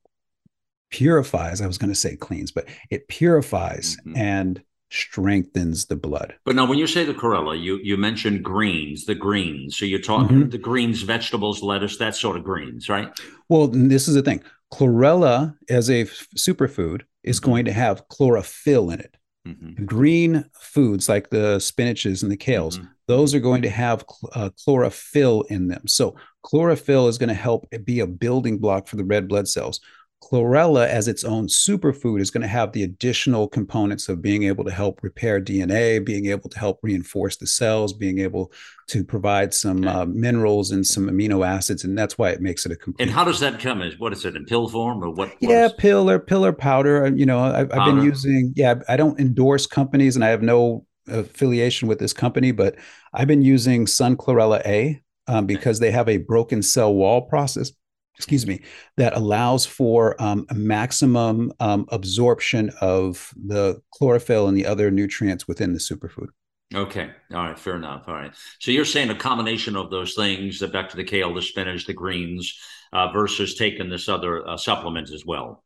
purifies, 0.92 1.62
I 1.62 1.68
was 1.68 1.78
going 1.78 1.92
to 1.92 2.00
say 2.00 2.16
cleans, 2.16 2.52
but 2.52 2.68
it 2.90 3.08
purifies 3.08 3.98
mm-hmm. 4.06 4.18
and 4.18 4.64
strengthens 4.92 5.86
the 5.86 5.96
blood. 5.96 6.36
But 6.46 6.56
now 6.56 6.68
when 6.68 6.78
you 6.78 6.88
say 6.88 7.04
the 7.04 7.14
chlorella, 7.14 7.62
you 7.62 7.80
you 7.84 7.98
mentioned 7.98 8.44
greens, 8.44 9.06
the 9.06 9.16
greens. 9.16 9.78
So 9.78 9.86
you're 9.86 10.00
talking 10.00 10.38
mm-hmm. 10.38 10.50
the 10.50 10.58
greens, 10.58 11.02
vegetables, 11.02 11.62
lettuce, 11.62 11.98
that 11.98 12.16
sort 12.16 12.38
of 12.38 12.44
greens, 12.44 12.90
right? 12.90 13.10
Well, 13.50 13.68
this 13.68 14.08
is 14.08 14.16
the 14.16 14.22
thing. 14.22 14.44
Chlorella 14.74 15.56
as 15.70 15.90
a 15.90 16.02
f- 16.02 16.28
superfood 16.38 17.04
is 17.24 17.40
mm-hmm. 17.40 17.52
going 17.52 17.66
to 17.66 17.74
have 17.74 18.08
chlorophyll 18.10 18.90
in 18.90 19.00
it. 19.00 19.18
Mm-hmm. 19.48 19.86
Green 19.86 20.46
foods 20.54 21.08
like 21.08 21.30
the 21.30 21.58
spinaches 21.58 22.24
and 22.24 22.32
the 22.32 22.38
kales, 22.38 22.78
mm-hmm. 22.78 22.86
those 23.08 23.36
are 23.36 23.40
going 23.40 23.62
to 23.62 23.70
have 23.70 24.04
uh, 24.34 24.50
chlorophyll 24.64 25.44
in 25.44 25.68
them. 25.68 25.88
So, 25.88 26.16
chlorophyll 26.42 27.08
is 27.08 27.20
going 27.20 27.30
to 27.30 27.36
help 27.36 27.68
be 27.84 28.00
a 28.00 28.08
building 28.08 28.58
block 28.58 28.88
for 28.88 28.96
the 28.96 29.04
red 29.04 29.28
blood 29.28 29.48
cells 29.48 29.80
chlorella 30.26 30.88
as 30.88 31.08
its 31.08 31.24
own 31.24 31.48
superfood 31.48 32.20
is 32.20 32.32
going 32.32 32.42
to 32.42 32.48
have 32.48 32.72
the 32.72 32.84
additional 32.84 33.48
components 33.48 34.10
of 34.10 34.22
being 34.22 34.44
able 34.44 34.64
to 34.64 34.72
help 34.72 35.04
repair 35.04 35.40
DNA, 35.40 36.04
being 36.04 36.26
able 36.28 36.50
to 36.50 36.58
help 36.58 36.80
reinforce 36.82 37.38
the 37.38 37.46
cells, 37.46 37.94
being 37.94 38.20
able 38.20 38.52
to 38.88 39.04
provide 39.04 39.54
some 39.54 39.88
uh, 39.88 40.06
minerals 40.06 40.72
and 40.72 40.86
some 40.86 41.08
amino 41.08 41.46
acids, 41.46 41.84
and 41.84 41.98
that's 41.98 42.18
why 42.18 42.30
it 42.30 42.42
makes 42.42 42.66
it 42.66 42.72
a 42.72 42.76
complete. 42.76 43.04
And 43.04 43.12
how 43.12 43.24
does 43.24 43.40
that 43.40 43.60
come? 43.60 43.82
Is 43.82 44.00
what 44.00 44.14
is 44.14 44.26
it 44.26 44.36
in 44.36 44.46
pill 44.46 44.68
form 44.68 45.04
or 45.04 45.10
what? 45.10 45.30
what 45.30 45.38
yeah, 45.40 45.66
is... 45.66 45.74
pill 45.74 46.10
or 46.10 46.20
pill 46.20 46.46
or 46.46 46.54
powder. 46.54 47.08
You 47.16 47.26
know, 47.26 47.40
I've, 47.40 47.72
I've 47.72 47.86
been 47.86 48.04
using. 48.04 48.54
Yeah, 48.56 48.76
I 48.88 48.98
don't 48.98 49.20
endorse 49.20 49.68
companies, 49.68 50.16
and 50.16 50.26
I 50.26 50.30
have 50.30 50.42
no 50.42 50.86
affiliation 51.08 51.88
with 51.88 52.00
this 52.00 52.14
company, 52.14 52.52
but 52.52 52.76
I've 53.14 53.28
been 53.28 53.44
using 53.44 53.86
Sun 53.86 54.18
Chlorella 54.18 54.62
A 54.66 55.02
um, 55.28 55.46
because 55.46 55.80
they 55.80 55.92
have 55.92 56.10
a 56.10 56.18
broken 56.18 56.62
cell 56.62 56.94
wall 56.94 57.22
process 57.22 57.72
excuse 58.18 58.48
me, 58.48 58.62
that 58.98 59.16
allows 59.16 59.66
for 59.66 60.22
um, 60.22 60.46
a 60.50 60.54
maximum 60.54 61.52
um, 61.60 61.86
absorption 61.90 62.72
of 62.82 63.34
the 63.46 63.82
chlorophyll 63.92 64.48
and 64.48 64.58
the 64.58 64.66
other 64.66 64.90
nutrients 64.92 65.48
within 65.48 65.74
the 65.74 65.80
superfood. 65.80 66.28
Okay. 66.74 67.12
All 67.34 67.46
right. 67.46 67.60
Fair 67.60 67.76
enough. 67.76 68.06
All 68.08 68.16
right. 68.16 68.34
So 68.60 68.72
you're 68.72 68.86
saying 68.86 69.10
a 69.10 69.16
combination 69.16 69.76
of 69.76 69.92
those 69.92 70.16
things, 70.16 70.60
the 70.60 70.68
back 70.68 70.90
to 70.90 70.98
the 70.98 71.04
kale, 71.04 71.34
the 71.34 71.42
spinach, 71.42 71.86
the 71.86 71.94
greens, 71.94 72.58
uh, 72.92 73.12
versus 73.12 73.56
taking 73.56 73.90
this 73.90 74.10
other 74.10 74.48
uh, 74.48 74.58
supplement 74.58 75.12
as 75.12 75.26
well. 75.26 75.64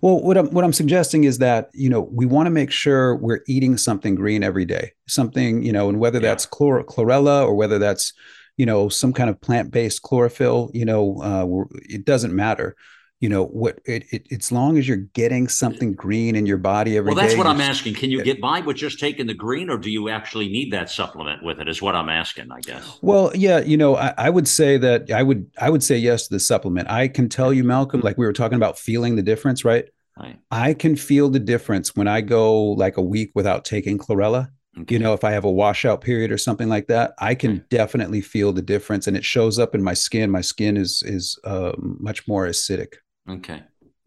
Well, 0.00 0.20
what 0.20 0.36
I'm 0.36 0.48
what 0.50 0.64
I'm 0.64 0.72
suggesting 0.72 1.24
is 1.24 1.38
that 1.38 1.70
you 1.74 1.88
know 1.88 2.00
we 2.00 2.26
want 2.26 2.46
to 2.46 2.50
make 2.50 2.72
sure 2.72 3.16
we're 3.16 3.40
eating 3.46 3.76
something 3.76 4.16
green 4.16 4.42
every 4.42 4.64
day, 4.64 4.92
something 5.06 5.62
you 5.62 5.72
know, 5.72 5.88
and 5.88 6.00
whether 6.00 6.18
that's 6.18 6.46
chlor- 6.46 6.84
chlorella 6.84 7.46
or 7.46 7.54
whether 7.54 7.78
that's 7.78 8.12
you 8.56 8.66
know 8.66 8.88
some 8.88 9.12
kind 9.12 9.30
of 9.30 9.40
plant-based 9.40 10.02
chlorophyll 10.02 10.70
you 10.74 10.84
know 10.84 11.20
uh, 11.22 11.64
it 11.88 12.04
doesn't 12.04 12.34
matter 12.34 12.76
you 13.20 13.28
know 13.28 13.44
what 13.44 13.78
it, 13.84 14.04
it 14.10 14.26
as 14.32 14.50
long 14.50 14.78
as 14.78 14.88
you're 14.88 14.96
getting 14.96 15.46
something 15.48 15.92
green 15.92 16.34
in 16.34 16.46
your 16.46 16.56
body 16.56 16.96
every 16.96 17.08
well 17.08 17.14
that's 17.14 17.32
day, 17.32 17.38
what 17.38 17.46
i'm 17.46 17.60
asking 17.60 17.94
can 17.94 18.10
you 18.10 18.22
get 18.22 18.40
by 18.40 18.60
with 18.60 18.76
just 18.76 18.98
taking 18.98 19.26
the 19.26 19.34
green 19.34 19.68
or 19.68 19.76
do 19.76 19.90
you 19.90 20.08
actually 20.08 20.48
need 20.48 20.72
that 20.72 20.90
supplement 20.90 21.42
with 21.42 21.60
it 21.60 21.68
is 21.68 21.82
what 21.82 21.94
i'm 21.94 22.08
asking 22.08 22.50
i 22.50 22.60
guess 22.60 22.98
Well, 23.02 23.32
yeah, 23.34 23.60
you 23.60 23.76
know, 23.76 23.96
I, 23.96 24.14
I 24.16 24.30
would 24.30 24.48
say 24.48 24.76
that 24.78 25.10
I 25.10 25.22
would 25.22 25.50
I 25.58 25.70
would 25.70 25.82
say 25.82 25.96
yes 25.96 26.28
to 26.28 26.34
the 26.34 26.40
supplement. 26.40 26.90
I 26.90 27.08
can 27.08 27.28
tell 27.28 27.52
you, 27.52 27.64
Malcolm, 27.64 28.00
like 28.00 28.18
we 28.18 28.26
were 28.26 28.32
talking 28.32 28.56
about 28.56 28.78
feeling 28.78 29.16
the 29.16 29.22
difference, 29.22 29.64
right? 29.64 29.86
right 30.18 30.38
I 30.50 30.74
can 30.74 30.96
feel 30.96 31.28
the 31.28 31.38
difference 31.38 31.96
when 31.96 32.08
I 32.08 32.20
go 32.20 32.62
like 32.62 32.96
a 32.96 33.02
week 33.02 33.32
without 33.34 33.64
taking 33.64 33.98
chlorella. 33.98 34.50
Okay. 34.80 34.90
You 34.90 34.98
know, 34.98 35.14
if 35.14 35.24
I 35.24 35.30
have 35.32 35.44
a 35.44 35.50
washout 35.50 36.00
period 36.00 36.32
or 36.32 36.38
something 36.38 36.68
like 36.68 36.88
that, 36.88 37.14
I 37.18 37.34
can 37.34 37.58
Okay. 37.58 37.64
definitely 37.70 38.20
feel 38.20 38.52
the 38.52 38.62
difference, 38.62 39.06
and 39.06 39.16
it 39.16 39.24
shows 39.24 39.58
up 39.58 39.74
in 39.74 39.82
my 39.82 39.94
skin. 39.94 40.30
My 40.30 40.40
skin 40.40 40.76
is 40.76 41.02
is 41.06 41.38
um, 41.44 41.96
much 42.00 42.26
more 42.26 42.46
acidic. 42.46 42.94
Okay. 43.28 43.62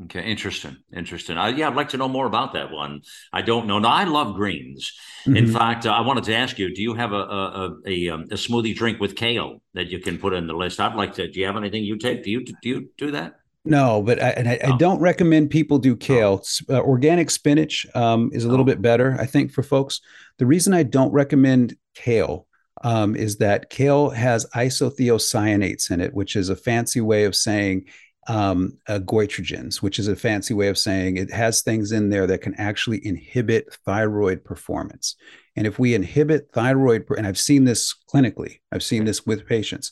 Okay. 0.05 0.23
Interesting. 0.29 0.77
Interesting. 0.93 1.37
Uh, 1.37 1.47
yeah, 1.47 1.67
I'd 1.69 1.75
like 1.75 1.89
to 1.89 1.97
know 1.97 2.09
more 2.09 2.25
about 2.25 2.53
that 2.53 2.71
one. 2.71 3.01
I 3.31 3.41
don't 3.41 3.67
know. 3.67 3.79
No, 3.79 3.87
I 3.87 4.03
love 4.03 4.35
greens. 4.35 4.91
In 5.31 5.45
Mhm. 5.45 5.47
fact, 5.47 5.85
uh, 5.85 5.91
I 5.91 6.01
wanted 6.01 6.25
to 6.25 6.35
ask 6.35 6.57
you: 6.59 6.73
Do 6.73 6.81
you 6.81 6.93
have 6.95 7.13
a 7.13 7.15
a, 7.15 7.67
a, 7.67 7.75
a, 7.87 8.09
um, 8.09 8.21
a 8.23 8.35
smoothie 8.35 8.75
drink 8.75 8.99
with 8.99 9.15
kale 9.15 9.61
that 9.75 9.87
you 9.87 9.99
can 9.99 10.17
put 10.17 10.33
in 10.33 10.47
the 10.47 10.53
list? 10.53 10.79
I'd 10.79 10.95
like 10.95 11.13
to. 11.13 11.29
Do 11.31 11.39
you 11.39 11.45
have 11.45 11.55
anything 11.57 11.83
you 11.83 11.97
take? 11.97 12.23
Do 12.23 12.31
you 12.31 12.43
do 12.61 12.69
you 12.69 12.89
do 12.97 13.11
that? 13.11 13.35
No, 13.65 14.01
but 14.01 14.21
I, 14.21 14.29
and 14.31 14.49
I, 14.49 14.53
I 14.63 14.71
Oh. 14.73 14.77
don't 14.77 14.99
recommend 14.99 15.49
people 15.49 15.79
do 15.79 15.95
kale. 15.95 16.39
S- 16.41 16.61
Uh, 16.69 16.81
organic 16.81 17.29
spinach 17.29 17.87
um, 17.95 18.29
is 18.33 18.43
a 18.43 18.49
little 18.49 18.63
Oh. 18.63 18.67
bit 18.67 18.81
better, 18.81 19.15
I 19.19 19.25
think, 19.25 19.51
for 19.51 19.63
folks. 19.63 20.01
The 20.37 20.45
reason 20.45 20.73
I 20.73 20.83
don't 20.83 21.11
recommend 21.13 21.75
kale 21.95 22.47
um, 22.83 23.15
is 23.15 23.37
that 23.37 23.69
kale 23.69 24.09
has 24.09 24.45
isothiocyanates 24.55 25.89
in 25.91 26.01
it, 26.01 26.13
which 26.13 26.35
is 26.35 26.49
a 26.49 26.55
fancy 26.55 26.99
way 27.01 27.23
of 27.23 27.35
saying 27.35 27.85
um, 28.27 28.77
uh, 28.87 28.99
goitrogens, 28.99 29.81
which 29.81 29.99
is 29.99 30.07
a 30.07 30.15
fancy 30.15 30.53
way 30.53 30.69
of 30.69 30.77
saying 30.77 31.17
it 31.17 31.29
has 31.31 31.61
things 31.61 31.91
in 31.91 32.09
there 32.09 32.25
that 32.25 32.41
can 32.41 32.55
actually 32.55 33.05
inhibit 33.05 33.67
thyroid 33.85 34.43
performance. 34.45 35.17
And 35.57 35.67
if 35.67 35.77
we 35.77 35.93
inhibit 35.93 36.49
thyroid, 36.53 37.05
and 37.17 37.27
I've 37.27 37.37
seen 37.37 37.65
this 37.65 37.93
clinically, 38.13 38.59
I've 38.71 38.81
seen 38.83 39.03
this 39.03 39.25
with 39.25 39.45
patients. 39.45 39.91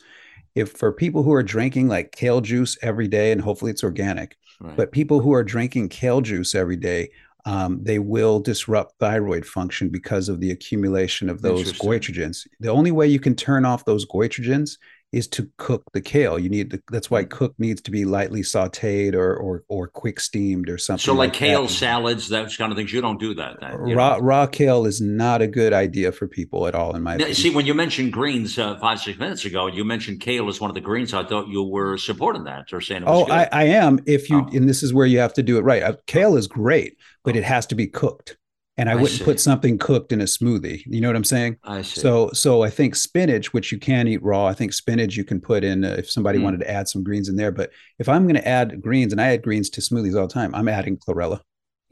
If 0.56 0.72
for 0.72 0.92
people 0.92 1.24
who 1.24 1.34
are 1.34 1.44
drinking 1.44 1.88
like 1.88 2.12
kale 2.12 2.42
juice 2.42 2.78
every 2.82 3.08
day, 3.08 3.32
and 3.32 3.42
hopefully 3.42 3.72
it's 3.72 3.84
organic, 3.84 4.38
Right. 4.60 4.76
but 4.78 4.92
people 4.92 5.22
who 5.22 5.34
are 5.34 5.44
drinking 5.44 5.90
kale 5.90 6.22
juice 6.22 6.54
every 6.54 6.76
day, 6.76 7.10
um, 7.46 7.80
they 7.84 7.98
will 8.00 8.40
disrupt 8.40 9.00
thyroid 9.00 9.46
function 9.46 9.90
because 9.90 10.30
of 10.30 10.40
the 10.40 10.52
accumulation 10.52 11.30
of 11.30 11.42
those 11.42 11.74
goitrogens. 11.74 12.48
The 12.60 12.70
only 12.70 12.92
way 12.92 13.08
you 13.08 13.20
can 13.20 13.36
turn 13.36 13.66
off 13.66 13.86
those 13.86 14.06
goitrogens 14.06 14.78
is 15.12 15.28
to 15.28 15.50
cook 15.58 15.84
the 15.94 16.00
kale. 16.00 16.40
You 16.40 16.48
need 16.50 16.72
to, 16.72 16.82
that's 16.90 17.08
Hmm. 17.08 17.16
why 17.16 17.24
cook 17.26 17.54
needs 17.60 17.82
to 17.82 17.92
be 17.92 18.06
lightly 18.06 18.42
sautéed 18.42 19.14
or 19.14 19.36
or 19.36 19.64
or 19.68 19.88
quick 19.88 20.20
steamed 20.20 20.70
or 20.70 20.78
something. 20.78 21.04
so, 21.04 21.14
like, 21.14 21.32
like 21.32 21.34
kale 21.40 21.64
that. 21.64 21.70
salads, 21.70 22.30
those 22.30 22.56
kind 22.56 22.72
of 22.72 22.78
things. 22.78 22.94
You 22.94 23.02
don't 23.02 23.20
do 23.20 23.34
that. 23.36 23.58
You 23.86 23.96
raw 23.96 24.16
know? 24.18 24.20
raw 24.24 24.48
kale 24.48 24.86
is 24.86 25.02
not 25.02 25.42
a 25.42 25.48
good 25.48 25.74
idea 25.74 26.12
for 26.12 26.28
people 26.28 26.66
at 26.68 26.76
all, 26.76 26.96
in 26.96 27.04
my 27.04 27.12
Now, 27.12 27.16
opinion. 27.26 27.36
see, 27.36 27.50
when 27.54 27.66
you 27.66 27.74
mentioned 27.74 28.14
greens 28.14 28.58
uh, 28.58 28.78
five 28.80 29.00
six 29.00 29.20
minutes 29.20 29.44
ago, 29.44 29.68
you 29.68 29.84
mentioned 29.84 30.22
kale 30.22 30.48
as 30.48 30.62
one 30.62 30.70
of 30.72 30.76
the 30.76 30.82
greens. 30.82 31.14
I 31.14 31.26
thought 31.26 31.48
you 31.50 31.64
were 31.64 31.98
supporting 31.98 32.46
that 32.46 32.72
or 32.72 32.80
saying 32.80 33.02
it 33.04 33.06
was 33.08 33.28
Oh. 33.30 33.32
I, 33.34 33.50
I 33.52 33.64
am. 33.66 34.00
If 34.06 34.30
you, 34.30 34.38
Oh. 34.48 34.50
and 34.56 34.70
this 34.70 34.82
is 34.82 34.94
where 34.94 35.06
you 35.06 35.20
have 35.20 35.34
to 35.34 35.44
do 35.44 35.58
it 35.58 35.62
right. 35.62 35.84
Uh, 35.84 35.94
Kale 36.08 36.38
is 36.38 36.48
great, 36.48 36.96
but 37.26 37.36
it 37.36 37.44
has 37.44 37.66
to 37.68 37.76
be 37.76 37.88
cooked. 37.88 38.38
And 38.82 38.90
I, 38.90 38.94
I 38.94 38.96
wouldn't 38.96 39.20
see. 39.20 39.24
put 39.24 39.40
something 39.40 39.78
cooked 39.78 40.12
in 40.12 40.22
a 40.22 40.24
smoothie. 40.24 40.82
You 40.88 41.02
know 41.02 41.08
what 41.10 41.16
I'm 41.16 41.24
saying? 41.24 41.58
I 41.64 41.84
see. 41.84 42.02
So, 42.02 42.32
so 42.34 42.64
I 42.64 42.72
think 42.72 42.96
spinach, 42.96 43.54
which 43.54 43.72
you 43.72 43.78
can 43.78 44.08
eat 44.08 44.24
raw, 44.24 44.48
I 44.48 44.54
think 44.54 44.74
spinach 44.74 45.16
you 45.16 45.24
can 45.24 45.40
put 45.40 45.64
in 45.64 45.86
uh, 45.86 45.96
if 46.00 46.10
somebody 46.10 46.40
Mm. 46.40 46.44
wanted 46.46 46.62
to 46.62 46.72
add 46.72 46.88
some 46.88 47.04
greens 47.04 47.30
in 47.30 47.36
there. 47.36 47.52
But 47.52 47.70
if 48.00 48.10
I'm 48.10 48.24
going 48.24 48.36
to 48.44 48.48
add 48.48 48.82
greens, 48.82 49.12
and 49.14 49.22
I 49.22 49.28
add 49.34 49.44
greens 49.44 49.70
to 49.72 49.82
smoothies 49.82 50.16
all 50.20 50.26
the 50.28 50.34
time, 50.34 50.56
I'm 50.56 50.68
adding 50.68 50.98
chlorella. 50.98 51.42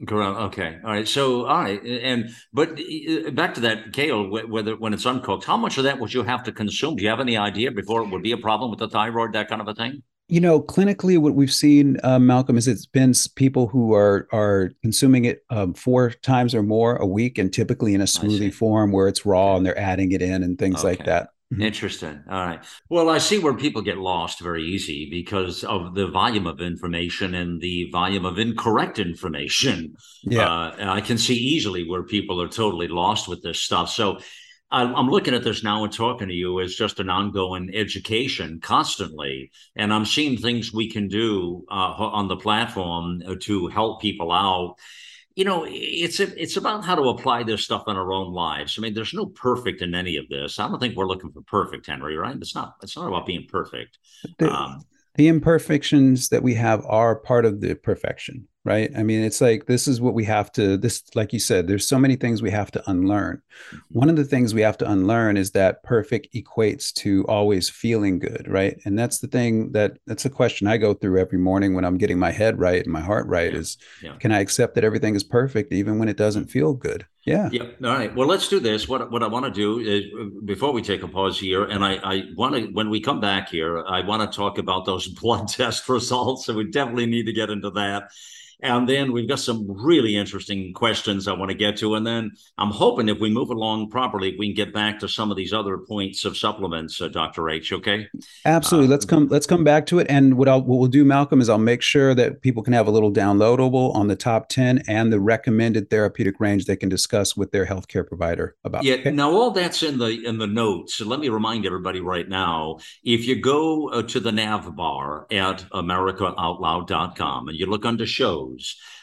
Correct. 0.04 0.36
Okay. 0.48 0.78
All 0.84 0.90
right. 0.90 1.06
So, 1.06 1.44
all 1.46 1.60
right. 1.62 1.80
And 1.84 2.30
but 2.52 2.70
uh, 2.70 3.30
back 3.30 3.54
to 3.54 3.60
that 3.60 3.92
kale, 3.92 4.24
wh- 4.24 4.50
whether 4.50 4.74
when 4.74 4.92
it's 4.92 5.06
uncooked, 5.06 5.44
how 5.44 5.56
much 5.58 5.78
of 5.78 5.84
that 5.84 6.00
would 6.00 6.12
you 6.12 6.24
have 6.24 6.42
to 6.44 6.52
consume? 6.52 6.96
Do 6.96 7.02
you 7.04 7.10
have 7.10 7.20
any 7.20 7.36
idea 7.36 7.70
before 7.70 8.02
it 8.02 8.08
would 8.10 8.22
be 8.22 8.32
a 8.32 8.38
problem 8.38 8.70
with 8.70 8.80
the 8.80 8.88
thyroid, 8.88 9.34
that 9.34 9.48
kind 9.48 9.60
of 9.60 9.68
a 9.68 9.74
thing? 9.74 10.02
You 10.30 10.40
know, 10.40 10.62
clinically, 10.62 11.18
what 11.18 11.34
we've 11.34 11.52
seen, 11.52 11.98
uh, 12.04 12.20
Malcolm, 12.20 12.56
is 12.56 12.68
it's 12.68 12.86
been 12.86 13.12
people 13.34 13.66
who 13.66 13.94
are 13.94 14.28
are 14.32 14.70
consuming 14.80 15.24
it 15.24 15.44
um, 15.50 15.74
four 15.74 16.10
times 16.10 16.54
or 16.54 16.62
more 16.62 16.96
a 16.96 17.06
week, 17.06 17.36
and 17.36 17.52
typically 17.52 17.94
in 17.94 18.00
a 18.00 18.04
smoothie 18.04 18.54
form 18.54 18.92
where 18.92 19.08
it's 19.08 19.26
raw 19.26 19.56
and 19.56 19.66
they're 19.66 19.78
adding 19.78 20.12
it 20.12 20.22
in 20.22 20.44
and 20.44 20.56
things 20.56 20.84
like 20.84 21.04
that. 21.04 21.30
Mhm. 21.52 21.64
Interesting. 21.64 22.20
All 22.30 22.46
right. 22.46 22.60
Well, 22.88 23.08
I 23.10 23.18
see 23.18 23.40
where 23.40 23.54
people 23.54 23.82
get 23.82 23.98
lost 23.98 24.40
very 24.40 24.62
easy 24.62 25.08
because 25.10 25.64
of 25.64 25.96
the 25.96 26.06
volume 26.06 26.46
of 26.46 26.60
information 26.60 27.34
and 27.34 27.60
the 27.60 27.90
volume 27.90 28.24
of 28.24 28.38
incorrect 28.38 29.00
information. 29.00 29.94
Yeah. 30.22 30.48
Uh, 30.48 30.74
I 30.78 31.00
can 31.00 31.18
see 31.18 31.34
easily 31.34 31.88
where 31.88 32.04
people 32.04 32.40
are 32.40 32.48
totally 32.48 32.86
lost 32.86 33.26
with 33.26 33.42
this 33.42 33.60
stuff. 33.60 33.90
So 33.90 34.20
I'm 34.72 35.08
looking 35.08 35.34
at 35.34 35.42
this 35.42 35.64
now 35.64 35.82
and 35.84 35.92
talking 35.92 36.28
to 36.28 36.34
you 36.34 36.60
as 36.60 36.74
just 36.74 37.00
an 37.00 37.10
ongoing 37.10 37.70
education 37.74 38.60
constantly. 38.62 39.50
And 39.74 39.92
I'm 39.92 40.06
seeing 40.06 40.36
things 40.36 40.72
we 40.72 40.90
can 40.90 41.08
do 41.08 41.64
uh, 41.70 41.74
on 41.74 42.28
the 42.28 42.36
platform 42.36 43.22
uh, 43.26 43.34
to 43.42 43.66
help 43.66 44.00
people 44.00 44.30
out. 44.30 44.76
You 45.34 45.44
know, 45.44 45.64
it's 45.68 46.20
it's 46.20 46.56
about 46.56 46.84
how 46.84 46.94
to 46.94 47.02
apply 47.08 47.44
this 47.44 47.64
stuff 47.64 47.84
in 47.88 47.96
our 47.96 48.12
own 48.12 48.32
lives. 48.32 48.76
I 48.78 48.82
mean, 48.82 48.94
there's 48.94 49.14
no 49.14 49.26
perfect 49.26 49.80
in 49.80 49.94
any 49.94 50.16
of 50.16 50.28
this. 50.28 50.58
I 50.58 50.68
don't 50.68 50.78
think 50.78 50.96
we're 50.96 51.06
looking 51.06 51.32
for 51.32 51.42
perfect, 51.42 51.86
Henry. 51.86 52.16
Right? 52.16 52.36
It's 52.36 52.54
not. 52.54 52.74
It's 52.82 52.96
not 52.96 53.08
about 53.08 53.26
being 53.26 53.46
perfect. 53.48 53.98
The- 54.38 54.52
Um, 54.52 54.82
the 55.16 55.28
imperfections 55.28 56.28
that 56.28 56.42
we 56.42 56.54
have 56.54 56.84
are 56.86 57.16
part 57.16 57.44
of 57.44 57.60
the 57.60 57.74
perfection 57.74 58.46
right 58.64 58.90
i 58.96 59.02
mean 59.02 59.22
it's 59.24 59.40
like 59.40 59.64
this 59.66 59.88
is 59.88 60.00
what 60.00 60.12
we 60.12 60.24
have 60.24 60.52
to 60.52 60.76
this 60.76 61.02
like 61.14 61.32
you 61.32 61.38
said 61.38 61.66
there's 61.66 61.86
so 61.86 61.98
many 61.98 62.14
things 62.14 62.42
we 62.42 62.50
have 62.50 62.70
to 62.70 62.90
unlearn 62.90 63.40
one 63.88 64.10
of 64.10 64.16
the 64.16 64.24
things 64.24 64.52
we 64.52 64.60
have 64.60 64.76
to 64.76 64.90
unlearn 64.90 65.36
is 65.38 65.52
that 65.52 65.82
perfect 65.82 66.34
equates 66.34 66.92
to 66.92 67.24
always 67.26 67.70
feeling 67.70 68.18
good 68.18 68.46
right 68.48 68.78
and 68.84 68.98
that's 68.98 69.18
the 69.18 69.26
thing 69.28 69.72
that 69.72 69.92
that's 70.06 70.26
a 70.26 70.30
question 70.30 70.66
i 70.66 70.76
go 70.76 70.92
through 70.92 71.18
every 71.18 71.38
morning 71.38 71.74
when 71.74 71.84
i'm 71.86 71.96
getting 71.96 72.18
my 72.18 72.30
head 72.30 72.58
right 72.58 72.82
and 72.84 72.92
my 72.92 73.00
heart 73.00 73.26
right 73.26 73.52
Yeah. 73.52 73.58
is 73.60 73.78
Yeah. 74.02 74.16
can 74.16 74.30
i 74.30 74.40
accept 74.40 74.74
that 74.74 74.84
everything 74.84 75.14
is 75.14 75.24
perfect 75.24 75.72
even 75.72 75.98
when 75.98 76.08
it 76.08 76.18
doesn't 76.18 76.46
feel 76.50 76.74
good 76.74 77.06
yeah 77.24 77.48
Yeah. 77.52 77.64
All 77.84 77.92
right. 77.94 78.14
Well, 78.16 78.26
let's 78.26 78.48
do 78.48 78.60
this. 78.60 78.88
What 78.88 79.10
what 79.12 79.22
I 79.22 79.26
want 79.26 79.44
to 79.44 79.50
do 79.50 79.78
is 79.78 80.04
uh, 80.18 80.24
before 80.46 80.72
we 80.72 80.80
take 80.80 81.02
a 81.02 81.08
pause 81.08 81.38
here, 81.38 81.64
and 81.64 81.84
I 81.84 81.92
I 82.02 82.22
want 82.34 82.54
to 82.54 82.62
when 82.72 82.88
we 82.88 82.98
come 82.98 83.20
back 83.20 83.50
here, 83.50 83.84
I 83.86 84.00
want 84.00 84.22
to 84.22 84.34
talk 84.34 84.56
about 84.56 84.86
those 84.86 85.06
blood 85.20 85.46
test 85.48 85.86
results. 85.90 86.46
So 86.46 86.54
we 86.54 86.70
definitely 86.70 87.04
need 87.04 87.26
to 87.26 87.34
get 87.34 87.50
into 87.50 87.70
that. 87.72 88.04
And 88.62 88.88
then 88.88 89.12
we've 89.12 89.28
got 89.28 89.38
some 89.38 89.66
really 89.68 90.16
interesting 90.16 90.72
questions 90.72 91.26
I 91.26 91.32
want 91.32 91.50
to 91.50 91.56
get 91.56 91.76
to. 91.78 91.94
And 91.94 92.06
then 92.06 92.32
I'm 92.58 92.70
hoping 92.70 93.08
if 93.08 93.18
we 93.18 93.30
move 93.30 93.50
along 93.50 93.90
properly, 93.90 94.36
we 94.38 94.48
can 94.48 94.54
get 94.54 94.74
back 94.74 94.98
to 95.00 95.08
some 95.08 95.30
of 95.30 95.36
these 95.36 95.52
other 95.52 95.78
points 95.78 96.24
of 96.24 96.36
supplements, 96.36 97.00
uh, 97.00 97.08
Dr. 97.08 97.48
H. 97.48 97.72
Okay. 97.72 98.08
Absolutely. 98.44 98.88
Uh, 98.88 98.90
let's 98.90 99.04
come. 99.04 99.28
Let's 99.28 99.46
come 99.46 99.64
back 99.64 99.86
to 99.86 99.98
it. 99.98 100.06
And 100.10 100.34
what 100.34 100.48
I'll 100.48 100.62
what 100.62 100.78
we'll 100.78 100.88
do, 100.88 101.04
Malcolm, 101.04 101.40
is 101.40 101.48
I'll 101.48 101.58
make 101.58 101.82
sure 101.82 102.14
that 102.14 102.42
people 102.42 102.62
can 102.62 102.72
have 102.72 102.86
a 102.86 102.90
little 102.90 103.12
downloadable 103.12 103.94
on 103.94 104.08
the 104.08 104.16
top 104.16 104.48
ten 104.48 104.82
and 104.88 105.12
the 105.12 105.20
recommended 105.20 105.90
therapeutic 105.90 106.40
range 106.40 106.66
they 106.66 106.76
can 106.76 106.88
discuss 106.88 107.36
with 107.36 107.52
their 107.52 107.66
healthcare 107.66 108.06
provider 108.06 108.56
about. 108.64 108.84
Yeah. 108.84 108.94
Okay? 108.94 109.10
Now 109.10 109.30
all 109.32 109.50
that's 109.50 109.82
in 109.82 109.98
the 109.98 110.24
in 110.26 110.38
the 110.38 110.46
notes. 110.46 110.94
So 110.94 111.06
let 111.06 111.20
me 111.20 111.28
remind 111.28 111.66
everybody 111.66 112.00
right 112.00 112.28
now: 112.28 112.78
if 113.04 113.26
you 113.26 113.40
go 113.40 113.88
uh, 113.90 114.02
to 114.02 114.20
the 114.20 114.32
nav 114.32 114.74
bar 114.76 115.26
at 115.30 115.64
AmericaOutloud.com 115.72 117.48
and 117.48 117.58
you 117.58 117.66
look 117.66 117.84
under 117.84 118.06
shows, 118.06 118.49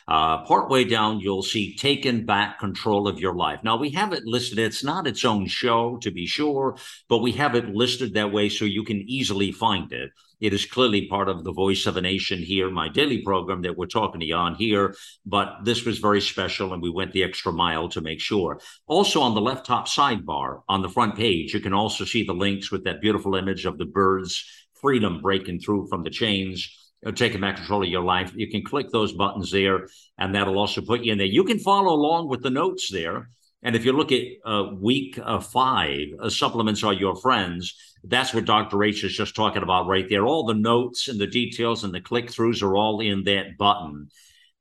uh, 0.07 0.43
partway 0.45 0.83
down 0.83 1.19
you'll 1.19 1.43
see 1.43 1.75
Taken 1.75 2.25
Back 2.25 2.59
Control 2.59 3.07
of 3.07 3.19
Your 3.19 3.35
Life." 3.35 3.63
Now 3.63 3.77
we 3.77 3.89
have 3.91 4.13
it 4.13 4.25
listed. 4.25 4.59
It's 4.59 4.83
not 4.83 5.07
its 5.07 5.25
own 5.25 5.47
show, 5.47 5.97
to 5.97 6.11
be 6.11 6.25
sure, 6.25 6.77
but 7.09 7.19
we 7.19 7.31
have 7.33 7.55
it 7.55 7.69
listed 7.69 8.13
that 8.13 8.31
way 8.31 8.49
so 8.49 8.65
you 8.65 8.83
can 8.83 9.01
easily 9.07 9.51
find 9.51 9.91
it. 9.91 10.11
It 10.39 10.53
is 10.53 10.65
clearly 10.65 11.07
part 11.07 11.29
of 11.29 11.43
the 11.43 11.51
Voice 11.51 11.87
of 11.87 11.97
a 11.97 12.01
Nation 12.01 12.39
here, 12.39 12.69
my 12.69 12.89
daily 12.89 13.23
program 13.23 13.63
that 13.63 13.75
we're 13.75 13.87
talking 13.87 14.19
to 14.19 14.25
you 14.25 14.35
on 14.35 14.53
here. 14.55 14.95
But 15.25 15.63
this 15.63 15.83
was 15.83 15.97
very 15.97 16.21
special, 16.21 16.73
and 16.73 16.81
we 16.81 16.91
went 16.91 17.11
the 17.11 17.23
extra 17.23 17.51
mile 17.51 17.89
to 17.89 18.01
make 18.01 18.19
sure. 18.19 18.59
Also, 18.85 19.21
on 19.21 19.33
the 19.33 19.41
left 19.41 19.65
top 19.65 19.87
sidebar 19.87 20.61
on 20.69 20.83
the 20.83 20.89
front 20.89 21.15
page, 21.15 21.53
you 21.53 21.59
can 21.59 21.73
also 21.73 22.05
see 22.05 22.23
the 22.23 22.33
links 22.33 22.71
with 22.71 22.83
that 22.83 23.01
beautiful 23.01 23.35
image 23.35 23.65
of 23.65 23.79
the 23.79 23.85
birds' 23.85 24.43
freedom 24.79 25.21
breaking 25.21 25.59
through 25.59 25.87
from 25.87 26.03
the 26.03 26.09
chains, 26.11 26.86
uh, 27.07 27.11
taking 27.11 27.41
back 27.41 27.55
control 27.55 27.83
of 27.83 27.89
your 27.89 28.03
life. 28.03 28.31
You 28.35 28.49
can 28.49 28.63
click 28.63 28.89
those 28.91 29.13
buttons 29.13 29.51
there, 29.51 29.87
and 30.17 30.35
that'll 30.35 30.59
also 30.59 30.81
put 30.81 31.03
you 31.03 31.11
in 31.11 31.17
there. 31.17 31.27
You 31.27 31.43
can 31.43 31.59
follow 31.59 31.93
along 31.93 32.27
with 32.27 32.43
the 32.43 32.49
notes 32.49 32.91
there. 32.91 33.29
And 33.63 33.75
if 33.75 33.85
you 33.85 33.93
look 33.93 34.11
at 34.11 34.23
uh, 34.45 34.71
week 34.79 35.19
uh, 35.21 35.39
five, 35.39 36.07
uh, 36.21 36.29
supplements 36.29 36.83
are 36.83 36.93
your 36.93 37.15
friends. 37.15 37.75
That's 38.03 38.33
what 38.33 38.45
Dr. 38.45 38.83
H 38.83 39.03
is 39.03 39.15
just 39.15 39.35
talking 39.35 39.63
about 39.63 39.87
right 39.87 40.07
there. 40.09 40.25
All 40.25 40.45
the 40.45 40.53
notes 40.53 41.07
and 41.07 41.19
the 41.19 41.27
details 41.27 41.83
and 41.83 41.93
the 41.93 42.01
click 42.01 42.27
throughs 42.27 42.61
are 42.61 42.75
all 42.75 42.99
in 43.01 43.23
that 43.23 43.57
button. 43.57 44.09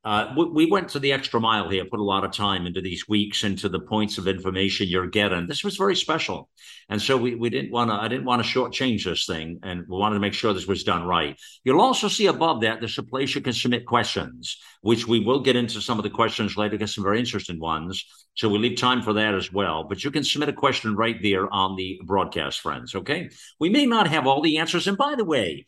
Uh, 0.07 0.33
we, 0.37 0.45
we, 0.45 0.65
went 0.71 0.87
to 0.87 0.99
the 0.99 1.11
extra 1.11 1.37
mile 1.37 1.67
here, 1.67 1.83
put 1.83 1.99
a 1.99 2.03
lot 2.03 2.23
of 2.23 2.31
time 2.31 2.65
into 2.65 2.79
these 2.79 3.09
weeks, 3.09 3.43
into 3.43 3.67
the 3.67 3.81
points 3.81 4.17
of 4.17 4.25
information 4.25 4.87
you're 4.87 5.05
getting. 5.05 5.47
This 5.47 5.65
was 5.65 5.75
very 5.75 5.97
special, 5.97 6.49
and 6.87 7.01
so 7.01 7.17
we 7.17 7.35
we 7.35 7.49
didn't 7.49 7.71
want 7.71 7.89
to. 7.91 7.95
I 7.95 8.07
didn't 8.07 8.23
want 8.23 8.41
to 8.41 8.47
shortchange 8.47 9.03
this 9.03 9.25
thing, 9.25 9.59
and 9.63 9.81
we 9.85 9.97
wanted 9.97 10.15
to 10.15 10.21
make 10.21 10.33
sure 10.33 10.53
this 10.53 10.65
was 10.65 10.85
done 10.85 11.03
right. 11.03 11.37
You'll 11.65 11.81
also 11.81 12.07
see 12.07 12.27
above 12.27 12.61
that 12.61 12.79
there's 12.79 12.97
a 12.97 13.03
place 13.03 13.35
you 13.35 13.41
can 13.41 13.51
submit 13.51 13.85
questions, 13.85 14.57
which 14.79 15.05
we 15.09 15.19
will 15.19 15.41
get 15.41 15.57
into 15.57 15.81
some 15.81 15.99
of 15.99 16.03
the 16.03 16.09
questions 16.09 16.55
later. 16.55 16.77
Get 16.77 16.87
some 16.87 17.03
very 17.03 17.19
interesting 17.19 17.59
ones, 17.59 18.05
so 18.33 18.47
we 18.47 18.59
leave 18.59 18.77
time 18.77 19.01
for 19.01 19.11
that 19.11 19.35
as 19.35 19.51
well. 19.51 19.83
But 19.83 20.05
you 20.05 20.11
can 20.11 20.23
submit 20.23 20.47
a 20.47 20.53
question 20.53 20.95
right 20.95 21.21
there 21.21 21.53
on 21.53 21.75
the 21.75 21.99
broadcast, 22.05 22.61
friends. 22.61 22.95
Okay, 22.95 23.29
we 23.59 23.67
may 23.67 23.85
not 23.85 24.07
have 24.07 24.25
all 24.25 24.41
the 24.41 24.59
answers, 24.59 24.87
and 24.87 24.97
by 24.97 25.15
the 25.15 25.25
way 25.25 25.65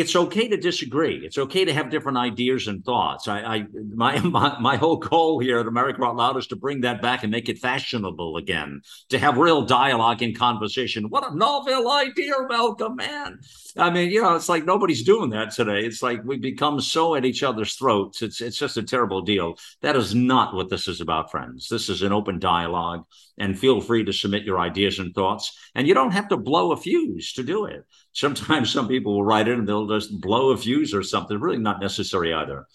it's 0.00 0.14
okay 0.14 0.46
to 0.48 0.56
disagree. 0.56 1.24
It's 1.24 1.38
okay 1.38 1.64
to 1.64 1.72
have 1.72 1.90
different 1.90 2.18
ideas 2.18 2.66
and 2.66 2.84
thoughts. 2.84 3.28
I, 3.28 3.40
I 3.40 3.66
my, 3.94 4.18
my 4.36 4.58
my 4.60 4.76
whole 4.76 4.96
goal 4.96 5.38
here 5.38 5.58
at 5.58 5.66
America 5.66 6.04
Out 6.04 6.16
Loud 6.16 6.36
is 6.36 6.46
to 6.48 6.56
bring 6.56 6.82
that 6.82 7.00
back 7.00 7.22
and 7.22 7.32
make 7.32 7.48
it 7.48 7.58
fashionable 7.58 8.36
again, 8.36 8.82
to 9.08 9.18
have 9.18 9.38
real 9.38 9.62
dialogue 9.62 10.22
and 10.22 10.36
conversation. 10.36 11.08
What 11.08 11.30
a 11.30 11.36
novel 11.36 11.90
idea, 11.90 12.34
Malcolm, 12.48 12.96
man. 12.96 13.40
I 13.76 13.90
mean, 13.90 14.10
you 14.10 14.22
know, 14.22 14.34
it's 14.34 14.48
like 14.48 14.64
nobody's 14.64 15.02
doing 15.02 15.30
that 15.30 15.52
today. 15.52 15.80
It's 15.84 16.02
like 16.02 16.24
we 16.24 16.38
become 16.38 16.80
so 16.80 17.14
at 17.14 17.24
each 17.24 17.42
other's 17.42 17.74
throats. 17.74 18.22
It's 18.22 18.40
it's 18.40 18.56
just 18.56 18.76
a 18.76 18.82
terrible 18.82 19.22
deal. 19.22 19.58
That 19.82 19.96
is 19.96 20.14
not 20.14 20.54
what 20.54 20.70
this 20.70 20.88
is 20.88 21.00
about, 21.00 21.30
friends. 21.30 21.68
This 21.68 21.88
is 21.88 22.02
an 22.02 22.12
open 22.12 22.38
dialogue, 22.38 23.04
and 23.38 23.58
feel 23.58 23.80
free 23.80 24.04
to 24.04 24.12
submit 24.12 24.44
your 24.44 24.58
ideas 24.58 24.98
and 24.98 25.14
thoughts. 25.14 25.58
And 25.74 25.86
you 25.86 25.94
don't 25.94 26.12
have 26.12 26.28
to 26.28 26.36
blow 26.36 26.72
a 26.72 26.76
fuse 26.76 27.32
to 27.34 27.42
do 27.42 27.66
it 27.66 27.84
sometimes 28.16 28.70
some 28.72 28.88
people 28.88 29.14
will 29.14 29.24
write 29.24 29.48
in 29.48 29.60
and 29.60 29.68
they'll 29.68 29.86
just 29.86 30.20
blow 30.20 30.50
a 30.50 30.56
fuse 30.56 30.92
or 30.94 31.02
something. 31.02 31.38
Really 31.38 31.58
not 31.58 31.80
necessary 31.80 32.32
either. 32.32 32.66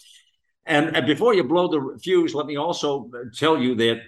And, 0.64 0.96
and 0.96 1.06
before 1.06 1.34
you 1.34 1.44
blow 1.44 1.68
the 1.68 1.98
fuse, 2.00 2.34
let 2.34 2.46
me 2.46 2.56
also 2.56 3.10
tell 3.36 3.58
you 3.58 3.74
that 3.76 4.00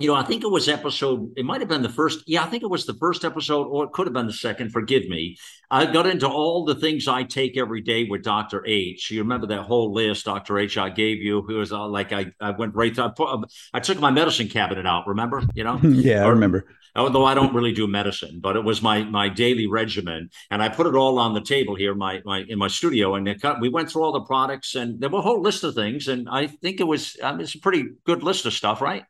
you 0.00 0.06
know, 0.06 0.14
I 0.14 0.22
think 0.22 0.42
it 0.42 0.50
was 0.50 0.66
episode, 0.66 1.30
it 1.36 1.44
might 1.44 1.60
have 1.60 1.68
been 1.68 1.82
the 1.82 1.90
first. 1.90 2.24
Yeah, 2.26 2.42
I 2.42 2.46
think 2.46 2.62
it 2.62 2.70
was 2.70 2.86
the 2.86 2.94
first 2.94 3.22
episode, 3.22 3.66
or 3.66 3.84
it 3.84 3.92
could 3.92 4.06
have 4.06 4.14
been 4.14 4.26
the 4.26 4.32
second. 4.32 4.70
Forgive 4.70 5.06
me. 5.08 5.36
I 5.70 5.84
got 5.84 6.06
into 6.06 6.26
all 6.26 6.64
the 6.64 6.74
things 6.74 7.06
I 7.06 7.22
take 7.22 7.58
every 7.58 7.82
day 7.82 8.04
with 8.04 8.22
Dr. 8.22 8.64
H. 8.66 9.10
You 9.10 9.20
remember 9.20 9.46
that 9.48 9.62
whole 9.62 9.92
list, 9.92 10.24
Dr. 10.24 10.58
H, 10.58 10.78
I 10.78 10.88
gave 10.88 11.18
you? 11.18 11.46
It 11.46 11.52
was 11.52 11.70
uh, 11.70 11.86
like 11.86 12.14
I, 12.14 12.32
I 12.40 12.52
went 12.52 12.74
right 12.74 12.94
through, 12.94 13.04
I, 13.04 13.08
put, 13.08 13.52
I 13.74 13.80
took 13.80 14.00
my 14.00 14.10
medicine 14.10 14.48
cabinet 14.48 14.86
out, 14.86 15.06
remember? 15.06 15.42
You 15.54 15.64
know? 15.64 15.78
yeah, 15.82 16.22
or, 16.22 16.28
I 16.28 16.28
remember. 16.30 16.64
Although 16.96 17.26
I 17.26 17.34
don't 17.34 17.54
really 17.54 17.72
do 17.72 17.86
medicine, 17.86 18.40
but 18.40 18.56
it 18.56 18.64
was 18.64 18.82
my 18.82 19.04
my 19.04 19.28
daily 19.28 19.66
regimen. 19.66 20.30
And 20.50 20.62
I 20.62 20.70
put 20.70 20.86
it 20.86 20.94
all 20.94 21.18
on 21.18 21.34
the 21.34 21.40
table 21.40 21.76
here, 21.76 21.94
my, 21.94 22.20
my 22.24 22.44
in 22.48 22.58
my 22.58 22.68
studio. 22.68 23.14
And 23.14 23.40
cut, 23.40 23.60
we 23.60 23.68
went 23.68 23.90
through 23.90 24.02
all 24.02 24.12
the 24.12 24.22
products 24.22 24.74
and 24.74 24.98
there 25.00 25.08
were 25.10 25.20
a 25.20 25.22
whole 25.22 25.42
list 25.42 25.62
of 25.62 25.74
things. 25.74 26.08
And 26.08 26.28
I 26.28 26.46
think 26.48 26.80
it 26.80 26.84
was, 26.84 27.16
I 27.22 27.30
mean, 27.32 27.42
it's 27.42 27.54
a 27.54 27.60
pretty 27.60 27.84
good 28.04 28.22
list 28.22 28.46
of 28.46 28.54
stuff, 28.54 28.80
right? 28.80 29.04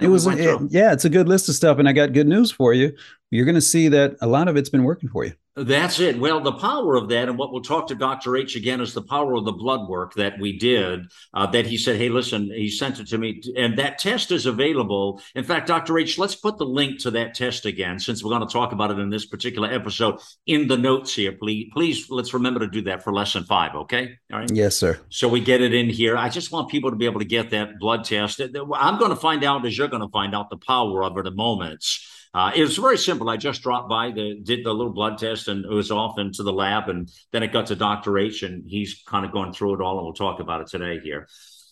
It 0.00 0.08
was, 0.08 0.26
it, 0.26 0.60
yeah, 0.70 0.92
it's 0.92 1.04
a 1.04 1.10
good 1.10 1.28
list 1.28 1.48
of 1.48 1.54
stuff. 1.54 1.78
And 1.78 1.88
I 1.88 1.92
got 1.92 2.12
good 2.12 2.26
news 2.26 2.50
for 2.50 2.72
you. 2.74 2.96
You're 3.32 3.46
going 3.46 3.54
to 3.54 3.62
see 3.62 3.88
that 3.88 4.16
a 4.20 4.26
lot 4.26 4.46
of 4.46 4.58
it's 4.58 4.68
been 4.68 4.84
working 4.84 5.08
for 5.08 5.24
you. 5.24 5.32
That's 5.56 6.00
it. 6.00 6.18
Well, 6.18 6.40
the 6.40 6.52
power 6.52 6.96
of 6.96 7.08
that, 7.08 7.30
and 7.30 7.38
what 7.38 7.50
we'll 7.50 7.62
talk 7.62 7.86
to 7.88 7.94
Dr. 7.94 8.36
H 8.36 8.56
again, 8.56 8.80
is 8.80 8.92
the 8.92 9.02
power 9.02 9.34
of 9.34 9.46
the 9.46 9.52
blood 9.52 9.88
work 9.88 10.14
that 10.14 10.38
we 10.38 10.58
did. 10.58 11.10
Uh, 11.32 11.46
that 11.46 11.66
he 11.66 11.78
said, 11.78 11.96
"Hey, 11.96 12.10
listen," 12.10 12.46
he 12.46 12.70
sent 12.70 13.00
it 13.00 13.08
to 13.08 13.18
me, 13.18 13.42
and 13.56 13.78
that 13.78 13.98
test 13.98 14.32
is 14.32 14.44
available. 14.44 15.20
In 15.34 15.44
fact, 15.44 15.66
Dr. 15.66 15.98
H, 15.98 16.18
let's 16.18 16.34
put 16.34 16.56
the 16.56 16.64
link 16.66 17.00
to 17.00 17.10
that 17.12 17.34
test 17.34 17.66
again, 17.66 17.98
since 17.98 18.22
we're 18.22 18.30
going 18.30 18.46
to 18.46 18.52
talk 18.52 18.72
about 18.72 18.90
it 18.90 18.98
in 18.98 19.10
this 19.10 19.26
particular 19.26 19.70
episode 19.70 20.20
in 20.46 20.68
the 20.68 20.78
notes 20.78 21.14
here. 21.14 21.32
Please, 21.32 21.70
please, 21.72 22.10
let's 22.10 22.32
remember 22.32 22.60
to 22.60 22.68
do 22.68 22.82
that 22.82 23.02
for 23.02 23.12
lesson 23.12 23.44
five. 23.44 23.74
Okay. 23.74 24.18
All 24.32 24.40
right. 24.40 24.50
Yes, 24.50 24.76
sir. 24.76 25.00
So 25.10 25.28
we 25.28 25.40
get 25.40 25.60
it 25.60 25.74
in 25.74 25.90
here. 25.90 26.16
I 26.18 26.30
just 26.30 26.50
want 26.50 26.70
people 26.70 26.90
to 26.90 26.96
be 26.96 27.06
able 27.06 27.20
to 27.20 27.26
get 27.26 27.50
that 27.50 27.78
blood 27.78 28.04
test. 28.04 28.40
I'm 28.40 28.98
going 28.98 29.10
to 29.10 29.16
find 29.16 29.44
out, 29.44 29.66
as 29.66 29.76
you're 29.76 29.88
going 29.88 30.02
to 30.02 30.12
find 30.12 30.34
out, 30.34 30.48
the 30.50 30.58
power 30.58 31.04
of 31.04 31.16
it 31.18 31.26
in 31.26 31.36
moments. 31.36 32.08
Uh, 32.34 32.50
it 32.54 32.62
was 32.62 32.78
very 32.78 32.96
simple. 32.96 33.28
I 33.28 33.36
just 33.36 33.62
dropped 33.62 33.90
by, 33.90 34.10
the, 34.10 34.40
did 34.42 34.64
the 34.64 34.72
little 34.72 34.92
blood 34.92 35.18
test, 35.18 35.48
and 35.48 35.64
it 35.64 35.70
was 35.70 35.90
off 35.90 36.18
into 36.18 36.42
the 36.42 36.52
lab. 36.52 36.88
And 36.88 37.10
then 37.30 37.42
it 37.42 37.52
got 37.52 37.66
to 37.66 37.76
Dr. 37.76 38.18
H, 38.18 38.42
and 38.42 38.64
he's 38.66 39.02
kind 39.06 39.26
of 39.26 39.32
going 39.32 39.52
through 39.52 39.74
it 39.74 39.80
all, 39.82 39.98
and 39.98 40.04
we'll 40.04 40.14
talk 40.14 40.40
about 40.40 40.62
it 40.62 40.68
today 40.68 40.98
here. 41.02 41.28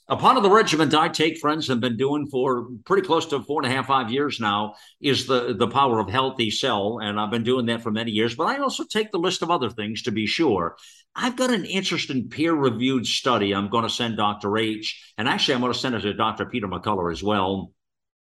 A 0.08 0.16
part 0.16 0.36
of 0.36 0.42
the 0.42 0.50
regimen 0.50 0.92
I 0.94 1.08
take, 1.08 1.38
friends, 1.38 1.68
have 1.68 1.80
been 1.80 1.96
doing 1.96 2.26
for 2.26 2.66
pretty 2.84 3.06
close 3.06 3.26
to 3.26 3.42
four 3.42 3.62
and 3.62 3.72
a 3.72 3.74
half, 3.74 3.86
five 3.86 4.10
years 4.10 4.40
now, 4.40 4.74
is 5.00 5.26
the, 5.26 5.54
the 5.54 5.68
power 5.68 5.98
of 6.00 6.10
healthy 6.10 6.50
cell. 6.50 6.98
And 7.00 7.18
I've 7.18 7.30
been 7.30 7.44
doing 7.44 7.66
that 7.66 7.82
for 7.82 7.92
many 7.92 8.10
years, 8.10 8.34
but 8.34 8.44
I 8.44 8.58
also 8.58 8.84
take 8.84 9.12
the 9.12 9.20
list 9.20 9.42
of 9.42 9.52
other 9.52 9.70
things 9.70 10.02
to 10.02 10.10
be 10.10 10.26
sure. 10.26 10.76
I've 11.14 11.36
got 11.36 11.50
an 11.50 11.64
interesting 11.64 12.28
peer 12.28 12.52
reviewed 12.52 13.06
study 13.06 13.54
I'm 13.54 13.70
going 13.70 13.84
to 13.84 13.90
send 13.90 14.16
Dr. 14.16 14.58
H, 14.58 15.14
and 15.16 15.28
actually, 15.28 15.54
I'm 15.54 15.60
going 15.60 15.72
to 15.72 15.78
send 15.78 15.94
it 15.94 16.00
to 16.00 16.12
Dr. 16.12 16.44
Peter 16.46 16.66
McCullough 16.66 17.12
as 17.12 17.22
well 17.22 17.72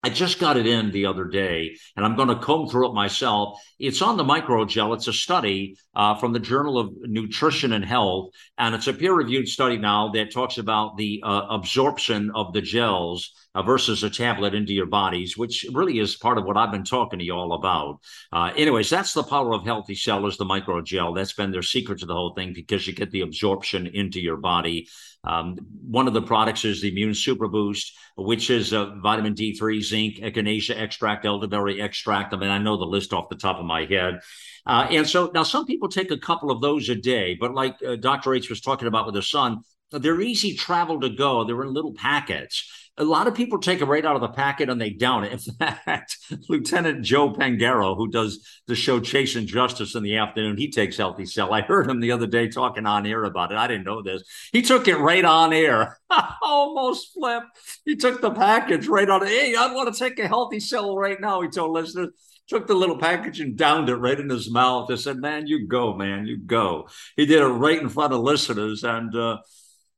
I 0.03 0.09
just 0.09 0.39
got 0.39 0.57
it 0.57 0.67
in 0.67 0.91
the 0.91 1.07
other 1.07 1.25
day, 1.25 1.75
and 1.95 2.05
I'm 2.05 2.15
going 2.15 2.27
to 2.29 2.37
comb 2.39 2.69
through 2.69 2.89
it 2.89 2.93
myself. 2.93 3.59
It's 3.79 4.01
on 4.01 4.15
the 4.15 4.23
microgel. 4.23 4.95
It's 4.95 5.07
a 5.07 5.13
study 5.13 5.75
uh, 5.95 6.15
from 6.15 6.33
the 6.33 6.39
Journal 6.39 6.77
of 6.77 6.93
Nutrition 7.01 7.73
and 7.73 7.83
Health, 7.83 8.29
and 8.57 8.75
it's 8.75 8.87
a 8.87 8.93
peer-reviewed 8.93 9.47
study 9.47 9.77
now 9.77 10.09
that 10.09 10.31
talks 10.31 10.59
about 10.59 10.97
the 10.97 11.21
uh, 11.25 11.47
absorption 11.49 12.31
of 12.35 12.53
the 12.53 12.61
gels 12.61 13.33
uh, 13.57 13.63
versus 13.63 14.03
a 14.03 14.09
tablet 14.09 14.53
into 14.53 14.71
your 14.71 14.85
bodies, 14.85 15.35
which 15.35 15.65
really 15.73 15.97
is 15.97 16.15
part 16.15 16.37
of 16.37 16.45
what 16.45 16.57
I've 16.57 16.71
been 16.71 16.83
talking 16.83 17.17
to 17.17 17.25
you 17.25 17.33
all 17.33 17.53
about. 17.53 17.99
Uh, 18.31 18.51
anyways, 18.55 18.87
that's 18.89 19.13
the 19.13 19.23
power 19.23 19.53
of 19.53 19.65
healthy 19.65 19.95
cell 19.95 20.27
is 20.27 20.37
the 20.37 20.45
microgel. 20.45 21.15
That's 21.15 21.33
been 21.33 21.51
their 21.51 21.63
secret 21.63 21.99
to 21.99 22.05
the 22.05 22.13
whole 22.13 22.33
thing 22.35 22.53
because 22.53 22.85
you 22.85 22.93
get 22.93 23.09
the 23.09 23.21
absorption 23.21 23.87
into 23.87 24.21
your 24.21 24.37
body. 24.37 24.87
Um, 25.23 25.57
one 25.81 26.07
of 26.07 26.13
the 26.13 26.21
products 26.21 26.65
is 26.65 26.81
the 26.81 26.91
Immune 26.91 27.15
Super 27.15 27.47
Boost, 27.47 27.97
which 28.15 28.51
is 28.51 28.73
uh, 28.73 28.93
vitamin 29.01 29.33
D3, 29.33 29.81
zinc, 29.81 30.17
echinacea 30.17 30.79
extract, 30.79 31.25
elderberry 31.25 31.81
extract. 31.81 32.35
I 32.35 32.37
mean, 32.37 32.51
I 32.51 32.59
know 32.59 32.77
the 32.77 32.85
list 32.85 33.11
off 33.11 33.27
the 33.27 33.35
top 33.35 33.57
of 33.57 33.65
my 33.65 33.85
head. 33.85 34.19
Uh, 34.67 34.87
and 34.91 35.09
so 35.09 35.31
now 35.33 35.43
some 35.43 35.65
people 35.65 35.89
take 35.89 36.11
a 36.11 36.17
couple 36.17 36.51
of 36.51 36.61
those 36.61 36.89
a 36.89 36.95
day, 36.95 37.35
but 37.39 37.55
like 37.55 37.75
uh, 37.85 37.95
Dr. 37.95 38.35
H 38.35 38.49
was 38.51 38.61
talking 38.61 38.87
about 38.87 39.07
with 39.07 39.15
his 39.15 39.29
son, 39.29 39.61
they're 39.91 40.21
easy 40.21 40.53
travel 40.53 40.99
to 40.99 41.09
go. 41.09 41.43
They're 41.43 41.63
in 41.63 41.73
little 41.73 41.93
packets 41.93 42.69
a 42.99 43.03
lot 43.03 43.27
of 43.27 43.35
people 43.35 43.59
take 43.59 43.81
it 43.81 43.85
right 43.85 44.03
out 44.03 44.15
of 44.15 44.21
the 44.21 44.27
packet 44.27 44.69
and 44.69 44.81
they 44.81 44.89
down 44.89 45.23
it. 45.23 45.31
In 45.31 45.39
fact, 45.59 46.17
Lieutenant 46.49 47.03
Joe 47.03 47.31
Pangaro, 47.31 47.95
who 47.95 48.07
does 48.07 48.45
the 48.65 48.75
show 48.75 48.99
Chasing 48.99 49.45
Justice 49.45 49.95
in 49.95 50.03
the 50.03 50.17
afternoon, 50.17 50.57
he 50.57 50.71
takes 50.71 50.97
Healthy 50.97 51.25
Cell. 51.25 51.53
I 51.53 51.61
heard 51.61 51.89
him 51.89 51.99
the 51.99 52.11
other 52.11 52.27
day 52.27 52.47
talking 52.47 52.85
on 52.85 53.05
air 53.05 53.23
about 53.23 53.51
it. 53.51 53.57
I 53.57 53.67
didn't 53.67 53.85
know 53.85 54.01
this. 54.01 54.23
He 54.51 54.61
took 54.61 54.87
it 54.87 54.97
right 54.97 55.23
on 55.23 55.53
air. 55.53 55.99
Almost 56.41 57.13
flipped. 57.13 57.57
He 57.85 57.95
took 57.95 58.21
the 58.21 58.31
package 58.31 58.87
right 58.87 59.09
on. 59.09 59.25
Hey, 59.25 59.55
I 59.55 59.73
want 59.73 59.93
to 59.93 59.99
take 59.99 60.17
a 60.19 60.27
Healthy 60.27 60.59
Cell 60.59 60.97
right 60.97 61.19
now. 61.21 61.41
He 61.41 61.49
told 61.49 61.71
listeners. 61.71 62.09
Took 62.47 62.65
the 62.65 62.75
little 62.75 62.97
package 62.97 63.41
and 63.41 63.57
downed 63.57 63.89
it 63.89 63.97
right 63.97 64.17
in 64.17 64.29
his 64.29 64.49
mouth. 64.49 64.89
I 64.89 64.95
said, 64.95 65.17
"Man, 65.17 65.47
you 65.47 65.67
go, 65.67 65.93
man, 65.93 66.27
you 66.27 66.37
go." 66.37 66.87
He 67.17 67.25
did 67.25 67.41
it 67.41 67.45
right 67.45 67.81
in 67.81 67.89
front 67.89 68.13
of 68.13 68.21
listeners, 68.21 68.85
and 68.85 69.13
uh, 69.13 69.39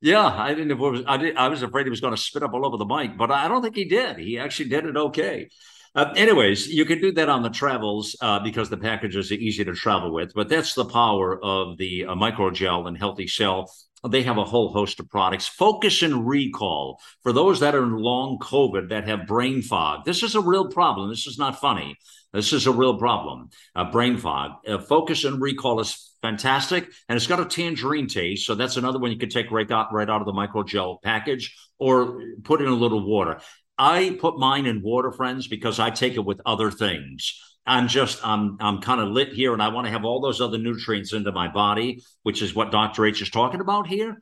yeah, 0.02 0.26
I 0.26 0.54
didn't. 0.54 1.06
I 1.08 1.18
did. 1.18 1.36
I 1.36 1.48
was 1.50 1.62
afraid 1.62 1.86
he 1.86 1.90
was 1.90 2.02
going 2.02 2.16
to 2.16 2.22
spit 2.22 2.44
up 2.44 2.54
all 2.54 2.66
over 2.66 2.78
the 2.78 2.86
mic, 2.86 3.18
but 3.18 3.32
I 3.32 3.48
don't 3.48 3.62
think 3.62 3.76
he 3.76 3.86
did. 3.86 4.18
He 4.18 4.40
actually 4.40 4.70
did 4.70 4.86
it 4.86 4.96
okay. 4.96 5.50
Uh, 5.96 6.14
anyways, 6.16 6.68
you 6.68 6.86
can 6.86 7.02
do 7.02 7.12
that 7.12 7.30
on 7.30 7.42
the 7.42 7.50
travels 7.50 8.16
uh, 8.22 8.40
because 8.40 8.70
the 8.70 8.78
packages 8.78 9.32
are 9.32 9.36
easy 9.36 9.66
to 9.66 9.74
travel 9.74 10.14
with. 10.14 10.34
But 10.34 10.48
that's 10.48 10.74
the 10.74 10.86
power 10.86 11.44
of 11.44 11.78
the 11.78 12.06
uh, 12.06 12.16
microgel 12.16 12.88
and 12.88 12.98
Healthy 12.98 13.28
Cell. 13.28 13.72
They 14.08 14.24
have 14.24 14.38
a 14.38 14.46
whole 14.46 14.72
host 14.72 15.00
of 15.02 15.10
products. 15.10 15.48
Focus 15.48 16.04
and 16.04 16.26
recall 16.28 17.02
for 17.22 17.34
those 17.34 17.60
that 17.60 17.76
are 17.76 17.84
in 17.84 17.98
long 17.98 18.38
COVID 18.40 18.90
that 18.90 19.08
have 19.08 19.28
brain 19.28 19.62
fog. 19.62 20.06
This 20.06 20.24
is 20.24 20.36
a 20.36 20.42
real 20.42 20.70
problem. 20.70 21.10
This 21.10 21.28
is 21.28 21.38
not 21.38 21.60
funny. 21.60 21.98
This 22.32 22.54
is 22.54 22.68
a 22.68 22.72
real 22.72 22.98
problem. 22.98 23.50
Uh, 23.76 23.92
brain 23.92 24.18
fog. 24.18 24.52
Uh, 24.66 24.78
focus 24.78 25.26
and 25.26 25.42
recall 25.42 25.80
is 25.80 26.09
fantastic, 26.22 26.90
and 27.08 27.16
it's 27.16 27.28
got 27.28 27.40
a 27.40 27.46
tangerine 27.46 28.08
taste. 28.08 28.46
So 28.46 28.56
that's 28.56 28.78
another 28.78 29.00
one 29.00 29.12
you 29.12 29.18
could 29.18 29.32
take 29.32 29.52
right 29.52 29.70
out 29.70 29.94
right 29.94 30.10
out 30.10 30.22
of 30.22 30.26
the 30.26 30.34
microgel 30.34 31.02
package, 31.02 31.56
or 31.78 32.22
put 32.44 32.62
in 32.62 32.68
a 32.68 32.74
little 32.74 33.06
water. 33.06 33.40
I 33.78 34.18
put 34.20 34.38
mine 34.38 34.66
in 34.66 34.82
water, 34.82 35.12
friends, 35.12 35.48
because 35.48 35.80
I 35.80 35.90
take 35.90 36.16
it 36.16 36.26
with 36.26 36.42
other 36.46 36.70
things. 36.72 37.40
I'm 37.66 37.88
just 37.88 38.26
I'm 38.26 38.58
I'm 38.60 38.82
kind 38.82 39.02
of 39.02 39.10
lit 39.10 39.30
here, 39.30 39.54
and 39.54 39.62
I 39.62 39.70
want 39.70 39.88
to 39.88 39.92
have 39.92 40.06
all 40.06 40.22
those 40.22 40.42
other 40.42 40.58
nutrients 40.58 41.14
into 41.14 41.32
my 41.32 41.48
body, 41.48 42.04
which 42.24 42.42
is 42.42 42.56
what 42.56 42.72
Dr. 42.72 43.06
H 43.06 43.22
is 43.22 43.30
talking 43.30 43.62
about 43.62 43.88
here. 43.88 44.20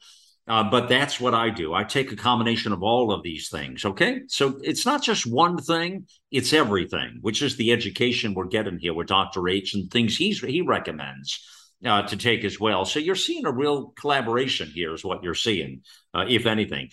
Uh, 0.48 0.64
but 0.64 0.88
that's 0.88 1.20
what 1.20 1.34
I 1.34 1.50
do. 1.50 1.74
I 1.74 1.84
take 1.84 2.12
a 2.14 2.16
combination 2.16 2.72
of 2.72 2.82
all 2.82 3.12
of 3.12 3.22
these 3.22 3.50
things. 3.50 3.84
Okay. 3.84 4.22
So 4.28 4.58
it's 4.64 4.86
not 4.86 5.04
just 5.04 5.26
one 5.26 5.58
thing, 5.58 6.08
it's 6.32 6.54
everything, 6.54 7.18
which 7.20 7.42
is 7.42 7.58
the 7.58 7.74
education 7.74 8.34
we're 8.34 8.46
getting 8.46 8.80
here 8.80 8.94
with 8.94 9.08
Dr. 9.08 9.50
H 9.50 9.74
and 9.74 9.92
things 9.92 10.16
he's, 10.16 10.40
he 10.40 10.62
recommends 10.62 11.46
uh, 11.86 12.04
to 12.04 12.18
take 12.18 12.44
as 12.44 12.60
well. 12.60 12.86
So 12.86 13.00
you're 13.00 13.16
seeing 13.16 13.46
a 13.46 13.52
real 13.52 13.94
collaboration 14.00 14.70
here, 14.74 14.94
is 14.94 15.04
what 15.04 15.24
you're 15.24 15.36
seeing, 15.36 15.82
uh, 16.14 16.26
if 16.28 16.46
anything. 16.46 16.90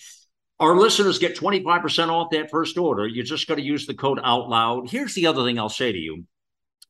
Our 0.61 0.76
listeners 0.76 1.18
get 1.18 1.37
25% 1.37 2.09
off 2.09 2.30
that 2.30 2.51
first 2.51 2.78
order. 2.78 3.07
You're 3.07 3.24
just 3.24 3.49
going 3.49 3.59
to 3.59 3.66
use 3.66 3.87
the 3.87 3.95
code 3.95 4.20
out 4.22 4.49
loud. 4.49 4.89
Here's 4.89 5.14
the 5.14 5.26
other 5.26 5.45
thing 5.45 5.59
I'll 5.59 5.68
say 5.68 5.93
to 5.93 5.99
you 5.99 6.24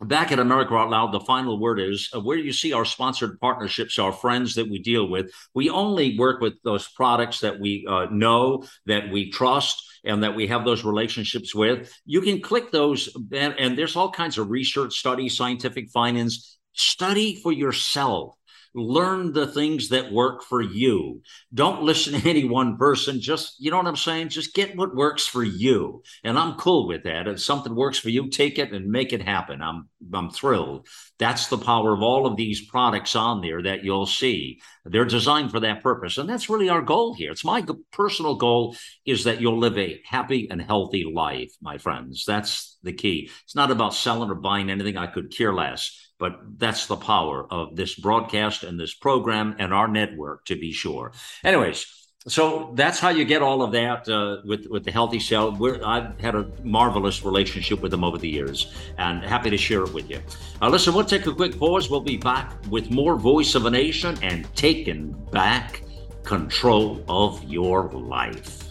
back 0.01 0.33
at 0.33 0.39
America 0.39 0.75
Out 0.75 0.91
Loud, 0.91 1.13
the 1.13 1.21
final 1.21 1.59
word 1.59 1.81
is 1.81 2.11
uh, 2.15 2.21
where 2.21 2.37
you 2.37 2.53
see 2.53 2.73
our 2.73 2.85
sponsored 2.85 3.39
partnerships, 3.41 3.99
our 3.99 4.13
friends 4.13 4.55
that 4.55 4.69
we 4.69 4.79
deal 4.79 5.09
with. 5.09 5.31
We 5.55 5.71
only 5.71 6.19
work 6.19 6.41
with 6.41 6.55
those 6.63 6.89
products 6.89 7.41
that 7.41 7.61
we 7.61 7.87
uh, 7.89 8.07
know, 8.11 8.65
that 8.87 9.11
we 9.11 9.31
trust, 9.31 9.83
and 10.05 10.23
that 10.23 10.35
we 10.35 10.47
have 10.49 10.65
those 10.65 10.85
relationships 10.85 11.55
with. 11.55 11.93
You 12.05 12.21
can 12.21 12.41
click 12.41 12.71
those, 12.71 13.09
and, 13.33 13.55
and 13.59 13.79
there's 13.79 13.97
all 13.97 14.11
kinds 14.11 14.39
of 14.39 14.51
research 14.51 14.99
studies, 14.99 15.37
scientific 15.37 15.91
findings. 15.91 16.54
Study 16.75 17.37
for 17.37 17.53
yourself 17.53 18.37
learn 18.75 19.33
the 19.33 19.47
things 19.47 19.89
that 19.91 20.13
work 20.13 20.43
for 20.43 20.61
you. 20.61 21.23
Don't 21.53 21.83
listen 21.83 22.21
to 22.21 22.29
any 22.29 22.45
one 22.45 22.77
person. 22.77 23.21
Just, 23.21 23.55
you 23.61 23.71
know 23.71 23.77
what 23.77 23.87
I'm 23.87 23.97
saying? 23.97 24.31
Just 24.31 24.55
get 24.55 24.77
what 24.77 24.97
works 24.97 25.27
for 25.27 25.45
you. 25.45 26.03
And 26.25 26.39
I'm 26.39 26.57
cool 26.57 26.89
with 26.89 27.05
that. 27.05 27.29
If 27.29 27.41
something 27.41 27.75
works 27.75 27.99
for 27.99 28.11
you, 28.11 28.29
take 28.29 28.59
it 28.59 28.73
and 28.73 28.91
make 28.91 29.13
it 29.13 29.23
happen. 29.23 29.63
I'm 29.63 29.89
I'm 30.13 30.31
thrilled. 30.31 30.87
That's 31.19 31.47
the 31.47 31.57
power 31.57 31.95
of 31.95 32.03
all 32.03 32.27
of 32.27 32.37
these 32.37 32.67
products 32.67 33.17
on 33.17 33.41
there 33.41 33.63
that 33.63 33.85
you'll 33.85 34.07
see. 34.07 34.61
They're 34.85 35.07
designed 35.07 35.51
for 35.51 35.61
that 35.61 35.83
purpose. 35.83 36.19
And 36.19 36.29
that's 36.29 36.51
really 36.51 36.69
our 36.69 36.83
goal 36.83 37.15
here. 37.15 37.31
It's 37.31 37.45
my 37.45 37.65
personal 37.91 38.35
goal 38.35 38.77
is 39.07 39.25
that 39.25 39.41
you'll 39.41 39.59
live 39.59 39.79
a 39.79 40.01
happy 40.05 40.49
and 40.51 40.61
healthy 40.61 41.05
life, 41.05 41.53
my 41.63 41.79
friends. 41.79 42.25
That's 42.27 42.77
the 42.83 42.93
key. 42.93 43.31
It's 43.45 43.57
not 43.57 43.71
about 43.71 43.95
selling 43.95 44.31
or 44.31 44.35
buying 44.35 44.69
anything. 44.69 44.99
I 44.99 45.07
could 45.07 45.35
care 45.35 45.55
less. 45.55 46.05
But 46.25 46.41
that's 46.59 46.87
the 46.87 46.97
power 46.97 47.47
of 47.53 47.77
this 47.77 47.95
broadcast 47.97 48.63
and 48.63 48.81
this 48.81 48.95
program 48.95 49.57
and 49.59 49.75
our 49.75 49.87
network, 49.87 50.47
to 50.47 50.57
be 50.57 50.73
sure. 50.73 51.13
Anyways, 51.45 51.85
so 52.27 52.73
that's 52.75 52.99
how 52.99 53.11
you 53.11 53.27
get 53.27 53.43
all 53.43 53.61
of 53.61 53.73
that 53.73 54.09
uh, 54.09 54.39
with 54.43 54.65
with 54.71 54.85
the 54.85 54.91
healthy 54.91 55.21
cell. 55.21 55.53
We're, 55.53 55.85
I've 55.85 56.19
had 56.19 56.35
a 56.35 56.49
marvelous 56.63 57.23
relationship 57.27 57.83
with 57.83 57.91
them 57.91 58.03
over 58.03 58.17
the 58.17 58.31
years, 58.39 58.73
and 58.97 59.23
happy 59.23 59.51
to 59.51 59.59
share 59.59 59.83
it 59.83 59.93
with 59.93 60.09
you. 60.09 60.23
Uh, 60.63 60.71
listen, 60.71 60.95
we'll 60.95 61.05
take 61.05 61.27
a 61.27 61.35
quick 61.35 61.59
pause. 61.59 61.91
We'll 61.91 62.01
be 62.01 62.17
back 62.17 62.55
with 62.71 62.91
more 62.91 63.17
Voice 63.17 63.55
of 63.55 63.67
a 63.67 63.71
Nation 63.71 64.17
and 64.23 64.49
taking 64.57 65.13
back 65.31 65.83
control 66.23 67.05
of 67.07 67.45
your 67.45 67.91
life. 67.91 68.71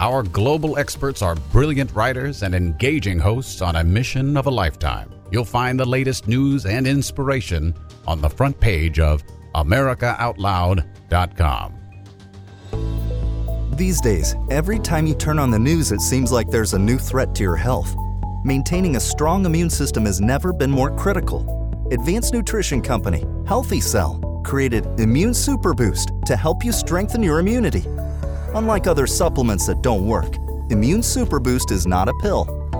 Our 0.00 0.24
global 0.24 0.78
experts 0.78 1.22
are 1.22 1.36
brilliant 1.52 1.94
writers 1.94 2.42
and 2.42 2.56
engaging 2.56 3.20
hosts 3.20 3.62
on 3.62 3.76
a 3.76 3.84
mission 3.84 4.36
of 4.36 4.46
a 4.48 4.50
lifetime. 4.50 5.19
You'll 5.30 5.44
find 5.44 5.78
the 5.78 5.84
latest 5.84 6.26
news 6.26 6.64
and 6.66 6.86
inspiration 6.86 7.74
on 8.06 8.20
the 8.20 8.30
front 8.30 8.60
page 8.60 8.98
of 8.98 9.22
AmericaOutloud.com. 9.54 11.74
These 13.72 14.00
days, 14.00 14.34
every 14.50 14.78
time 14.78 15.06
you 15.06 15.14
turn 15.14 15.38
on 15.38 15.50
the 15.50 15.58
news, 15.58 15.92
it 15.92 16.00
seems 16.00 16.30
like 16.30 16.50
there's 16.50 16.74
a 16.74 16.78
new 16.78 16.98
threat 16.98 17.34
to 17.36 17.42
your 17.42 17.56
health. 17.56 17.94
Maintaining 18.44 18.96
a 18.96 19.00
strong 19.00 19.46
immune 19.46 19.70
system 19.70 20.04
has 20.04 20.20
never 20.20 20.52
been 20.52 20.70
more 20.70 20.94
critical. 20.96 21.88
Advanced 21.90 22.34
Nutrition 22.34 22.82
Company, 22.82 23.24
Healthy 23.46 23.80
Cell, 23.80 24.20
created 24.44 24.86
Immune 25.00 25.34
Super 25.34 25.74
Boost 25.74 26.12
to 26.26 26.36
help 26.36 26.64
you 26.64 26.72
strengthen 26.72 27.22
your 27.22 27.38
immunity. 27.38 27.84
Unlike 28.54 28.86
other 28.86 29.06
supplements 29.06 29.66
that 29.66 29.82
don't 29.82 30.06
work, 30.06 30.36
Immune 30.70 31.02
Super 31.02 31.40
Boost 31.40 31.70
is 31.70 31.86
not 31.86 32.08
a 32.08 32.14
pill. 32.20 32.59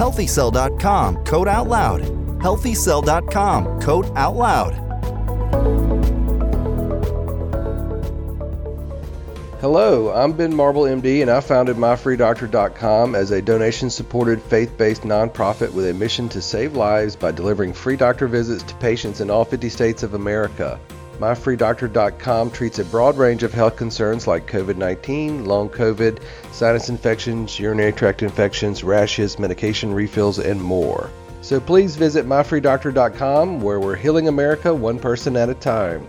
Healthycell.com 0.00 1.24
code 1.24 1.46
out 1.46 1.68
loud. 1.68 2.00
Healthycell.com 2.40 3.82
code 3.82 4.10
out 4.16 4.34
loud. 4.34 4.72
Hello, 9.60 10.10
I'm 10.10 10.32
Ben 10.32 10.56
Marble, 10.56 10.84
MD, 10.84 11.20
and 11.20 11.30
I 11.30 11.42
founded 11.42 11.76
MyFreeDoctor.com 11.76 13.14
as 13.14 13.30
a 13.30 13.42
donation 13.42 13.90
supported 13.90 14.40
faith 14.40 14.74
based 14.78 15.02
nonprofit 15.02 15.70
with 15.74 15.86
a 15.86 15.92
mission 15.92 16.30
to 16.30 16.40
save 16.40 16.76
lives 16.76 17.14
by 17.14 17.30
delivering 17.30 17.74
free 17.74 17.96
doctor 17.96 18.26
visits 18.26 18.62
to 18.62 18.74
patients 18.76 19.20
in 19.20 19.28
all 19.28 19.44
50 19.44 19.68
states 19.68 20.02
of 20.02 20.14
America. 20.14 20.80
MyFreeDoctor.com 21.20 22.50
treats 22.50 22.78
a 22.78 22.84
broad 22.86 23.18
range 23.18 23.42
of 23.42 23.52
health 23.52 23.76
concerns 23.76 24.26
like 24.26 24.46
COVID 24.46 24.76
19, 24.76 25.44
long 25.44 25.68
COVID, 25.68 26.18
sinus 26.50 26.88
infections, 26.88 27.60
urinary 27.60 27.92
tract 27.92 28.22
infections, 28.22 28.82
rashes, 28.82 29.38
medication 29.38 29.92
refills, 29.92 30.38
and 30.38 30.62
more. 30.62 31.10
So 31.42 31.60
please 31.60 31.94
visit 31.94 32.24
MyFreeDoctor.com 32.24 33.60
where 33.60 33.80
we're 33.80 33.96
healing 33.96 34.28
America 34.28 34.74
one 34.74 34.98
person 34.98 35.36
at 35.36 35.50
a 35.50 35.54
time. 35.54 36.08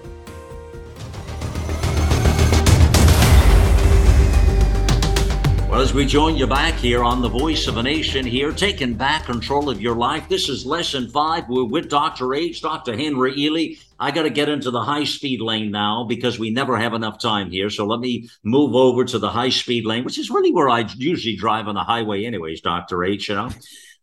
As 5.82 5.96
we 5.96 6.06
join 6.06 6.38
you 6.38 6.46
back 6.46 6.76
here 6.76 7.04
on 7.04 7.24
the 7.24 7.28
Voice 7.28 7.66
of 7.66 7.78
a 7.78 7.82
Nation, 7.82 8.24
here 8.24 8.52
taking 8.52 8.94
back 8.94 9.26
control 9.26 9.68
of 9.68 9.82
your 9.82 9.96
life. 9.96 10.30
This 10.30 10.48
is 10.48 10.64
lesson 10.64 11.10
five. 11.10 11.50
We're 11.50 11.64
with 11.64 11.90
Dr. 11.90 12.36
H, 12.36 12.62
Dr. 12.62 12.96
Henry 12.96 13.34
Ealy. 13.34 13.80
I 14.00 14.12
got 14.12 14.24
to 14.24 14.30
get 14.30 14.48
into 14.48 14.70
the 14.70 14.84
high 14.84 15.06
speed 15.06 15.42
lane 15.42 15.72
now 15.72 16.04
because 16.04 16.38
we 16.38 16.52
never 16.52 16.78
have 16.78 16.94
enough 16.94 17.20
time 17.20 17.50
here. 17.50 17.72
So 17.72 17.88
let 17.88 18.00
me 18.00 18.30
move 18.44 18.76
over 18.76 19.04
to 19.06 19.18
the 19.18 19.32
high 19.32 19.50
speed 19.50 19.88
lane, 19.88 20.04
which 20.04 20.20
is 20.20 20.30
really 20.30 20.52
where 20.52 20.70
I 20.70 20.88
usually 20.98 21.36
drive 21.36 21.68
on 21.68 21.74
the 21.74 21.84
highway, 21.84 22.26
anyways, 22.26 22.62
Dr. 22.62 23.04
H, 23.04 23.30
you 23.30 23.36
know. 23.36 23.50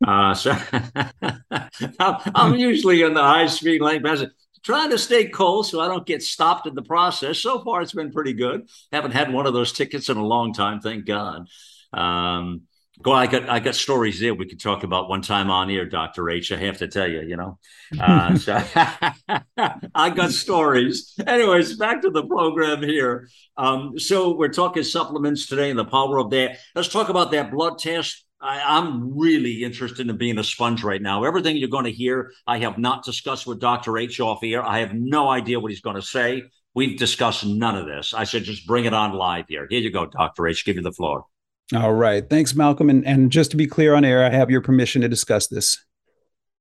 Uh, 0.05 0.35
so 0.35 0.57
I'm 2.01 2.57
usually 2.57 3.03
in 3.03 3.15
the 3.15 3.23
high 3.23 3.47
speed 3.47 3.83
lane, 3.83 4.03
trying 4.69 4.91
to 4.91 4.99
stay 4.99 5.27
cool 5.29 5.63
so 5.63 5.81
I 5.81 5.89
don't 5.89 6.05
get 6.05 6.23
stopped 6.23 6.67
in 6.67 6.75
the 6.75 6.83
process. 6.83 7.39
So 7.39 7.65
far, 7.65 7.81
it's 7.81 7.95
been 7.95 8.13
pretty 8.13 8.35
good. 8.35 8.69
Haven't 8.93 9.13
had 9.13 9.33
one 9.33 9.47
of 9.47 9.55
those 9.55 9.73
tickets 9.73 10.11
in 10.11 10.19
a 10.19 10.27
long 10.27 10.53
time, 10.53 10.81
thank 10.81 11.07
God. 11.07 11.49
Um, 11.95 12.65
Go, 13.01 13.13
I 13.13 13.29
got 13.29 13.49
I 13.49 13.61
got 13.61 13.77
stories 13.77 14.19
there 14.19 14.35
we 14.35 14.47
could 14.47 14.59
talk 14.59 14.83
about 14.83 15.09
one 15.09 15.23
time 15.23 15.53
on 15.53 15.69
here, 15.69 15.87
Doctor 15.87 16.29
H. 16.29 16.51
I 16.51 16.57
have 16.57 16.79
to 16.79 16.89
tell 16.89 17.09
you, 17.09 17.23
you 17.23 17.37
know. 17.37 17.59
Uh, 17.99 18.37
so 18.37 18.61
I 19.95 20.11
got 20.11 20.33
stories. 20.33 21.15
Anyways, 21.25 21.77
back 21.77 22.03
to 22.03 22.11
the 22.11 22.27
program 22.27 22.83
here. 22.83 23.29
Um, 23.57 24.01
so 24.01 24.35
we're 24.37 24.49
talking 24.49 24.83
supplements 24.83 25.47
today 25.47 25.71
and 25.71 25.79
the 25.79 25.85
power 25.85 26.19
of 26.19 26.31
that. 26.31 26.59
Let's 26.75 26.89
talk 26.89 27.09
about 27.09 27.31
that 27.31 27.53
blood 27.53 27.79
test. 27.79 28.25
I, 28.41 28.79
am 28.79 29.19
really 29.19 29.65
interested 29.65 30.09
in 30.09 30.17
being 30.17 30.39
a 30.39 30.45
sponge 30.45 30.85
right 30.85 31.03
now. 31.03 31.25
Everything 31.25 31.57
you're 31.57 31.69
going 31.69 31.85
to 31.85 31.93
hear, 31.93 32.33
I 32.47 32.59
have 32.59 32.79
not 32.79 33.05
discussed 33.05 33.47
with 33.47 33.61
Dr. 33.61 33.99
H 33.99 34.21
off 34.21 34.41
here. 34.41 34.63
I 34.63 34.79
have 34.79 34.95
no 34.95 35.29
idea 35.29 35.59
what 35.59 35.71
he's 35.71 35.81
going 35.81 35.97
to 35.97 36.03
say. 36.03 36.45
We've 36.75 36.97
discussed 36.97 37.45
none 37.45 37.77
of 37.77 37.87
this. 37.87 38.15
I 38.15 38.25
said, 38.25 38.45
just 38.45 38.67
bring 38.67 38.85
it 38.85 38.95
on 38.95 39.13
live 39.13 39.47
here. 39.49 39.67
Here 39.69 39.81
you 39.81 39.91
go, 39.91 40.07
Dr. 40.07 40.47
H. 40.47 40.65
Give 40.65 40.77
you 40.77 40.83
the 40.83 40.93
floor. 40.93 41.25
All 41.75 41.93
right. 41.93 42.29
Thanks, 42.29 42.55
Malcolm. 42.55 42.89
And, 42.89 43.05
and 43.07 43.33
just 43.33 43.51
to 43.51 43.57
be 43.57 43.67
clear 43.67 43.95
on 43.95 44.05
air, 44.05 44.25
I 44.25 44.31
have 44.31 44.51
your 44.51 44.61
permission 44.61 45.03
to 45.03 45.09
discuss 45.09 45.49
this. 45.49 45.85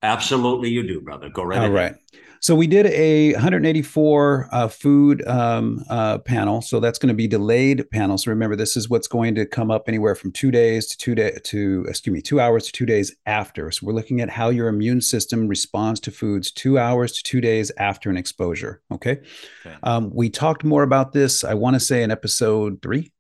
Absolutely, 0.02 0.70
you 0.70 0.86
do, 0.86 1.02
brother. 1.02 1.30
Go 1.30 1.44
right 1.44 1.60
All 1.60 1.66
ahead. 1.66 1.76
right. 1.76 1.96
So 2.40 2.56
we 2.56 2.68
did 2.68 2.86
a 2.88 3.34
184 3.34 4.50
uh, 4.52 4.68
food 4.68 5.26
um, 5.28 5.84
uh, 5.90 6.20
panel. 6.20 6.62
So 6.62 6.80
that's 6.80 7.00
going 7.00 7.10
to 7.10 7.16
be 7.16 7.28
delayed 7.28 7.90
panel. 7.92 8.18
So 8.18 8.32
remember, 8.32 8.56
this 8.56 8.78
is 8.78 8.90
what's 8.90 9.08
going 9.08 9.36
to 9.36 9.46
come 9.46 9.72
up 9.72 9.88
anywhere 9.88 10.16
from 10.16 10.32
two 10.32 10.52
days 10.52 10.88
to 10.88 10.98
two 10.98 11.16
day 11.16 11.38
to 11.44 11.86
excuse 11.88 12.14
me, 12.14 12.22
two 12.22 12.40
hours 12.40 12.66
to 12.66 12.72
two 12.72 12.86
days 12.86 13.16
after. 13.26 13.72
So 13.72 13.86
we're 13.86 13.94
looking 13.94 14.22
at 14.22 14.30
how 14.30 14.50
your 14.50 14.68
immune 14.68 15.02
system 15.02 15.48
responds 15.48 16.00
to 16.02 16.12
foods 16.12 16.52
two 16.52 16.80
hours 16.80 17.12
to 17.14 17.24
two 17.24 17.42
days 17.42 17.72
after 17.78 18.10
an 18.10 18.18
exposure. 18.18 18.82
Okay. 18.92 19.20
okay. 19.66 19.76
Um, 19.84 20.12
we 20.14 20.30
talked 20.30 20.64
more 20.64 20.84
about 20.84 21.14
this. 21.14 21.44
I 21.44 21.54
want 21.54 21.76
to 21.76 21.80
say 21.80 22.04
in 22.04 22.12
episode 22.12 22.82
three 22.82 23.12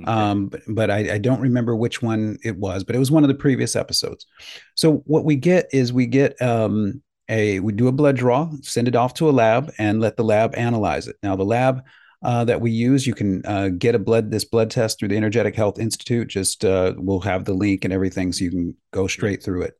Okay. 0.00 0.10
Um, 0.10 0.46
but, 0.46 0.62
but 0.68 0.90
I, 0.90 1.14
I, 1.14 1.18
don't 1.18 1.40
remember 1.40 1.76
which 1.76 2.00
one 2.00 2.38
it 2.42 2.56
was, 2.56 2.82
but 2.82 2.96
it 2.96 2.98
was 2.98 3.10
one 3.10 3.24
of 3.24 3.28
the 3.28 3.34
previous 3.34 3.76
episodes. 3.76 4.26
So 4.74 5.02
what 5.04 5.24
we 5.24 5.36
get 5.36 5.68
is 5.72 5.92
we 5.92 6.06
get 6.06 6.40
um, 6.40 7.02
a 7.32 7.60
we 7.60 7.72
do 7.72 7.88
a 7.88 7.92
blood 7.92 8.16
draw, 8.16 8.50
send 8.60 8.86
it 8.86 8.94
off 8.94 9.14
to 9.14 9.28
a 9.28 9.32
lab, 9.32 9.72
and 9.78 10.00
let 10.00 10.16
the 10.16 10.24
lab 10.24 10.54
analyze 10.54 11.08
it. 11.08 11.16
Now 11.22 11.34
the 11.34 11.44
lab 11.44 11.82
uh, 12.22 12.44
that 12.44 12.60
we 12.60 12.70
use, 12.70 13.06
you 13.06 13.14
can 13.14 13.44
uh, 13.46 13.68
get 13.68 13.94
a 13.94 13.98
blood 13.98 14.30
this 14.30 14.44
blood 14.44 14.70
test 14.70 14.98
through 14.98 15.08
the 15.08 15.16
Energetic 15.16 15.56
Health 15.56 15.78
Institute. 15.78 16.28
Just 16.28 16.64
uh, 16.64 16.92
we'll 16.98 17.20
have 17.20 17.44
the 17.44 17.54
link 17.54 17.84
and 17.84 17.92
everything, 17.92 18.32
so 18.32 18.44
you 18.44 18.50
can 18.50 18.76
go 18.92 19.06
straight 19.06 19.42
through 19.42 19.62
it. 19.62 19.74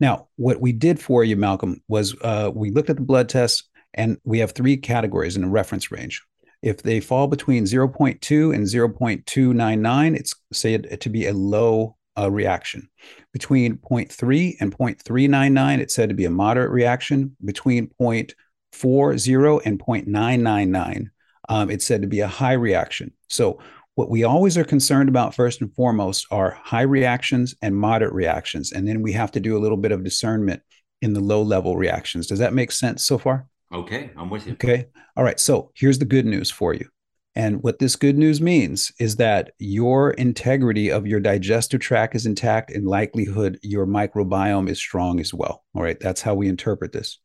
Now, 0.00 0.28
what 0.36 0.60
we 0.60 0.72
did 0.72 0.98
for 0.98 1.22
you, 1.22 1.36
Malcolm, 1.36 1.82
was 1.86 2.16
uh, 2.22 2.50
we 2.52 2.70
looked 2.70 2.90
at 2.90 2.96
the 2.96 3.02
blood 3.02 3.28
tests, 3.28 3.68
and 3.92 4.18
we 4.24 4.38
have 4.38 4.52
three 4.52 4.76
categories 4.76 5.36
in 5.36 5.44
a 5.44 5.48
reference 5.48 5.92
range. 5.92 6.22
If 6.62 6.82
they 6.82 6.98
fall 6.98 7.28
between 7.28 7.64
0.2 7.64 8.54
and 8.54 8.64
0.299, 8.64 10.16
it's 10.16 10.34
said 10.50 11.00
to 11.02 11.10
be 11.10 11.26
a 11.26 11.34
low 11.34 11.96
a 12.16 12.30
reaction. 12.30 12.88
Between 13.34 13.78
0.3 13.78 14.56
and 14.60 14.72
0.399, 14.72 15.78
it's 15.80 15.92
said 15.94 16.08
to 16.08 16.14
be 16.14 16.24
a 16.24 16.30
moderate 16.30 16.70
reaction. 16.70 17.36
Between 17.44 17.90
0.40 18.00 19.60
and 19.66 19.78
0.999, 19.80 21.06
um, 21.48 21.68
it's 21.68 21.84
said 21.84 22.00
to 22.02 22.08
be 22.08 22.20
a 22.20 22.28
high 22.28 22.52
reaction. 22.52 23.12
So, 23.28 23.58
what 23.96 24.08
we 24.08 24.22
always 24.22 24.56
are 24.56 24.64
concerned 24.64 25.08
about 25.08 25.34
first 25.34 25.60
and 25.60 25.74
foremost 25.74 26.26
are 26.30 26.58
high 26.62 26.82
reactions 26.82 27.56
and 27.60 27.76
moderate 27.76 28.12
reactions. 28.12 28.72
And 28.72 28.88
then 28.88 29.02
we 29.02 29.12
have 29.12 29.32
to 29.32 29.40
do 29.40 29.56
a 29.56 29.60
little 29.60 29.76
bit 29.76 29.92
of 29.92 30.02
discernment 30.02 30.62
in 31.02 31.12
the 31.12 31.20
low 31.20 31.42
level 31.42 31.76
reactions. 31.76 32.28
Does 32.28 32.38
that 32.38 32.54
make 32.54 32.72
sense 32.72 33.04
so 33.04 33.18
far? 33.18 33.46
Okay, 33.72 34.10
I'm 34.16 34.30
with 34.30 34.46
you. 34.46 34.52
Okay. 34.54 34.86
All 35.16 35.24
right. 35.24 35.38
So 35.38 35.70
here's 35.74 35.98
the 35.98 36.04
good 36.04 36.26
news 36.26 36.50
for 36.50 36.74
you. 36.74 36.88
And 37.36 37.62
what 37.62 37.80
this 37.80 37.96
good 37.96 38.16
news 38.16 38.40
means 38.40 38.92
is 39.00 39.16
that 39.16 39.52
your 39.58 40.12
integrity 40.12 40.90
of 40.90 41.06
your 41.06 41.20
digestive 41.20 41.80
tract 41.80 42.14
is 42.14 42.26
intact 42.26 42.70
and 42.70 42.86
likelihood 42.86 43.58
your 43.62 43.86
microbiome 43.86 44.68
is 44.68 44.78
strong 44.78 45.18
as 45.18 45.34
well. 45.34 45.64
All 45.74 45.82
right. 45.82 45.98
That's 45.98 46.22
how 46.22 46.34
we 46.34 46.48
interpret 46.48 46.92
this. 46.92 47.18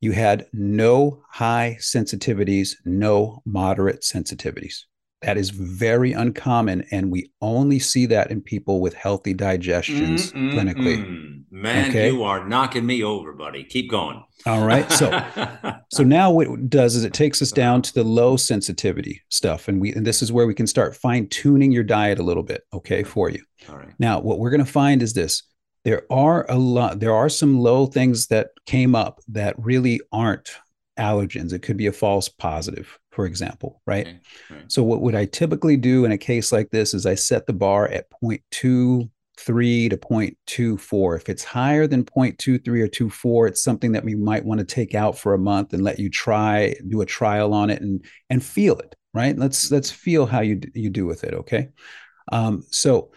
You 0.00 0.12
had 0.12 0.46
no 0.52 1.22
high 1.30 1.78
sensitivities, 1.80 2.74
no 2.84 3.42
moderate 3.46 4.02
sensitivities. 4.02 4.80
That 5.22 5.38
is 5.38 5.48
very 5.48 6.12
uncommon. 6.12 6.84
And 6.90 7.10
we 7.10 7.32
only 7.40 7.78
see 7.78 8.04
that 8.06 8.30
in 8.30 8.42
people 8.42 8.82
with 8.82 8.92
healthy 8.92 9.32
digestions 9.32 10.30
mm, 10.32 10.52
clinically. 10.52 11.43
Man, 11.54 11.90
okay? 11.90 12.10
you 12.10 12.24
are 12.24 12.44
knocking 12.44 12.84
me 12.84 13.04
over, 13.04 13.32
buddy. 13.32 13.62
Keep 13.62 13.88
going. 13.88 14.24
All 14.44 14.66
right. 14.66 14.90
So 14.90 15.24
so 15.92 16.02
now 16.02 16.32
what 16.32 16.48
it 16.48 16.68
does 16.68 16.96
is 16.96 17.04
it 17.04 17.12
takes 17.12 17.40
us 17.40 17.52
down 17.52 17.80
to 17.82 17.94
the 17.94 18.02
low 18.02 18.36
sensitivity 18.36 19.22
stuff. 19.28 19.68
And 19.68 19.80
we 19.80 19.92
and 19.92 20.04
this 20.04 20.20
is 20.20 20.32
where 20.32 20.48
we 20.48 20.54
can 20.54 20.66
start 20.66 20.96
fine-tuning 20.96 21.70
your 21.70 21.84
diet 21.84 22.18
a 22.18 22.24
little 22.24 22.42
bit, 22.42 22.62
okay, 22.72 23.04
for 23.04 23.30
you. 23.30 23.40
All 23.68 23.76
right. 23.76 23.94
Now, 24.00 24.18
what 24.18 24.40
we're 24.40 24.50
going 24.50 24.64
to 24.64 24.70
find 24.70 25.00
is 25.00 25.12
this. 25.12 25.44
There 25.84 26.02
are 26.10 26.44
a 26.50 26.58
lot, 26.58 26.98
there 26.98 27.14
are 27.14 27.28
some 27.28 27.60
low 27.60 27.86
things 27.86 28.26
that 28.28 28.48
came 28.66 28.96
up 28.96 29.20
that 29.28 29.54
really 29.56 30.00
aren't 30.10 30.50
allergens. 30.98 31.52
It 31.52 31.62
could 31.62 31.76
be 31.76 31.86
a 31.86 31.92
false 31.92 32.28
positive, 32.28 32.98
for 33.12 33.26
example, 33.26 33.80
right? 33.86 34.08
Okay, 34.08 34.20
right? 34.50 34.72
So 34.72 34.82
what 34.82 35.02
would 35.02 35.14
I 35.14 35.26
typically 35.26 35.76
do 35.76 36.04
in 36.04 36.10
a 36.10 36.18
case 36.18 36.50
like 36.50 36.70
this 36.70 36.94
is 36.94 37.06
I 37.06 37.14
set 37.14 37.46
the 37.46 37.52
bar 37.52 37.86
at 37.86 38.06
0.23 39.36 39.90
to 39.90 39.96
0.24. 39.96 41.16
If 41.16 41.28
it's 41.28 41.44
higher 41.44 41.86
than 41.86 42.04
0.23 42.04 42.66
or 42.80 42.88
24, 42.88 43.46
it's 43.48 43.62
something 43.62 43.92
that 43.92 44.04
we 44.04 44.14
might 44.14 44.44
want 44.44 44.60
to 44.60 44.66
take 44.66 44.94
out 44.94 45.18
for 45.18 45.34
a 45.34 45.38
month 45.38 45.72
and 45.72 45.82
let 45.82 45.98
you 45.98 46.10
try, 46.10 46.74
do 46.88 47.00
a 47.00 47.06
trial 47.06 47.54
on 47.54 47.70
it 47.70 47.82
and 47.82 48.04
and 48.30 48.44
feel 48.44 48.78
it, 48.78 48.94
right? 49.12 49.36
Let's 49.36 49.70
let's 49.70 49.90
feel 49.90 50.26
how 50.26 50.40
you 50.40 50.60
you 50.74 50.90
do 50.90 51.06
with 51.06 51.24
it, 51.24 51.34
okay? 51.34 51.68
Um, 52.32 52.64
so 52.70 53.10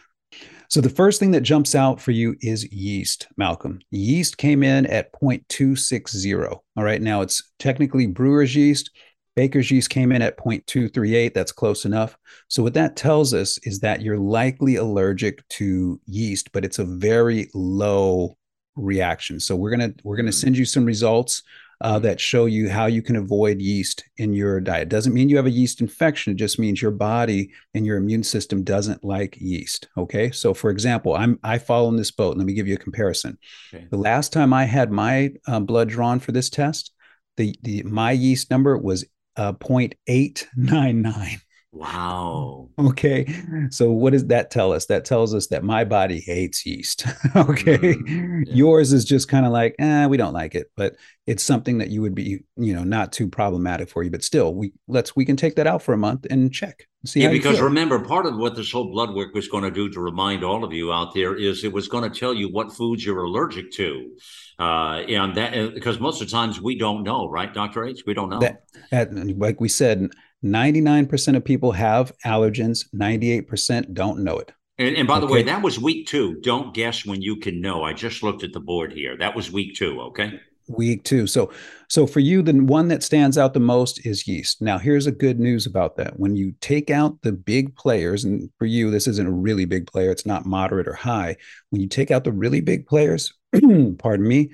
so 0.69 0.81
the 0.81 0.89
first 0.89 1.19
thing 1.19 1.31
that 1.31 1.41
jumps 1.41 1.75
out 1.75 2.01
for 2.01 2.11
you 2.11 2.35
is 2.41 2.71
yeast, 2.73 3.27
Malcolm. 3.37 3.79
Yeast 3.89 4.37
came 4.37 4.63
in 4.63 4.85
at 4.87 5.13
0.260. 5.13 6.59
All 6.75 6.83
right, 6.83 7.01
now 7.01 7.21
it's 7.21 7.51
technically 7.57 8.05
brewer's 8.07 8.55
yeast. 8.55 8.91
Baker's 9.37 9.69
yeast 9.69 9.91
came 9.91 10.11
in 10.11 10.23
at 10.23 10.35
0.238. 10.35 11.31
That's 11.31 11.51
close 11.51 11.85
enough. 11.85 12.17
So 12.47 12.63
what 12.63 12.73
that 12.73 12.95
tells 12.95 13.35
us 13.35 13.59
is 13.59 13.79
that 13.81 14.01
you're 14.01 14.17
likely 14.17 14.77
allergic 14.77 15.47
to 15.49 16.01
yeast, 16.07 16.51
but 16.51 16.65
it's 16.65 16.79
a 16.79 16.83
very 16.83 17.51
low 17.53 18.35
reaction. 18.75 19.39
So 19.39 19.55
we're 19.55 19.69
gonna 19.69 19.93
we're 20.03 20.15
gonna 20.15 20.31
send 20.31 20.57
you 20.57 20.65
some 20.65 20.85
results 20.85 21.43
uh, 21.81 21.99
that 21.99 22.19
show 22.19 22.47
you 22.47 22.67
how 22.67 22.87
you 22.87 23.03
can 23.03 23.15
avoid 23.15 23.61
yeast 23.61 24.03
in 24.17 24.33
your 24.33 24.59
diet. 24.59 24.89
Doesn't 24.89 25.13
mean 25.13 25.29
you 25.29 25.37
have 25.37 25.45
a 25.45 25.51
yeast 25.51 25.81
infection. 25.81 26.33
It 26.33 26.37
just 26.37 26.57
means 26.57 26.81
your 26.81 26.89
body 26.89 27.51
and 27.75 27.85
your 27.85 27.97
immune 27.97 28.23
system 28.23 28.63
doesn't 28.63 29.03
like 29.03 29.37
yeast. 29.39 29.87
Okay. 29.99 30.31
So, 30.31 30.55
for 30.55 30.71
example, 30.71 31.13
I'm 31.13 31.39
I 31.43 31.59
fall 31.59 31.89
in 31.89 31.95
this 31.95 32.09
boat. 32.09 32.37
Let 32.37 32.47
me 32.47 32.53
give 32.53 32.67
you 32.67 32.73
a 32.73 32.79
comparison. 32.79 33.37
Okay. 33.71 33.85
The 33.91 33.97
last 33.97 34.33
time 34.33 34.51
I 34.51 34.65
had 34.65 34.91
my 34.91 35.33
uh, 35.47 35.59
blood 35.59 35.89
drawn 35.89 36.17
for 36.17 36.31
this 36.31 36.49
test, 36.49 36.91
the, 37.35 37.55
the 37.61 37.83
my 37.83 38.13
yeast 38.13 38.49
number 38.49 38.75
was 38.75 39.05
Uh, 39.37 39.53
0.899. 39.53 41.46
Wow. 41.71 42.69
Okay. 42.79 43.27
So 43.69 43.91
what 43.91 44.13
does 44.13 44.25
that 44.27 44.49
tell 44.49 44.71
us? 44.71 44.85
That 44.85 45.03
tells 45.03 45.35
us 45.35 45.47
that 45.47 45.63
my 45.63 45.83
body 45.83 46.19
hates 46.19 46.65
yeast. 46.65 47.05
okay. 47.35 47.77
Mm, 47.77 48.43
yeah. 48.47 48.53
Yours 48.53 48.93
is 48.93 49.03
just 49.03 49.27
kind 49.27 49.45
of 49.45 49.51
like, 49.51 49.75
eh, 49.77 50.07
we 50.07 50.17
don't 50.17 50.33
like 50.33 50.55
it, 50.55 50.71
but 50.75 50.95
it's 51.27 51.43
something 51.43 51.79
that 51.79 51.89
you 51.89 52.01
would 52.01 52.15
be, 52.15 52.39
you 52.55 52.73
know, 52.73 52.83
not 52.83 53.11
too 53.11 53.27
problematic 53.27 53.89
for 53.89 54.01
you. 54.01 54.09
But 54.09 54.23
still, 54.23 54.55
we 54.55 54.73
let's 54.87 55.15
we 55.15 55.25
can 55.25 55.35
take 55.35 55.55
that 55.55 55.67
out 55.67 55.81
for 55.81 55.93
a 55.93 55.97
month 55.97 56.25
and 56.29 56.51
check. 56.53 56.87
See 57.05 57.21
yeah, 57.21 57.29
because 57.29 57.59
remember, 57.59 57.99
part 57.99 58.25
of 58.25 58.37
what 58.37 58.55
this 58.55 58.71
whole 58.71 58.91
blood 58.91 59.13
work 59.13 59.33
was 59.33 59.47
going 59.47 59.63
to 59.63 59.71
do 59.71 59.89
to 59.89 59.99
remind 59.99 60.43
all 60.43 60.63
of 60.63 60.73
you 60.73 60.91
out 60.91 61.13
there 61.13 61.35
is 61.35 61.63
it 61.63 61.71
was 61.71 61.87
going 61.87 62.09
to 62.09 62.19
tell 62.19 62.33
you 62.33 62.51
what 62.51 62.71
foods 62.71 63.05
you're 63.05 63.23
allergic 63.23 63.71
to. 63.73 64.15
Uh, 64.59 65.03
and 65.07 65.35
that 65.35 65.73
because 65.73 65.99
most 65.99 66.21
of 66.21 66.27
the 66.27 66.31
times 66.31 66.59
we 66.59 66.77
don't 66.77 67.03
know, 67.03 67.29
right, 67.29 67.53
Dr. 67.53 67.85
H? 67.85 68.03
We 68.07 68.13
don't 68.13 68.29
know. 68.29 68.39
That, 68.39 68.63
that, 68.89 69.37
like 69.37 69.61
we 69.61 69.69
said, 69.69 70.09
99% 70.43 71.35
of 71.35 71.43
people 71.43 71.71
have 71.71 72.11
allergens, 72.25 72.85
98% 72.93 73.93
don't 73.93 74.23
know 74.23 74.37
it. 74.37 74.51
And, 74.79 74.95
and 74.95 75.07
by 75.07 75.19
the 75.19 75.25
way, 75.25 75.41
that 75.43 75.63
was 75.63 75.79
week 75.79 76.07
two. 76.07 76.39
Don't 76.41 76.73
guess 76.73 77.05
when 77.05 77.21
you 77.21 77.37
can 77.37 77.59
know. 77.59 77.83
I 77.83 77.93
just 77.93 78.21
looked 78.21 78.43
at 78.43 78.53
the 78.53 78.59
board 78.59 78.93
here. 78.93 79.17
That 79.17 79.35
was 79.35 79.51
week 79.51 79.75
two. 79.75 79.99
Okay. 80.01 80.39
Week 80.67 81.03
two. 81.03 81.25
So, 81.25 81.51
so 81.87 82.05
for 82.05 82.19
you, 82.19 82.43
the 82.43 82.53
one 82.53 82.89
that 82.89 83.01
stands 83.01 83.37
out 83.37 83.53
the 83.53 83.59
most 83.59 84.05
is 84.05 84.27
yeast. 84.27 84.61
Now, 84.61 84.77
here's 84.77 85.07
a 85.07 85.11
good 85.11 85.39
news 85.39 85.65
about 85.65 85.95
that. 85.95 86.19
When 86.19 86.35
you 86.35 86.53
take 86.61 86.91
out 86.91 87.19
the 87.23 87.31
big 87.31 87.75
players, 87.75 88.23
and 88.25 88.51
for 88.59 88.65
you, 88.65 88.91
this 88.91 89.07
isn't 89.07 89.27
a 89.27 89.31
really 89.31 89.65
big 89.65 89.87
player, 89.87 90.11
it's 90.11 90.25
not 90.25 90.45
moderate 90.45 90.87
or 90.87 90.93
high. 90.93 91.37
When 91.69 91.81
you 91.81 91.87
take 91.87 92.11
out 92.11 92.23
the 92.23 92.33
really 92.33 92.61
big 92.61 92.85
players, 92.85 93.33
pardon 93.97 94.27
me, 94.27 94.51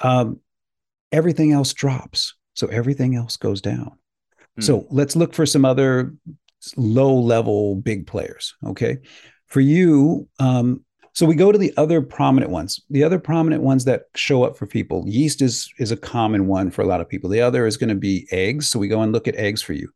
um, 0.00 0.40
everything 1.12 1.52
else 1.52 1.72
drops. 1.74 2.34
So 2.54 2.66
everything 2.66 3.14
else 3.14 3.36
goes 3.36 3.60
down. 3.60 3.92
So 4.60 4.80
hmm. 4.80 4.96
let's 4.96 5.16
look 5.16 5.34
for 5.34 5.46
some 5.46 5.64
other 5.64 6.14
low 6.76 7.14
level 7.14 7.76
big 7.76 8.06
players. 8.06 8.54
Okay. 8.66 8.98
For 9.46 9.60
you, 9.60 10.28
um, 10.38 10.84
so 11.12 11.26
we 11.26 11.34
go 11.34 11.50
to 11.50 11.58
the 11.58 11.74
other 11.76 12.00
prominent 12.02 12.52
ones. 12.52 12.80
The 12.88 13.02
other 13.02 13.18
prominent 13.18 13.62
ones 13.62 13.84
that 13.84 14.04
show 14.14 14.44
up 14.44 14.56
for 14.56 14.66
people, 14.66 15.04
yeast 15.06 15.42
is 15.42 15.70
is 15.78 15.90
a 15.90 15.96
common 15.96 16.46
one 16.46 16.70
for 16.70 16.82
a 16.82 16.86
lot 16.86 17.00
of 17.00 17.08
people. 17.08 17.28
The 17.28 17.40
other 17.40 17.66
is 17.66 17.76
going 17.76 17.88
to 17.88 17.96
be 17.96 18.28
eggs. 18.30 18.68
So 18.68 18.78
we 18.78 18.88
go 18.88 19.02
and 19.02 19.12
look 19.12 19.26
at 19.26 19.34
eggs 19.34 19.60
for 19.60 19.72
you. 19.72 19.90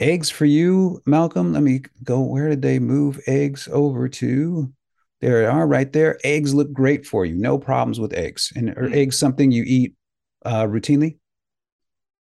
Eggs 0.00 0.28
for 0.28 0.44
you, 0.44 1.00
Malcolm. 1.06 1.52
Let 1.52 1.62
me 1.62 1.82
go. 2.02 2.20
Where 2.20 2.48
did 2.48 2.62
they 2.62 2.78
move 2.78 3.20
eggs 3.26 3.68
over 3.72 4.08
to? 4.08 4.72
There 5.20 5.40
they 5.40 5.46
are, 5.46 5.66
right 5.66 5.90
there. 5.90 6.18
Eggs 6.22 6.52
look 6.52 6.72
great 6.72 7.06
for 7.06 7.24
you. 7.24 7.34
No 7.34 7.56
problems 7.56 7.98
with 7.98 8.12
eggs. 8.12 8.52
And 8.54 8.70
are 8.70 8.88
mm. 8.88 8.94
eggs 8.94 9.18
something 9.18 9.50
you 9.50 9.64
eat 9.66 9.94
uh, 10.44 10.64
routinely? 10.64 11.16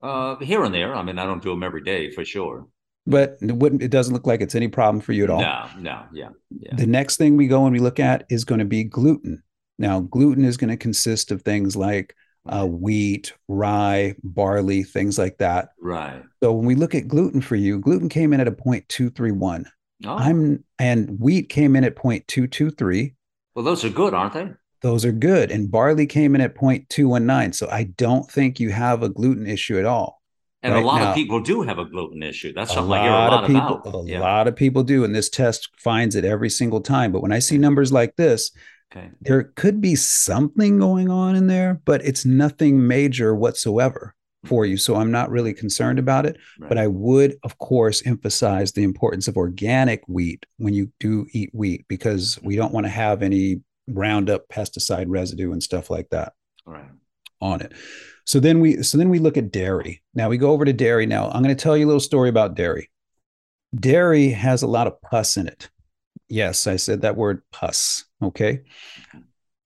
Uh, 0.03 0.37
here 0.37 0.65
and 0.65 0.75
there. 0.75 0.95
I 0.95 1.03
mean, 1.03 1.19
I 1.19 1.25
don't 1.25 1.43
do 1.43 1.51
them 1.51 1.63
every 1.63 1.83
day 1.83 2.11
for 2.11 2.25
sure. 2.25 2.67
But 3.07 3.39
it 3.41 3.55
wouldn't. 3.55 3.83
It 3.83 3.91
doesn't 3.91 4.13
look 4.13 4.27
like 4.27 4.41
it's 4.41 4.55
any 4.55 4.69
problem 4.69 5.01
for 5.01 5.13
you 5.13 5.25
at 5.25 5.31
all. 5.31 5.41
No, 5.41 5.67
no, 5.79 6.03
yeah, 6.13 6.31
yeah. 6.59 6.75
The 6.75 6.87
next 6.87 7.19
thing 7.19 7.37
we 7.37 7.47
go 7.47 7.65
and 7.65 7.73
we 7.73 7.79
look 7.79 8.01
at 8.01 8.25
is 8.29 8.45
going 8.45 8.59
to 8.59 8.65
be 8.65 8.83
gluten. 8.83 9.43
Now, 9.79 10.01
gluten 10.01 10.45
is 10.45 10.57
going 10.57 10.71
to 10.71 10.77
consist 10.77 11.31
of 11.31 11.43
things 11.43 11.77
like 11.77 12.17
uh, 12.49 12.67
wheat, 12.67 13.33
rye, 13.49 14.15
barley, 14.23 14.83
things 14.83 15.19
like 15.19 15.39
that. 15.39 15.71
Right. 15.81 16.23
So 16.43 16.53
when 16.53 16.67
we 16.67 16.75
look 16.75 16.95
at 16.95 17.09
gluten 17.09 17.41
for 17.41 17.57
you, 17.57 17.79
gluten 17.79 18.09
came 18.09 18.33
in 18.33 18.41
at 18.41 18.49
a 18.49 18.53
0.231. 18.53 19.67
Oh. 20.05 20.17
I'm 20.17 20.65
and 20.79 21.19
wheat 21.21 21.49
came 21.49 21.77
in 21.77 21.85
at 21.85 21.97
0.223. 21.97 23.15
Well, 23.55 23.65
those 23.65 23.85
are 23.85 23.91
good, 23.91 24.15
aren't 24.15 24.35
they? 24.35 24.51
Those 24.83 25.05
are 25.05 25.13
good. 25.13 25.51
And 25.51 25.71
barley 25.71 26.07
came 26.07 26.35
in 26.35 26.41
at 26.41 26.55
0.219. 26.55 27.55
So 27.55 27.69
I 27.71 27.85
don't 27.85 28.31
think 28.31 28.61
you 28.61 28.71
have 28.71 29.03
a 29.03 29.09
gluten 29.09 29.47
issue 29.47 29.79
at 29.79 29.85
all. 29.85 30.23
And 30.63 30.75
right 30.75 30.83
a 30.83 30.87
lot 30.87 31.01
now, 31.01 31.09
of 31.11 31.15
people 31.15 31.41
do 31.41 31.63
have 31.63 31.79
a 31.79 31.85
gluten 31.85 32.23
issue. 32.23 32.53
That's 32.53 32.73
something 32.73 32.93
I 32.93 33.03
hear 33.03 33.13
a 33.13 33.15
lot 33.15 33.45
of 33.45 33.49
people, 33.49 33.77
about. 33.77 34.05
A 34.07 34.11
yeah. 34.11 34.21
lot 34.21 34.49
of 34.49 34.57
people 34.57 34.83
do. 34.83 35.05
And 35.05 35.15
this 35.15 35.29
test 35.29 35.69
finds 35.79 36.17
it 36.17 36.25
every 36.25 36.51
single 36.51 36.81
time. 36.81 37.13
But 37.13 37.23
when 37.23 37.33
I 37.33 37.39
see 37.39 37.59
numbers 37.59 37.93
like 37.93 38.17
this, 38.17 38.51
okay. 38.95 39.11
there 39.21 39.45
could 39.55 39.81
be 39.81 39.95
something 39.95 40.79
going 40.79 41.11
on 41.11 41.37
in 41.37 41.47
there, 41.47 41.81
but 41.85 42.05
it's 42.05 42.25
nothing 42.25 42.87
major 42.87 43.35
whatsoever 43.35 44.15
for 44.47 44.65
you. 44.65 44.77
So 44.77 44.97
I'm 44.97 45.11
not 45.11 45.31
really 45.31 45.53
concerned 45.53 45.99
about 45.99 46.27
it. 46.27 46.37
Right. 46.59 46.69
But 46.69 46.79
I 46.79 46.87
would, 46.87 47.37
of 47.43 47.59
course, 47.59 48.05
emphasize 48.07 48.73
the 48.73 48.85
importance 48.85 49.29
of 49.29 49.37
organic 49.37 50.03
wheat 50.09 50.47
when 50.57 50.75
you 50.75 50.91
do 50.99 51.27
eat 51.33 51.51
wheat 51.53 51.85
because 51.89 52.39
we 52.43 52.57
don't 52.57 52.73
want 52.73 52.87
to 52.87 52.91
have 52.91 53.23
any 53.23 53.61
Roundup 53.89 54.49
pesticide 54.49 55.07
residue 55.09 55.53
and 55.53 55.63
stuff 55.63 55.91
like 55.91 56.09
that 56.11 56.33
right. 56.67 56.85
on 57.41 57.61
it. 57.61 57.73
So 58.25 58.41
then 58.41 58.61
we 58.61 58.83
so 58.83 58.99
then 58.99 59.09
we 59.09 59.21
look 59.21 59.37
at 59.37 59.53
dairy. 59.53 60.03
Now 60.15 60.29
we 60.29 60.37
go 60.37 60.51
over 60.51 60.65
to 60.65 60.73
dairy. 60.73 61.07
Now 61.07 61.29
I'm 61.31 61.43
going 61.43 61.55
to 61.57 61.63
tell 61.63 61.77
you 61.77 61.87
a 61.87 61.89
little 61.89 62.01
story 62.01 62.29
about 62.29 62.57
dairy. 62.57 62.91
Dairy 63.75 64.29
has 64.29 64.63
a 64.63 64.67
lot 64.67 64.87
of 64.87 65.01
pus 65.01 65.37
in 65.37 65.47
it. 65.47 65.71
Yes, 66.29 66.67
I 66.67 66.77
said 66.77 67.03
that 67.03 67.17
word 67.17 67.43
pus. 67.53 68.05
Okay. 68.23 68.63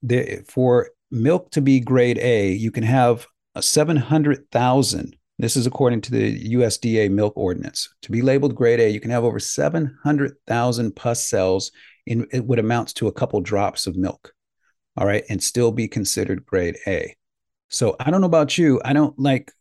The, 0.02 0.42
for 0.46 0.90
milk 1.10 1.50
to 1.52 1.60
be 1.60 1.80
grade 1.80 2.18
A, 2.18 2.52
you 2.52 2.70
can 2.70 2.82
have 2.82 3.26
a 3.54 3.62
700,000 3.62 5.16
This 5.38 5.56
is 5.56 5.66
according 5.66 6.02
to 6.02 6.10
the 6.10 6.54
USDA 6.54 7.10
milk 7.10 7.34
ordinance. 7.36 7.88
To 8.02 8.12
be 8.12 8.22
labeled 8.22 8.54
grade 8.54 8.80
A, 8.80 8.90
you 8.90 9.00
can 9.00 9.10
have 9.10 9.24
over 9.24 9.38
700,000 9.38 10.96
pus 10.96 11.28
cells 11.28 11.72
in 12.06 12.26
it 12.32 12.44
what 12.44 12.58
amounts 12.58 12.92
to 12.94 13.08
a 13.08 13.12
couple 13.12 13.40
drops 13.40 13.86
of 13.86 13.96
milk. 13.96 14.32
All 14.96 15.06
right. 15.06 15.24
And 15.28 15.42
still 15.42 15.72
be 15.72 15.88
considered 15.88 16.44
grade 16.44 16.76
A. 16.86 17.16
So 17.68 17.96
I 18.00 18.10
don't 18.10 18.20
know 18.20 18.26
about 18.26 18.58
you. 18.58 18.80
I 18.84 18.92
don't 18.92 19.18
like 19.18 19.52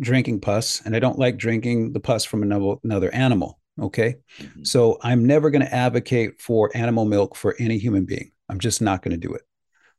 drinking 0.00 0.40
pus 0.40 0.80
and 0.84 0.96
I 0.96 0.98
don't 0.98 1.18
like 1.18 1.36
drinking 1.36 1.92
the 1.92 2.00
pus 2.00 2.24
from 2.24 2.42
another, 2.42 2.76
another 2.82 3.14
animal. 3.14 3.60
Okay. 3.80 4.16
Mm-hmm. 4.38 4.64
So 4.64 4.98
I'm 5.02 5.26
never 5.26 5.50
going 5.50 5.64
to 5.64 5.74
advocate 5.74 6.40
for 6.40 6.70
animal 6.74 7.04
milk 7.04 7.36
for 7.36 7.54
any 7.58 7.78
human 7.78 8.04
being. 8.04 8.32
I'm 8.48 8.58
just 8.58 8.82
not 8.82 9.02
going 9.02 9.18
to 9.18 9.28
do 9.28 9.34
it. 9.34 9.42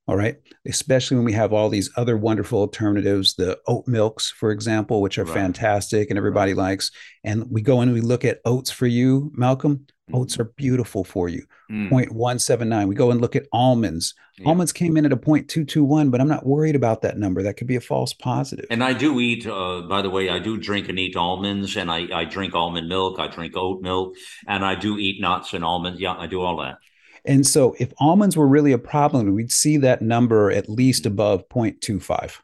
All 0.06 0.18
right. 0.18 0.36
Especially 0.68 1.16
when 1.16 1.26
we 1.26 1.32
have 1.34 1.54
all 1.54 1.70
these 1.70 1.89
other 1.95 2.18
wonderful 2.18 2.60
alternatives, 2.60 3.36
the 3.36 3.58
oat 3.68 3.88
milks, 3.88 4.32
for 4.32 4.51
example, 4.51 5.01
which 5.01 5.18
are 5.18 5.24
right. 5.24 5.34
fantastic 5.34 6.10
and 6.10 6.18
everybody 6.18 6.54
right. 6.54 6.64
likes. 6.64 6.91
And 7.24 7.49
we 7.49 7.62
go 7.62 7.80
and 7.80 7.93
we 7.93 8.01
look 8.01 8.26
at 8.26 8.41
oats 8.43 8.70
for 8.70 8.86
you, 8.86 9.32
Malcolm. 9.34 9.86
Mm-hmm. 10.10 10.16
Oats 10.16 10.38
are 10.38 10.43
beautiful 10.43 11.06
for 11.06 11.30
you. 11.30 11.45
Mm. 11.72 11.89
0.179. 11.89 12.88
We 12.89 12.95
go 12.95 13.12
and 13.12 13.22
look 13.22 13.38
at 13.38 13.47
almonds. 13.54 14.14
Yeah. 14.38 14.49
Almonds 14.49 14.74
came 14.74 14.97
in 14.97 15.06
at 15.06 15.14
a 15.14 15.18
0.221, 15.18 16.12
but 16.12 16.20
I'm 16.20 16.28
not 16.28 16.45
worried 16.45 16.76
about 16.76 17.01
that 17.04 17.18
number. 17.18 17.41
That 17.41 17.56
could 17.56 17.68
be 17.68 17.78
a 17.78 17.82
false 17.82 18.12
positive. 18.12 18.66
And 18.70 18.84
I 18.84 18.91
do 18.91 19.22
eat, 19.22 19.47
uh, 19.47 19.84
by 19.84 20.01
the 20.01 20.10
way, 20.10 20.30
I 20.30 20.39
do 20.39 20.58
drink 20.58 20.89
and 20.89 20.99
eat 20.99 21.16
almonds, 21.16 21.78
and 21.78 21.89
I, 21.89 22.08
I 22.14 22.26
drink 22.26 22.54
almond 22.54 22.89
milk. 22.89 23.20
I 23.20 23.28
drink 23.28 23.56
oat 23.56 23.82
milk, 23.82 24.16
and 24.45 24.66
I 24.66 24.76
do 24.76 24.97
eat 24.97 25.22
nuts 25.22 25.54
and 25.54 25.64
almonds. 25.64 26.01
Yeah, 26.01 26.16
I 26.18 26.28
do 26.28 26.41
all 26.41 26.58
that. 26.58 26.80
And 27.26 27.46
so 27.46 27.76
if 27.80 27.94
almonds 28.00 28.36
were 28.36 28.48
really 28.48 28.72
a 28.72 28.78
problem, 28.78 29.34
we'd 29.34 29.52
see 29.52 29.78
that 29.78 30.02
number 30.02 30.52
at 30.52 30.70
least 30.70 31.06
above 31.06 31.48
0.25. 31.50 32.40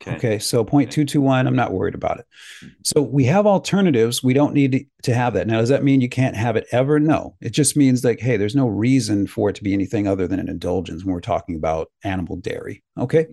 Okay. 0.00 0.16
okay. 0.16 0.38
So 0.38 0.64
0.221, 0.64 1.46
I'm 1.46 1.56
not 1.56 1.72
worried 1.72 1.94
about 1.94 2.20
it. 2.20 2.26
So 2.84 3.02
we 3.02 3.24
have 3.24 3.46
alternatives. 3.46 4.22
We 4.22 4.32
don't 4.32 4.54
need 4.54 4.86
to 5.02 5.14
have 5.14 5.34
that. 5.34 5.46
Now, 5.46 5.58
does 5.58 5.70
that 5.70 5.82
mean 5.82 6.00
you 6.00 6.08
can't 6.08 6.36
have 6.36 6.56
it 6.56 6.66
ever? 6.70 7.00
No. 7.00 7.36
It 7.40 7.50
just 7.50 7.76
means 7.76 8.04
like, 8.04 8.20
hey, 8.20 8.36
there's 8.36 8.54
no 8.54 8.68
reason 8.68 9.26
for 9.26 9.50
it 9.50 9.56
to 9.56 9.64
be 9.64 9.72
anything 9.72 10.06
other 10.06 10.28
than 10.28 10.38
an 10.38 10.48
indulgence 10.48 11.04
when 11.04 11.14
we're 11.14 11.20
talking 11.20 11.56
about 11.56 11.90
animal 12.04 12.36
dairy. 12.36 12.84
Okay. 12.96 13.26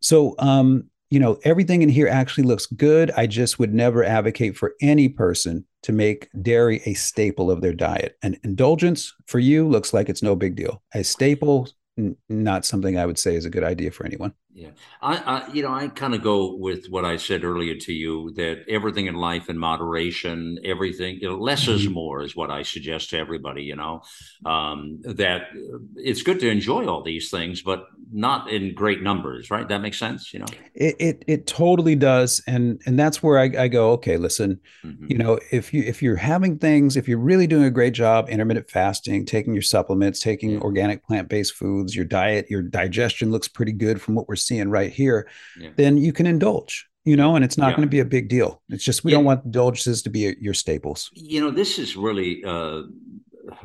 So 0.00 0.34
um, 0.38 0.90
you 1.10 1.20
know, 1.20 1.38
everything 1.44 1.82
in 1.82 1.88
here 1.88 2.08
actually 2.08 2.44
looks 2.44 2.66
good. 2.66 3.10
I 3.12 3.26
just 3.26 3.58
would 3.58 3.72
never 3.72 4.02
advocate 4.04 4.56
for 4.56 4.74
any 4.80 5.08
person 5.08 5.64
to 5.82 5.92
make 5.92 6.28
dairy 6.42 6.82
a 6.84 6.94
staple 6.94 7.50
of 7.50 7.60
their 7.60 7.72
diet. 7.72 8.18
An 8.22 8.36
indulgence 8.42 9.14
for 9.26 9.38
you 9.38 9.68
looks 9.68 9.94
like 9.94 10.08
it's 10.08 10.22
no 10.22 10.34
big 10.34 10.56
deal. 10.56 10.82
A 10.94 11.04
staple, 11.04 11.68
n- 11.96 12.16
not 12.28 12.64
something 12.64 12.98
I 12.98 13.06
would 13.06 13.18
say 13.18 13.36
is 13.36 13.44
a 13.44 13.50
good 13.50 13.64
idea 13.64 13.92
for 13.92 14.04
anyone. 14.04 14.34
Yeah, 14.56 14.70
I, 15.02 15.16
I 15.16 15.52
you 15.52 15.62
know, 15.62 15.70
I 15.70 15.88
kind 15.88 16.14
of 16.14 16.22
go 16.22 16.54
with 16.54 16.86
what 16.86 17.04
I 17.04 17.18
said 17.18 17.44
earlier 17.44 17.76
to 17.76 17.92
you 17.92 18.32
that 18.36 18.64
everything 18.66 19.06
in 19.06 19.14
life 19.14 19.50
in 19.50 19.58
moderation, 19.58 20.58
everything, 20.64 21.18
you 21.20 21.28
know, 21.28 21.36
less 21.36 21.64
mm-hmm. 21.64 21.72
is 21.72 21.88
more 21.90 22.22
is 22.22 22.34
what 22.34 22.50
I 22.50 22.62
suggest 22.62 23.10
to 23.10 23.18
everybody. 23.18 23.64
You 23.64 23.76
know, 23.76 24.00
um, 24.46 25.00
that 25.02 25.48
it's 25.96 26.22
good 26.22 26.40
to 26.40 26.48
enjoy 26.48 26.86
all 26.86 27.02
these 27.02 27.30
things, 27.30 27.60
but 27.60 27.84
not 28.10 28.48
in 28.48 28.72
great 28.72 29.02
numbers, 29.02 29.50
right? 29.50 29.68
That 29.68 29.82
makes 29.82 29.98
sense. 29.98 30.32
You 30.32 30.38
know, 30.38 30.46
it 30.74 30.96
it, 30.98 31.24
it 31.26 31.46
totally 31.46 31.94
does, 31.94 32.42
and 32.46 32.80
and 32.86 32.98
that's 32.98 33.22
where 33.22 33.38
I, 33.38 33.64
I 33.64 33.68
go. 33.68 33.90
Okay, 33.92 34.16
listen, 34.16 34.58
mm-hmm. 34.82 35.06
you 35.06 35.18
know, 35.18 35.38
if 35.52 35.74
you 35.74 35.82
if 35.82 36.02
you're 36.02 36.16
having 36.16 36.56
things, 36.56 36.96
if 36.96 37.06
you're 37.08 37.18
really 37.18 37.46
doing 37.46 37.64
a 37.64 37.70
great 37.70 37.92
job, 37.92 38.30
intermittent 38.30 38.70
fasting, 38.70 39.26
taking 39.26 39.52
your 39.52 39.60
supplements, 39.60 40.20
taking 40.20 40.62
organic 40.62 41.04
plant 41.04 41.28
based 41.28 41.52
foods, 41.52 41.94
your 41.94 42.06
diet, 42.06 42.46
your 42.48 42.62
digestion 42.62 43.30
looks 43.30 43.48
pretty 43.48 43.72
good 43.72 44.00
from 44.00 44.14
what 44.14 44.26
we're 44.28 44.45
seeing 44.46 44.70
right 44.70 44.92
here, 44.92 45.28
yeah. 45.58 45.70
then 45.76 45.96
you 45.96 46.12
can 46.12 46.26
indulge 46.26 46.88
you 47.06 47.16
know, 47.16 47.36
and 47.36 47.44
it's 47.44 47.56
not 47.56 47.68
yeah. 47.68 47.76
going 47.76 47.86
to 47.86 47.90
be 47.90 48.00
a 48.00 48.04
big 48.04 48.28
deal. 48.28 48.60
It's 48.68 48.82
just 48.82 49.04
we 49.04 49.12
yeah. 49.12 49.18
don't 49.18 49.24
want 49.24 49.44
indulgences 49.44 50.02
to 50.02 50.10
be 50.10 50.34
your 50.40 50.54
staples. 50.54 51.08
You 51.14 51.40
know, 51.40 51.52
this 51.52 51.78
is 51.78 51.96
really 51.96 52.42
uh, 52.44 52.82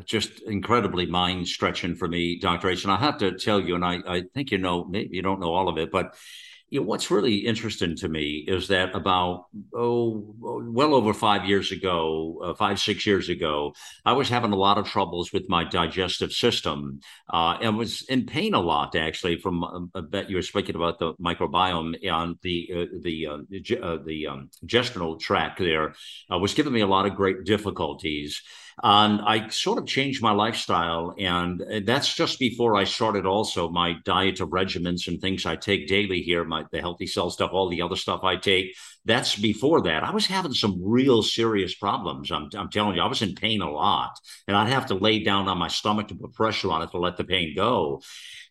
just 0.06 0.42
incredibly 0.42 1.08
mind 1.08 1.48
stretching 1.48 1.96
for 1.96 2.08
me, 2.08 2.38
Dr. 2.40 2.70
H. 2.70 2.84
And 2.84 2.94
I 2.94 2.98
have 2.98 3.18
to 3.18 3.36
tell 3.38 3.60
you, 3.60 3.74
and 3.74 3.84
I, 3.84 3.98
I 4.08 4.24
think 4.36 4.52
you 4.52 4.60
know, 4.60 4.86
maybe 4.86 5.16
you 5.16 5.24
don't 5.24 5.40
know 5.40 5.54
all 5.54 5.70
of 5.70 5.80
it, 5.80 5.92
but 5.92 6.14
you 6.72 6.80
know, 6.80 6.86
what's 6.86 7.12
really 7.12 7.36
interesting 7.36 7.98
to 7.98 8.08
me 8.08 8.46
is 8.48 8.70
that 8.70 8.96
about 8.96 9.46
oh 9.76 10.34
well 10.40 10.94
over 10.94 11.14
five 11.14 11.46
years 11.46 11.72
ago 11.72 12.40
uh, 12.44 12.54
five 12.54 12.80
six 12.80 13.06
years 13.06 13.28
ago 13.28 13.74
i 14.06 14.14
was 14.14 14.30
having 14.30 14.54
a 14.54 14.56
lot 14.56 14.78
of 14.78 14.88
troubles 14.88 15.34
with 15.34 15.44
my 15.50 15.66
digestive 15.66 16.32
system 16.32 17.02
uh, 17.32 17.58
and 17.62 17.78
was 17.78 18.04
in 18.04 18.26
pain 18.26 18.54
a 18.54 18.60
lot 18.60 18.96
actually 18.96 19.38
from 19.38 19.64
um, 19.66 19.92
i 19.94 20.02
bet 20.02 20.30
you 20.30 20.38
were 20.38 20.42
speaking 20.42 20.76
about 20.76 20.98
the 20.98 21.14
microbiome 21.16 21.94
and 22.10 22.38
the 22.42 22.70
uh, 22.74 22.86
the 23.02 23.28
uh, 23.28 23.86
uh, 23.86 23.98
the 24.06 24.28
um, 24.28 24.50
tract 25.20 25.60
there 25.60 25.94
uh, 26.32 26.40
was 26.40 26.54
giving 26.54 26.74
me 26.74 26.82
a 26.82 26.88
lot 26.88 27.06
of 27.06 27.16
great 27.16 27.44
difficulties 27.44 28.42
and 28.84 29.22
I 29.22 29.50
sort 29.50 29.78
of 29.78 29.86
changed 29.86 30.22
my 30.22 30.32
lifestyle. 30.32 31.14
And 31.18 31.62
uh, 31.62 31.82
that's 31.84 32.14
just 32.14 32.40
before 32.40 32.76
I 32.76 32.84
started 32.84 33.26
also 33.26 33.70
my 33.70 33.96
diet 34.06 34.40
of 34.40 34.50
regimens 34.50 35.08
and 35.08 35.20
things 35.20 35.46
I 35.46 35.56
take 35.56 35.88
daily 35.88 36.22
here, 36.22 36.44
my 36.44 36.66
the 36.72 36.80
healthy 36.80 37.08
cell 37.08 37.30
stuff, 37.30 37.52
all 37.54 37.70
the 37.70 37.82
other 37.82 37.96
stuff 37.96 38.24
I 38.24 38.38
take. 38.38 38.76
That's 39.06 39.36
before 39.36 39.82
that. 39.84 40.04
I 40.04 40.12
was 40.12 40.28
having 40.28 40.54
some 40.54 40.80
real 40.84 41.24
serious 41.24 41.76
problems. 41.76 42.32
I'm, 42.32 42.50
I'm 42.56 42.70
telling 42.70 42.96
you, 42.96 43.02
I 43.02 43.08
was 43.08 43.22
in 43.22 43.36
pain 43.36 43.62
a 43.62 43.72
lot. 43.72 44.20
And 44.48 44.56
I'd 44.56 44.70
have 44.70 44.88
to 44.88 44.96
lay 44.96 45.24
down 45.24 45.48
on 45.48 45.58
my 45.58 45.68
stomach 45.68 46.08
to 46.10 46.16
put 46.16 46.34
pressure 46.34 46.72
on 46.72 46.82
it 46.82 46.92
to 46.92 46.98
let 46.98 47.18
the 47.18 47.24
pain 47.24 47.54
go 47.56 48.02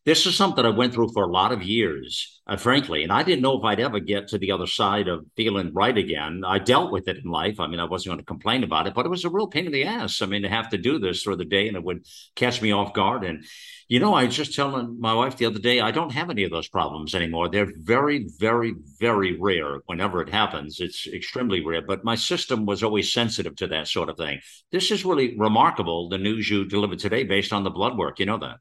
this 0.07 0.25
is 0.25 0.35
something 0.35 0.65
I 0.65 0.71
went 0.71 0.95
through 0.95 1.13
for 1.13 1.25
a 1.25 1.31
lot 1.31 1.53
of 1.53 1.63
years, 1.63 2.41
uh, 2.47 2.57
frankly, 2.57 3.03
and 3.03 3.13
I 3.13 3.23
didn't 3.23 3.43
know 3.43 3.59
if 3.59 3.65
I'd 3.65 3.81
ever 3.81 4.01
get 4.01 4.29
to 4.29 4.39
the 4.39 4.51
other 4.51 4.67
side 4.67 5.09
of 5.09 5.27
feeling 5.37 5.75
right 5.75 5.97
again. 5.97 6.43
I 6.47 6.59
dealt 6.59 6.91
with 6.91 7.07
it 7.07 7.19
in 7.19 7.31
life. 7.31 7.61
I 7.61 7.67
mean, 7.67 7.81
I 7.81 7.85
wasn't 7.85 8.13
going 8.13 8.19
to 8.19 8.25
complain 8.25 8.65
about 8.65 8.87
it, 8.87 8.95
but 8.95 9.05
it 9.05 9.11
was 9.11 9.27
a 9.27 9.31
real 9.31 9.47
pain 9.47 9.67
in 9.67 9.73
the 9.73 9.85
ass. 9.85 10.23
I 10.23 10.27
mean, 10.27 10.43
to 10.43 10.49
have 10.49 10.71
to 10.71 10.79
do 10.79 10.99
this 10.99 11.23
through 11.23 11.37
the 11.37 11.45
day 11.45 11.69
and 11.69 11.77
it 11.77 11.85
would 11.85 12.07
catch 12.35 12.63
me 12.63 12.73
off 12.73 12.95
guard. 12.95 13.25
And, 13.25 13.45
you 13.89 14.01
know, 14.01 14.15
I 14.15 14.25
was 14.25 14.35
just 14.35 14.55
telling 14.55 14.99
my 14.99 15.13
wife 15.13 15.37
the 15.37 15.45
other 15.45 15.59
day, 15.59 15.81
I 15.81 15.91
don't 15.91 16.13
have 16.13 16.31
any 16.31 16.45
of 16.45 16.51
those 16.51 16.69
problems 16.69 17.15
anymore. 17.15 17.51
They're 17.51 17.73
very, 17.77 18.27
very, 18.39 18.75
very 18.99 19.39
rare 19.39 19.81
whenever 19.85 20.23
it 20.23 20.31
happens. 20.31 20.81
It's 20.81 21.07
extremely 21.09 21.63
rare, 21.63 21.83
but 21.83 22.05
my 22.05 22.15
system 22.15 22.65
was 22.65 22.83
always 22.83 23.13
sensitive 23.13 23.55
to 23.57 23.67
that 23.67 23.87
sort 23.87 24.09
of 24.09 24.17
thing. 24.17 24.41
This 24.73 24.91
is 24.91 25.05
really 25.05 25.37
remarkable, 25.37 26.09
the 26.09 26.17
news 26.17 26.49
you 26.49 26.65
delivered 26.65 27.01
today 27.01 27.25
based 27.25 27.53
on 27.53 27.65
the 27.65 27.71
blood 27.71 27.99
work. 27.99 28.19
You 28.19 28.25
know 28.27 28.39
that 28.39 28.57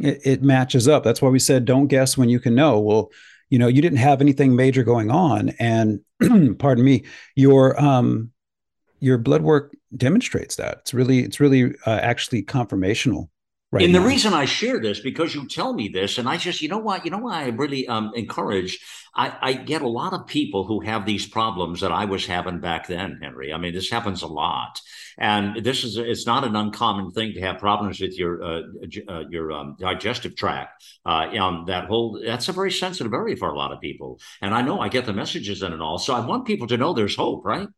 it, 0.00 0.20
it 0.24 0.42
matches 0.42 0.88
up. 0.88 1.04
That's 1.04 1.22
why 1.22 1.28
we 1.28 1.38
said 1.38 1.64
don't 1.64 1.86
guess 1.86 2.16
when 2.16 2.28
you 2.28 2.40
can 2.40 2.54
know. 2.54 2.78
Well, 2.80 3.10
you 3.48 3.58
know, 3.58 3.68
you 3.68 3.82
didn't 3.82 3.98
have 3.98 4.20
anything 4.20 4.54
major 4.54 4.84
going 4.84 5.10
on, 5.10 5.50
and 5.58 6.00
pardon 6.58 6.84
me, 6.84 7.04
your 7.34 7.80
um 7.80 8.30
your 9.00 9.18
blood 9.18 9.42
work 9.42 9.74
demonstrates 9.96 10.56
that. 10.56 10.78
It's 10.80 10.94
really 10.94 11.20
it's 11.20 11.40
really 11.40 11.74
uh, 11.86 11.98
actually 12.02 12.42
confirmational 12.42 13.28
Right 13.72 13.84
and 13.84 13.92
now. 13.92 14.00
the 14.00 14.06
reason 14.06 14.34
I 14.34 14.46
share 14.46 14.80
this 14.80 14.98
because 14.98 15.32
you 15.32 15.46
tell 15.46 15.72
me 15.72 15.88
this, 15.88 16.18
and 16.18 16.28
I 16.28 16.38
just, 16.38 16.60
you 16.60 16.68
know 16.68 16.78
what, 16.78 17.04
you 17.04 17.12
know 17.12 17.18
why 17.18 17.44
I 17.44 17.48
really 17.48 17.86
um, 17.86 18.10
encourage. 18.16 18.80
I, 19.14 19.36
I 19.40 19.52
get 19.52 19.82
a 19.82 19.88
lot 19.88 20.12
of 20.12 20.26
people 20.26 20.64
who 20.64 20.80
have 20.80 21.06
these 21.06 21.28
problems 21.28 21.80
that 21.80 21.92
I 21.92 22.04
was 22.04 22.26
having 22.26 22.58
back 22.58 22.88
then, 22.88 23.20
Henry. 23.22 23.52
I 23.52 23.58
mean, 23.58 23.72
this 23.72 23.88
happens 23.88 24.22
a 24.22 24.26
lot, 24.26 24.80
and 25.18 25.64
this 25.64 25.84
is 25.84 25.96
it's 25.96 26.26
not 26.26 26.42
an 26.42 26.56
uncommon 26.56 27.12
thing 27.12 27.34
to 27.34 27.40
have 27.42 27.58
problems 27.58 28.00
with 28.00 28.18
your 28.18 28.42
uh, 28.42 28.62
uh, 29.08 29.24
your 29.30 29.52
um, 29.52 29.76
digestive 29.78 30.34
tract. 30.34 30.84
Uh, 31.06 31.28
um, 31.38 31.64
that 31.66 31.86
whole 31.86 32.20
that's 32.24 32.48
a 32.48 32.52
very 32.52 32.72
sensitive 32.72 33.12
area 33.12 33.36
for 33.36 33.50
a 33.50 33.56
lot 33.56 33.72
of 33.72 33.80
people, 33.80 34.20
and 34.42 34.52
I 34.52 34.62
know 34.62 34.80
I 34.80 34.88
get 34.88 35.06
the 35.06 35.12
messages 35.12 35.62
in 35.62 35.72
and 35.72 35.82
all. 35.82 35.98
So 35.98 36.12
I 36.12 36.26
want 36.26 36.46
people 36.46 36.66
to 36.68 36.76
know 36.76 36.92
there's 36.92 37.16
hope, 37.16 37.44
right? 37.44 37.68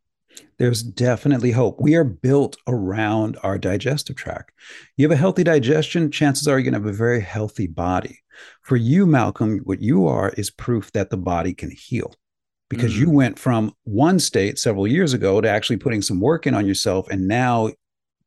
There's 0.59 0.83
definitely 0.83 1.51
hope. 1.51 1.81
We 1.81 1.95
are 1.95 2.05
built 2.05 2.57
around 2.67 3.37
our 3.43 3.59
digestive 3.59 4.17
tract. 4.17 4.53
You 4.97 5.05
have 5.05 5.17
a 5.17 5.21
healthy 5.21 5.45
digestion, 5.45 6.11
chances 6.11 6.47
are 6.47 6.59
you're 6.59 6.71
going 6.71 6.75
to 6.75 6.87
have 6.87 6.95
a 6.95 6.97
very 6.97 7.21
healthy 7.21 7.67
body. 7.67 8.21
For 8.63 8.77
you, 8.77 9.07
Malcolm, 9.07 9.59
what 9.65 9.81
you 9.81 10.07
are 10.07 10.31
is 10.37 10.51
proof 10.51 10.93
that 10.93 11.11
the 11.11 11.17
body 11.17 11.53
can 11.55 11.71
heal 11.71 12.15
because 12.71 12.95
mm. 12.95 13.01
you 13.01 13.11
went 13.11 13.39
from 13.39 13.75
one 13.85 14.19
state 14.19 14.59
several 14.59 14.87
years 14.87 15.13
ago 15.13 15.41
to 15.41 15.49
actually 15.49 15.77
putting 15.77 16.03
some 16.03 16.21
work 16.21 16.47
in 16.47 16.55
on 16.55 16.67
yourself. 16.67 17.09
And 17.11 17.29
now 17.29 17.71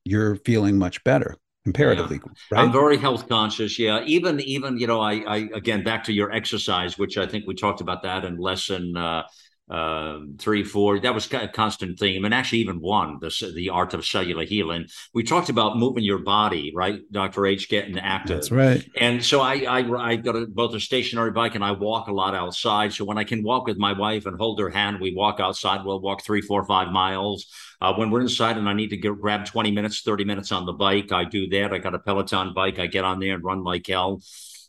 you're 0.04 0.36
feeling 0.38 0.78
much 0.78 1.04
better 1.04 1.36
comparatively 1.66 2.20
yeah. 2.24 2.32
right? 2.52 2.64
i'm 2.64 2.72
very 2.72 2.96
health 2.96 3.28
conscious 3.28 3.80
yeah 3.80 4.04
even 4.06 4.40
even 4.42 4.78
you 4.78 4.86
know 4.86 5.02
I, 5.02 5.14
I 5.28 5.38
again 5.56 5.84
back 5.84 6.04
to 6.04 6.14
your 6.14 6.32
exercise 6.32 6.96
which 6.98 7.18
i 7.18 7.26
think 7.26 7.46
we 7.48 7.56
talked 7.56 7.82
about 7.82 8.04
that 8.04 8.24
in 8.24 8.38
lesson 8.38 8.96
uh 8.96 9.24
um, 9.70 10.36
three, 10.38 10.64
four. 10.64 11.00
That 11.00 11.16
was 11.16 11.32
a 11.34 11.48
constant 11.48 12.00
theme, 12.00 12.24
and 12.24 12.34
actually 12.34 12.60
even 12.60 12.80
one, 12.80 13.18
the 13.20 13.52
the 13.56 13.70
art 13.70 13.94
of 13.94 14.06
cellular 14.06 14.46
healing. 14.46 14.86
We 15.14 15.24
talked 15.24 15.50
about 15.50 15.78
moving 15.78 16.04
your 16.04 16.20
body, 16.20 16.72
right, 16.76 17.00
Doctor 17.12 17.46
H, 17.48 17.68
getting 17.68 17.98
active. 17.98 18.38
That's 18.38 18.52
right. 18.52 18.88
And 18.96 19.24
so 19.24 19.42
I 19.42 19.66
I 19.68 20.12
I 20.12 20.16
got 20.18 20.36
a, 20.36 20.46
both 20.46 20.76
a 20.76 20.80
stationary 20.80 21.32
bike 21.32 21.56
and 21.56 21.64
I 21.64 21.72
walk 21.72 22.08
a 22.08 22.14
lot 22.14 22.36
outside. 22.36 22.94
So 22.94 23.06
when 23.06 23.18
I 23.18 23.24
can 23.24 23.44
walk 23.44 23.66
with 23.66 23.78
my 23.78 23.94
wife 23.94 24.28
and 24.28 24.38
hold 24.38 24.60
her 24.60 24.70
hand, 24.70 25.00
we 25.02 25.16
walk 25.16 25.40
outside. 25.40 25.84
We'll 25.84 26.02
walk 26.02 26.24
three, 26.24 26.42
four, 26.42 26.64
five 26.66 26.92
miles. 26.92 27.48
Uh, 27.82 27.94
when 27.96 28.10
we're 28.10 28.22
inside 28.22 28.58
and 28.58 28.70
I 28.70 28.74
need 28.74 28.90
to 28.92 28.98
get 28.98 29.20
grab 29.20 29.46
twenty 29.46 29.72
minutes, 29.72 30.02
thirty 30.02 30.26
minutes 30.26 30.52
on 30.52 30.66
the 30.66 30.74
bike, 30.74 31.12
I 31.12 31.24
do 31.24 31.50
that. 31.50 31.74
I 31.74 31.80
got 31.80 31.96
a 31.96 32.00
Peloton 32.00 32.54
bike. 32.54 32.78
I 32.78 32.86
get 32.86 33.04
on 33.04 33.20
there 33.20 33.34
and 33.34 33.44
run 33.44 33.64
like 33.64 33.88
hell 33.88 34.22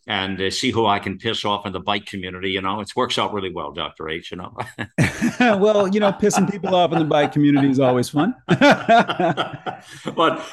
and 0.06 0.40
uh, 0.40 0.50
see 0.50 0.70
who 0.70 0.86
I 0.86 0.98
can 0.98 1.18
piss 1.18 1.44
off 1.44 1.66
in 1.66 1.72
the 1.72 1.80
bike 1.80 2.06
community. 2.06 2.50
You 2.50 2.60
know, 2.60 2.80
it 2.80 2.90
works 2.94 3.18
out 3.18 3.32
really 3.32 3.52
well, 3.52 3.72
Doctor 3.72 4.08
H. 4.08 4.30
You 4.30 4.38
know. 4.38 4.56
well, 5.58 5.88
you 5.88 6.00
know, 6.00 6.12
pissing 6.12 6.50
people 6.50 6.74
off 6.74 6.92
in 6.92 6.98
the 7.00 7.04
bike 7.04 7.32
community 7.32 7.68
is 7.70 7.80
always 7.80 8.08
fun. 8.08 8.34
but 8.48 8.60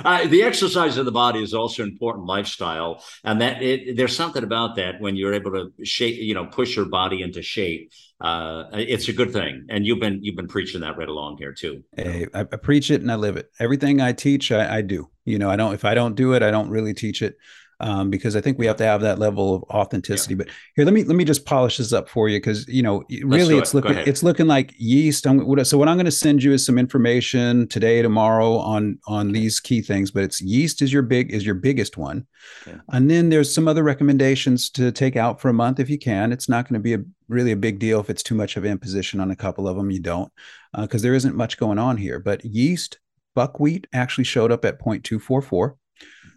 uh, 0.03 0.27
the 0.27 0.41
exercise 0.43 0.97
of 0.97 1.05
the 1.05 1.11
body 1.11 1.43
is 1.43 1.53
also 1.53 1.83
important 1.83 2.25
lifestyle, 2.25 3.03
and 3.23 3.41
that 3.41 3.61
it, 3.61 3.95
there's 3.95 4.15
something 4.15 4.43
about 4.43 4.75
that 4.77 4.99
when 4.99 5.15
you're 5.15 5.33
able 5.33 5.51
to 5.51 5.85
shape, 5.85 6.17
you 6.17 6.33
know, 6.33 6.45
push 6.45 6.75
your 6.75 6.85
body 6.85 7.21
into 7.21 7.41
shape. 7.41 7.91
Uh, 8.21 8.65
it's 8.73 9.07
a 9.09 9.13
good 9.13 9.33
thing, 9.33 9.65
and 9.69 9.85
you've 9.85 9.99
been 9.99 10.23
you've 10.23 10.35
been 10.35 10.47
preaching 10.47 10.81
that 10.81 10.97
right 10.97 11.09
along 11.09 11.37
here 11.37 11.53
too. 11.53 11.83
Hey, 11.95 12.27
I, 12.33 12.41
I 12.41 12.43
preach 12.43 12.89
it 12.89 13.01
and 13.01 13.11
I 13.11 13.15
live 13.15 13.37
it. 13.37 13.51
Everything 13.59 14.01
I 14.01 14.13
teach, 14.13 14.51
I, 14.51 14.77
I 14.77 14.81
do. 14.81 15.09
You 15.25 15.37
know, 15.37 15.49
I 15.49 15.57
don't 15.57 15.73
if 15.73 15.85
I 15.85 15.93
don't 15.93 16.15
do 16.15 16.33
it, 16.33 16.41
I 16.41 16.49
don't 16.49 16.69
really 16.69 16.93
teach 16.93 17.21
it 17.21 17.37
um, 17.83 18.09
because 18.09 18.37
I 18.37 18.41
think 18.41 18.57
we 18.57 18.65
have 18.65 18.77
to 18.77 18.85
have 18.85 19.01
that 19.01 19.19
level 19.19 19.55
of 19.55 19.63
authenticity. 19.63 20.35
Yeah. 20.35 20.37
But 20.37 20.47
here, 20.75 20.85
let 20.85 20.93
me 20.93 21.03
let 21.03 21.17
me 21.17 21.25
just 21.25 21.45
polish 21.45 21.77
this 21.77 21.91
up 21.91 22.07
for 22.07 22.29
you 22.29 22.39
because 22.39 22.65
you 22.69 22.81
know 22.81 23.03
really 23.23 23.57
it's 23.57 23.73
it. 23.73 23.75
looking 23.75 23.97
it's 23.97 24.23
looking 24.23 24.47
like 24.47 24.73
yeast. 24.77 25.27
I'm, 25.27 25.65
so 25.65 25.77
what 25.77 25.89
I'm 25.89 25.97
going 25.97 26.05
to 26.05 26.11
send 26.11 26.41
you 26.41 26.53
is 26.53 26.65
some 26.65 26.77
information 26.77 27.67
today, 27.67 28.01
tomorrow 28.01 28.55
on 28.55 28.99
on 29.05 29.33
these 29.33 29.59
key 29.59 29.81
things. 29.81 30.11
But 30.11 30.23
it's 30.23 30.41
yeast 30.41 30.81
is 30.81 30.93
your 30.93 31.01
big 31.01 31.31
is 31.31 31.45
your 31.45 31.55
biggest 31.55 31.97
one, 31.97 32.25
okay. 32.65 32.77
and 32.93 33.11
then 33.11 33.29
there's 33.29 33.53
some 33.53 33.67
other 33.67 33.83
recommendations 33.83 34.69
to 34.71 34.91
take 34.93 35.17
out 35.17 35.41
for 35.41 35.49
a 35.49 35.53
month 35.53 35.81
if 35.81 35.89
you 35.89 35.99
can. 35.99 36.31
It's 36.31 36.47
not 36.47 36.69
going 36.69 36.79
to 36.79 36.83
be 36.83 36.93
a 36.93 37.03
really 37.27 37.51
a 37.51 37.57
big 37.57 37.79
deal 37.79 37.99
if 37.99 38.09
it's 38.09 38.23
too 38.23 38.35
much 38.35 38.55
of 38.55 38.63
imposition 38.63 39.19
on 39.19 39.29
a 39.29 39.35
couple 39.35 39.67
of 39.67 39.75
them. 39.75 39.91
You 39.91 39.99
don't 39.99 40.31
because 40.79 41.01
uh, 41.01 41.03
there 41.03 41.15
isn't 41.15 41.35
much 41.35 41.57
going 41.57 41.79
on 41.79 41.97
here. 41.97 42.19
But 42.19 42.45
yeast, 42.45 42.99
buckwheat 43.35 43.87
actually 43.93 44.23
showed 44.23 44.53
up 44.53 44.63
at 44.63 44.79
0.244. 44.79 45.75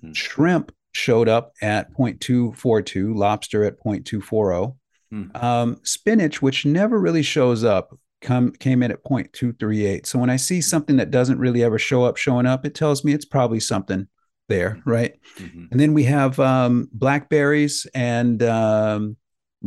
Mm-hmm. 0.03 0.13
Shrimp 0.13 0.73
showed 0.97 1.29
up 1.29 1.53
at 1.61 1.93
0.242, 1.93 3.15
lobster 3.15 3.65
at 3.65 3.79
0.240. 3.81 4.75
Hmm. 5.11 5.25
Um, 5.37 5.81
spinach, 5.83 6.41
which 6.41 6.65
never 6.65 6.99
really 6.99 7.23
shows 7.23 7.63
up, 7.65 7.97
come 8.23 8.53
came 8.53 8.83
in 8.83 8.91
at 8.91 9.05
0.238. 9.05 10.07
So 10.07 10.19
when 10.19 10.31
I 10.31 10.37
see 10.37 10.61
something 10.61 10.97
that 10.97 11.11
doesn't 11.11 11.39
really 11.39 11.63
ever 11.63 11.79
show 11.79 12.05
up 12.05 12.17
showing 12.17 12.47
up, 12.47 12.65
it 12.65 12.75
tells 12.75 13.05
me 13.05 13.13
it's 13.13 13.27
probably 13.27 13.61
something 13.61 14.09
there, 14.49 14.81
right? 14.87 15.15
Mm-hmm. 15.37 15.67
And 15.71 15.81
then 15.81 15.93
we 15.93 16.05
have 16.05 16.41
um, 16.41 16.89
blackberries 16.93 17.87
and 17.95 18.43
um, 18.43 19.17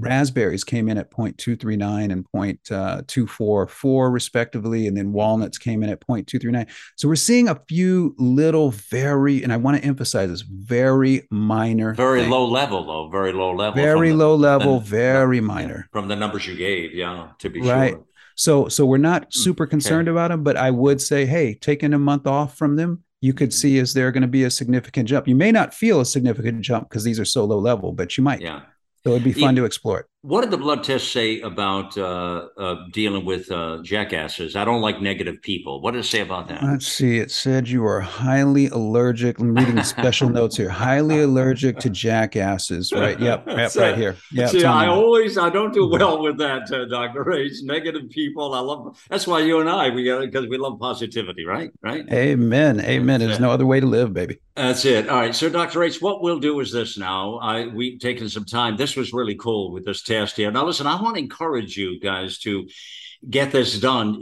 raspberries 0.02 0.64
came 0.64 0.90
in 0.90 0.98
at 0.98 1.12
0.239 1.12 2.12
and 2.12 2.26
0.244 2.36 4.08
uh, 4.08 4.10
respectively 4.10 4.88
and 4.88 4.98
then 4.98 5.12
walnuts 5.12 5.58
came 5.58 5.84
in 5.84 5.90
at 5.90 6.00
0.239 6.02 6.68
so 6.96 7.08
we're 7.08 7.16
seeing 7.16 7.48
a 7.48 7.62
few 7.68 8.16
little 8.18 8.72
very 8.72 9.44
and 9.44 9.52
i 9.54 9.58
want 9.58 9.78
to 9.78 9.84
emphasize 9.84 10.30
this 10.30 10.42
very 10.42 11.28
minor 11.30 11.94
very 11.94 12.22
things. 12.22 12.32
low 12.32 12.46
level 12.46 12.86
though 12.86 13.10
very 13.10 13.34
low 13.34 13.54
level 13.54 13.82
very 13.82 14.14
low 14.14 14.36
level 14.36 14.80
the, 14.80 14.86
very 14.86 15.42
minor 15.42 15.88
from 15.92 16.08
the 16.08 16.16
numbers 16.16 16.48
you 16.48 16.56
gave 16.56 16.94
yeah 16.94 17.30
to 17.40 17.50
be 17.50 17.62
right 17.62 17.92
sure. 17.92 18.06
so 18.36 18.68
so 18.68 18.86
we're 18.86 18.98
not 18.98 19.24
hmm, 19.24 19.28
super 19.32 19.66
concerned 19.66 20.08
okay. 20.08 20.14
about 20.14 20.30
them 20.30 20.44
but 20.44 20.58
i 20.58 20.72
would 20.72 21.02
say 21.02 21.26
hey 21.26 21.54
taking 21.54 21.94
a 21.94 22.00
month 22.00 22.28
off 22.28 22.58
from 22.58 22.76
them 22.76 23.04
you 23.22 23.34
could 23.34 23.54
see 23.54 23.78
is 23.78 23.94
there 23.94 24.12
going 24.12 24.22
to 24.22 24.28
be 24.28 24.44
a 24.44 24.50
significant 24.50 25.08
jump 25.08 25.28
you 25.28 25.36
may 25.36 25.52
not 25.52 25.74
feel 25.74 26.00
a 26.00 26.06
significant 26.06 26.62
jump 26.62 26.90
because 26.90 27.04
these 27.04 27.20
are 27.20 27.26
so 27.26 27.46
low 27.46 27.60
level 27.60 27.92
but 27.92 28.18
you 28.18 28.24
might 28.24 28.42
yeah 28.42 28.62
so 29.04 29.12
it'd 29.12 29.24
be 29.24 29.32
fun 29.34 29.56
to 29.56 29.66
explore 29.66 30.00
it. 30.02 30.06
What 30.22 30.42
did 30.42 30.52
the 30.52 30.58
blood 30.58 30.84
test 30.84 31.14
say 31.14 31.40
about 31.40 31.98
uh, 31.98 32.50
uh, 32.58 32.76
dealing 32.92 33.24
with 33.24 33.50
uh, 33.50 33.80
jackasses? 33.84 34.58
I 34.58 34.66
don't 34.66 34.82
like 34.82 35.00
negative 35.02 35.42
people. 35.42 35.80
What 35.80 35.92
did 35.92 36.00
it 36.00 36.08
say 36.08 36.20
about 36.20 36.50
that? 36.50 36.62
Let's 36.62 36.88
see. 36.88 37.20
It 37.20 37.32
said 37.32 37.70
you 37.70 37.86
are 37.86 38.02
highly 38.02 38.68
allergic. 38.68 39.40
I'm 39.40 39.56
reading 39.56 39.82
special 39.82 40.28
notes 40.40 40.58
here. 40.58 40.68
Highly 40.68 41.22
allergic 41.22 41.80
to 41.80 41.90
jackasses. 41.90 42.92
Right. 42.92 43.18
Yep. 43.18 43.48
Yep. 43.60 43.76
right 43.76 43.98
here. 43.98 44.16
Yeah. 44.32 44.48
See, 44.48 44.64
I 44.64 44.88
always 44.88 45.38
I 45.38 45.50
don't 45.50 45.74
do 45.74 45.88
well 45.88 46.22
with 46.22 46.38
that, 46.38 46.72
uh, 46.72 46.86
Doctor 46.86 47.30
H. 47.32 47.54
Negative 47.64 48.10
people. 48.10 48.54
I 48.54 48.60
love. 48.60 49.02
That's 49.10 49.28
why 49.28 49.40
you 49.40 49.60
and 49.60 49.70
I 49.70 49.90
we 49.90 50.04
got 50.04 50.22
because 50.22 50.48
we 50.48 50.58
love 50.58 50.80
positivity. 50.80 51.46
Right. 51.46 51.72
Right. 51.82 52.06
Amen. 52.12 52.82
Amen. 52.82 53.20
There's 53.22 53.40
no 53.40 53.52
other 53.52 53.66
way 53.66 53.80
to 53.80 53.86
live, 53.86 54.14
baby. 54.14 54.40
That's 54.56 54.84
it. 54.84 55.08
All 55.08 55.22
right. 55.22 55.34
So, 55.34 55.50
Doctor 55.50 55.82
H, 55.84 56.02
what 56.02 56.22
we'll 56.22 56.40
do 56.40 56.60
is 56.60 56.74
this. 56.74 56.98
Now, 56.98 57.38
I 57.38 57.68
we've 57.68 58.00
taken 58.00 58.28
some 58.28 58.44
time. 58.44 58.76
This 58.76 58.98
was 58.98 59.14
really 59.14 59.36
cool 59.36 59.72
with 59.72 59.86
this 59.86 60.04
test 60.10 60.36
here. 60.36 60.52
Now, 60.52 60.66
listen, 60.66 60.88
I 60.88 61.02
want 61.02 61.16
to 61.16 61.22
encourage 61.22 61.78
you 61.78 62.00
guys 62.00 62.40
to 62.40 62.68
get 63.28 63.52
this 63.52 63.80
done. 63.80 64.20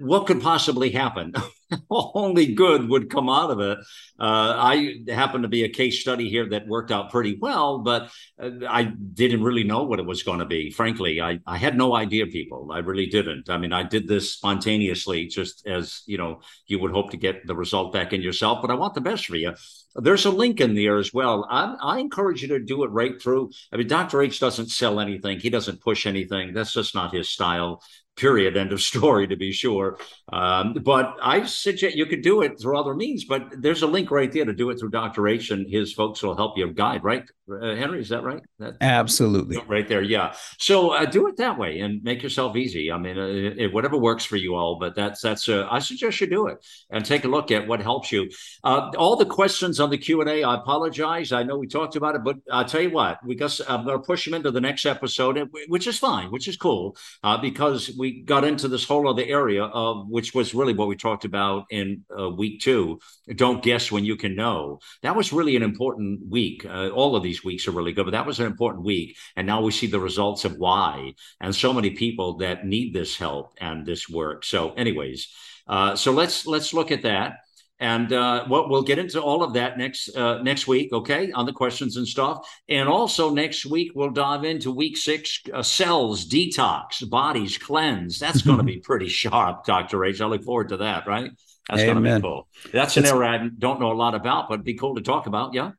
What 0.00 0.26
could 0.26 0.42
possibly 0.42 0.90
happen? 0.90 1.32
Only 1.90 2.54
good 2.54 2.88
would 2.88 3.08
come 3.10 3.28
out 3.28 3.50
of 3.50 3.60
it. 3.60 3.78
Uh, 4.18 4.54
I 4.56 4.96
happen 5.08 5.42
to 5.42 5.48
be 5.48 5.64
a 5.64 5.68
case 5.68 6.00
study 6.00 6.28
here 6.28 6.48
that 6.50 6.66
worked 6.66 6.90
out 6.90 7.10
pretty 7.10 7.36
well, 7.40 7.78
but 7.78 8.10
uh, 8.40 8.50
I 8.68 8.84
didn't 8.84 9.42
really 9.42 9.64
know 9.64 9.84
what 9.84 9.98
it 9.98 10.06
was 10.06 10.22
going 10.22 10.40
to 10.40 10.44
be. 10.44 10.70
Frankly, 10.70 11.20
I, 11.20 11.40
I 11.46 11.56
had 11.56 11.76
no 11.76 11.94
idea, 11.94 12.26
people. 12.26 12.70
I 12.72 12.78
really 12.78 13.06
didn't. 13.06 13.48
I 13.48 13.58
mean, 13.58 13.72
I 13.72 13.82
did 13.82 14.08
this 14.08 14.32
spontaneously, 14.32 15.26
just 15.26 15.66
as 15.66 16.02
you 16.06 16.18
know, 16.18 16.40
you 16.66 16.78
would 16.80 16.92
hope 16.92 17.10
to 17.12 17.16
get 17.16 17.46
the 17.46 17.56
result 17.56 17.92
back 17.92 18.12
in 18.12 18.22
yourself. 18.22 18.60
But 18.60 18.70
I 18.70 18.74
want 18.74 18.94
the 18.94 19.00
best 19.00 19.26
for 19.26 19.36
you. 19.36 19.54
There's 19.96 20.24
a 20.24 20.30
link 20.30 20.60
in 20.60 20.74
there 20.74 20.98
as 20.98 21.14
well. 21.14 21.46
I, 21.48 21.76
I 21.80 21.98
encourage 22.00 22.42
you 22.42 22.48
to 22.48 22.58
do 22.58 22.82
it 22.84 22.90
right 22.90 23.20
through. 23.20 23.50
I 23.72 23.76
mean, 23.76 23.86
Dr. 23.86 24.22
H 24.22 24.40
doesn't 24.40 24.70
sell 24.70 24.98
anything. 24.98 25.38
He 25.38 25.50
doesn't 25.50 25.80
push 25.80 26.06
anything. 26.06 26.52
That's 26.52 26.72
just 26.72 26.94
not 26.94 27.14
his 27.14 27.28
style 27.28 27.82
period 28.16 28.56
end 28.56 28.72
of 28.72 28.80
story 28.80 29.26
to 29.26 29.36
be 29.36 29.52
sure. 29.52 29.98
Um, 30.32 30.74
but 30.82 31.16
i 31.22 31.44
suggest 31.44 31.96
you 31.96 32.06
could 32.06 32.22
do 32.22 32.40
it 32.42 32.58
through 32.60 32.78
other 32.78 32.94
means 32.94 33.24
but 33.24 33.60
there's 33.60 33.82
a 33.82 33.86
link 33.86 34.10
right 34.10 34.32
there 34.32 34.44
to 34.44 34.54
do 34.54 34.70
it 34.70 34.78
through 34.78 34.90
dr 34.90 35.28
h 35.28 35.50
and 35.50 35.68
his 35.68 35.92
folks 35.92 36.22
will 36.22 36.34
help 36.34 36.56
you 36.56 36.72
guide 36.72 37.04
right? 37.04 37.24
Uh, 37.50 37.76
henry 37.76 38.00
is 38.00 38.08
that 38.08 38.22
right? 38.22 38.40
That, 38.58 38.74
absolutely. 38.80 39.58
Right 39.68 39.86
there 39.86 40.00
yeah. 40.02 40.34
So 40.58 40.90
uh, 40.90 41.04
do 41.04 41.26
it 41.26 41.36
that 41.36 41.58
way 41.58 41.80
and 41.80 42.02
make 42.02 42.22
yourself 42.22 42.56
easy. 42.56 42.90
I 42.90 42.98
mean 42.98 43.18
uh, 43.18 43.26
it, 43.62 43.72
whatever 43.72 43.98
works 43.98 44.24
for 44.24 44.36
you 44.36 44.54
all 44.54 44.78
but 44.78 44.94
that's 44.94 45.20
that's 45.20 45.48
uh, 45.48 45.66
i 45.70 45.78
suggest 45.78 46.20
you 46.20 46.26
do 46.26 46.46
it 46.46 46.64
and 46.90 47.04
take 47.04 47.24
a 47.24 47.28
look 47.28 47.50
at 47.50 47.66
what 47.66 47.80
helps 47.82 48.10
you. 48.12 48.30
Uh, 48.62 48.90
all 48.96 49.16
the 49.16 49.26
questions 49.26 49.78
on 49.78 49.90
the 49.90 49.98
q&a 49.98 50.42
i 50.42 50.54
apologize. 50.54 51.32
I 51.32 51.42
know 51.42 51.58
we 51.58 51.66
talked 51.66 51.96
about 51.96 52.14
it 52.14 52.24
but 52.24 52.36
i'll 52.50 52.64
tell 52.64 52.80
you 52.80 52.90
what 52.90 53.18
we 53.24 53.34
got 53.34 53.58
i'm 53.68 53.84
going 53.84 53.98
to 53.98 54.06
push 54.06 54.24
them 54.24 54.34
into 54.34 54.50
the 54.50 54.60
next 54.60 54.86
episode 54.86 55.38
which 55.68 55.86
is 55.86 55.98
fine 55.98 56.30
which 56.30 56.48
is 56.48 56.56
cool 56.56 56.96
uh, 57.22 57.36
because 57.36 57.90
we 57.98 58.03
we 58.04 58.20
got 58.20 58.44
into 58.44 58.68
this 58.68 58.84
whole 58.84 59.08
other 59.08 59.24
area 59.24 59.64
of 59.64 60.06
which 60.10 60.34
was 60.34 60.54
really 60.54 60.74
what 60.74 60.88
we 60.88 60.94
talked 60.94 61.24
about 61.24 61.64
in 61.70 62.04
uh, 62.18 62.28
week 62.28 62.60
two. 62.60 63.00
Don't 63.34 63.62
guess 63.62 63.90
when 63.90 64.04
you 64.04 64.14
can 64.14 64.36
know. 64.36 64.78
That 65.02 65.16
was 65.16 65.32
really 65.32 65.56
an 65.56 65.62
important 65.62 66.20
week. 66.28 66.66
Uh, 66.66 66.90
all 66.90 67.16
of 67.16 67.22
these 67.22 67.42
weeks 67.42 67.66
are 67.66 67.70
really 67.70 67.94
good, 67.94 68.04
but 68.04 68.10
that 68.10 68.26
was 68.26 68.40
an 68.40 68.46
important 68.46 68.84
week. 68.84 69.16
And 69.36 69.46
now 69.46 69.62
we 69.62 69.72
see 69.72 69.86
the 69.86 70.00
results 70.00 70.44
of 70.44 70.58
why, 70.58 71.14
and 71.40 71.54
so 71.54 71.72
many 71.72 71.90
people 71.92 72.36
that 72.44 72.66
need 72.66 72.92
this 72.92 73.16
help 73.16 73.54
and 73.58 73.86
this 73.86 74.06
work. 74.06 74.44
So, 74.44 74.74
anyways, 74.74 75.32
uh, 75.66 75.96
so 75.96 76.12
let's 76.12 76.46
let's 76.46 76.74
look 76.74 76.92
at 76.92 77.04
that 77.04 77.38
and 77.80 78.12
uh, 78.12 78.46
what 78.46 78.68
we'll 78.68 78.82
get 78.82 78.98
into 78.98 79.20
all 79.20 79.42
of 79.42 79.54
that 79.54 79.76
next 79.78 80.16
uh, 80.16 80.40
next 80.42 80.66
week, 80.66 80.92
okay, 80.92 81.32
on 81.32 81.46
the 81.46 81.52
questions 81.52 81.96
and 81.96 82.06
stuff. 82.06 82.48
And 82.68 82.88
also 82.88 83.30
next 83.30 83.66
week 83.66 83.92
we'll 83.94 84.10
dive 84.10 84.44
into 84.44 84.70
week 84.70 84.96
six: 84.96 85.40
uh, 85.52 85.62
cells 85.62 86.26
detox, 86.26 87.08
bodies 87.08 87.58
cleanse. 87.58 88.18
That's 88.18 88.42
going 88.42 88.58
to 88.58 88.64
be 88.64 88.76
pretty 88.84 89.08
sharp, 89.08 89.64
Doctor 89.64 90.04
H. 90.04 90.20
I 90.20 90.26
look 90.26 90.44
forward 90.44 90.68
to 90.70 90.78
that. 90.78 91.06
Right? 91.06 91.30
That's 91.68 91.82
going 91.82 92.02
to 92.02 92.14
be 92.16 92.20
cool. 92.20 92.46
That's 92.72 92.96
an 92.98 93.06
area 93.06 93.30
I 93.30 93.48
don't 93.58 93.80
know 93.80 93.90
a 93.90 93.94
lot 93.94 94.14
about, 94.14 94.48
but 94.48 94.54
it'd 94.54 94.66
be 94.66 94.74
cool 94.74 94.96
to 94.96 95.00
talk 95.00 95.26
about. 95.26 95.54
Yeah 95.54 95.72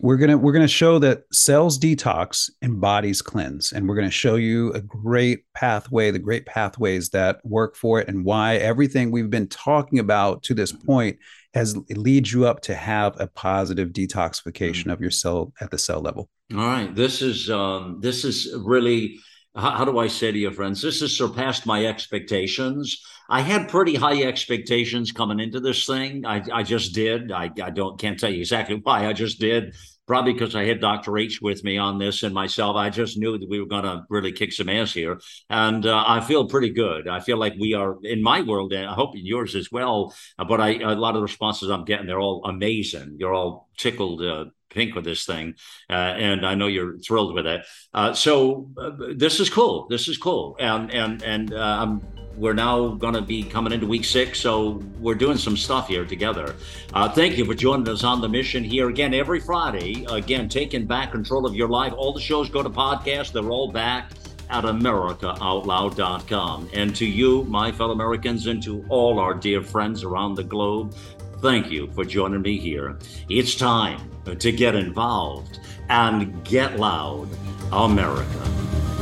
we're 0.00 0.16
gonna 0.16 0.36
we're 0.36 0.52
gonna 0.52 0.68
show 0.68 0.98
that 0.98 1.22
cells 1.32 1.78
detox 1.78 2.50
and 2.60 2.80
bodies 2.80 3.22
cleanse, 3.22 3.72
and 3.72 3.88
we're 3.88 3.94
gonna 3.94 4.10
show 4.10 4.34
you 4.34 4.72
a 4.72 4.80
great 4.80 5.44
pathway, 5.54 6.10
the 6.10 6.18
great 6.18 6.46
pathways 6.46 7.10
that 7.10 7.40
work 7.44 7.76
for 7.76 8.00
it, 8.00 8.08
and 8.08 8.24
why 8.24 8.56
everything 8.56 9.10
we've 9.10 9.30
been 9.30 9.48
talking 9.48 9.98
about 9.98 10.42
to 10.44 10.54
this 10.54 10.72
point 10.72 11.18
has 11.54 11.76
leads 11.90 12.32
you 12.32 12.46
up 12.46 12.60
to 12.62 12.74
have 12.74 13.18
a 13.20 13.28
positive 13.28 13.90
detoxification 13.90 14.92
of 14.92 15.00
your 15.00 15.10
cell 15.10 15.52
at 15.60 15.70
the 15.70 15.78
cell 15.78 16.00
level. 16.00 16.28
All 16.52 16.58
right, 16.58 16.94
this 16.94 17.22
is 17.22 17.48
um, 17.48 18.00
this 18.00 18.24
is 18.24 18.54
really 18.64 19.18
how, 19.56 19.70
how 19.70 19.84
do 19.84 19.98
I 19.98 20.08
say 20.08 20.32
to 20.32 20.38
your 20.38 20.52
friends? 20.52 20.82
This 20.82 21.00
has 21.00 21.16
surpassed 21.16 21.66
my 21.66 21.86
expectations. 21.86 23.00
I 23.28 23.40
had 23.40 23.68
pretty 23.68 23.94
high 23.94 24.22
expectations 24.22 25.12
coming 25.12 25.40
into 25.40 25.60
this 25.60 25.86
thing. 25.86 26.26
I, 26.26 26.42
I 26.52 26.62
just 26.62 26.94
did. 26.94 27.32
I, 27.32 27.50
I 27.62 27.70
don't 27.70 27.98
can't 27.98 28.18
tell 28.18 28.30
you 28.30 28.40
exactly 28.40 28.80
why. 28.82 29.06
I 29.06 29.12
just 29.12 29.40
did. 29.40 29.74
Probably 30.06 30.34
because 30.34 30.54
I 30.54 30.66
had 30.66 30.82
Dr. 30.82 31.16
H 31.16 31.40
with 31.40 31.64
me 31.64 31.78
on 31.78 31.98
this 31.98 32.24
and 32.24 32.34
myself. 32.34 32.76
I 32.76 32.90
just 32.90 33.16
knew 33.16 33.38
that 33.38 33.48
we 33.48 33.58
were 33.58 33.66
going 33.66 33.84
to 33.84 34.04
really 34.10 34.32
kick 34.32 34.52
some 34.52 34.68
ass 34.68 34.92
here. 34.92 35.18
And 35.48 35.86
uh, 35.86 36.04
I 36.06 36.20
feel 36.20 36.46
pretty 36.46 36.70
good. 36.70 37.08
I 37.08 37.20
feel 37.20 37.38
like 37.38 37.54
we 37.58 37.72
are, 37.72 37.96
in 38.02 38.22
my 38.22 38.42
world, 38.42 38.74
and 38.74 38.86
I 38.86 38.92
hope 38.92 39.16
in 39.16 39.24
yours 39.24 39.54
as 39.54 39.72
well. 39.72 40.14
But 40.36 40.60
I, 40.60 40.74
a 40.74 40.94
lot 40.94 41.14
of 41.14 41.20
the 41.20 41.22
responses 41.22 41.70
I'm 41.70 41.86
getting, 41.86 42.06
they're 42.06 42.20
all 42.20 42.44
amazing. 42.44 43.16
You're 43.18 43.32
all 43.32 43.70
tickled 43.78 44.22
uh, 44.22 44.44
pink 44.68 44.94
with 44.94 45.04
this 45.04 45.24
thing, 45.24 45.54
uh, 45.88 45.92
and 45.92 46.44
I 46.44 46.54
know 46.54 46.66
you're 46.66 46.98
thrilled 46.98 47.32
with 47.32 47.46
it. 47.46 47.64
Uh, 47.94 48.12
so 48.12 48.70
uh, 48.76 48.90
this 49.16 49.40
is 49.40 49.48
cool. 49.48 49.86
This 49.88 50.08
is 50.08 50.18
cool, 50.18 50.56
and 50.60 50.92
and 50.92 51.22
and 51.22 51.54
uh, 51.54 51.78
I'm 51.80 52.02
we're 52.36 52.54
now 52.54 52.88
going 52.88 53.14
to 53.14 53.22
be 53.22 53.42
coming 53.42 53.72
into 53.72 53.86
week 53.86 54.04
six, 54.04 54.40
so 54.40 54.82
we're 55.00 55.14
doing 55.14 55.36
some 55.36 55.56
stuff 55.56 55.88
here 55.88 56.04
together. 56.04 56.54
Uh, 56.92 57.08
thank 57.08 57.38
you 57.38 57.44
for 57.44 57.54
joining 57.54 57.88
us 57.88 58.04
on 58.04 58.20
the 58.20 58.28
mission 58.28 58.64
here 58.64 58.88
again 58.88 59.14
every 59.14 59.40
Friday. 59.40 60.04
Again, 60.10 60.48
taking 60.48 60.86
back 60.86 61.12
control 61.12 61.46
of 61.46 61.54
your 61.54 61.68
life. 61.68 61.92
All 61.96 62.12
the 62.12 62.20
shows 62.20 62.48
go 62.48 62.62
to 62.62 62.70
podcast, 62.70 63.32
they're 63.32 63.50
all 63.50 63.70
back 63.70 64.12
at 64.50 64.64
AmericaOutloud.com. 64.64 66.70
And 66.74 66.94
to 66.96 67.06
you, 67.06 67.44
my 67.44 67.72
fellow 67.72 67.92
Americans, 67.92 68.46
and 68.46 68.62
to 68.62 68.84
all 68.88 69.18
our 69.18 69.34
dear 69.34 69.62
friends 69.62 70.04
around 70.04 70.34
the 70.34 70.44
globe, 70.44 70.94
thank 71.38 71.70
you 71.70 71.90
for 71.92 72.04
joining 72.04 72.42
me 72.42 72.58
here. 72.58 72.98
It's 73.28 73.54
time 73.54 74.10
to 74.24 74.52
get 74.52 74.74
involved 74.74 75.60
and 75.88 76.44
get 76.44 76.78
loud, 76.78 77.28
America. 77.72 78.93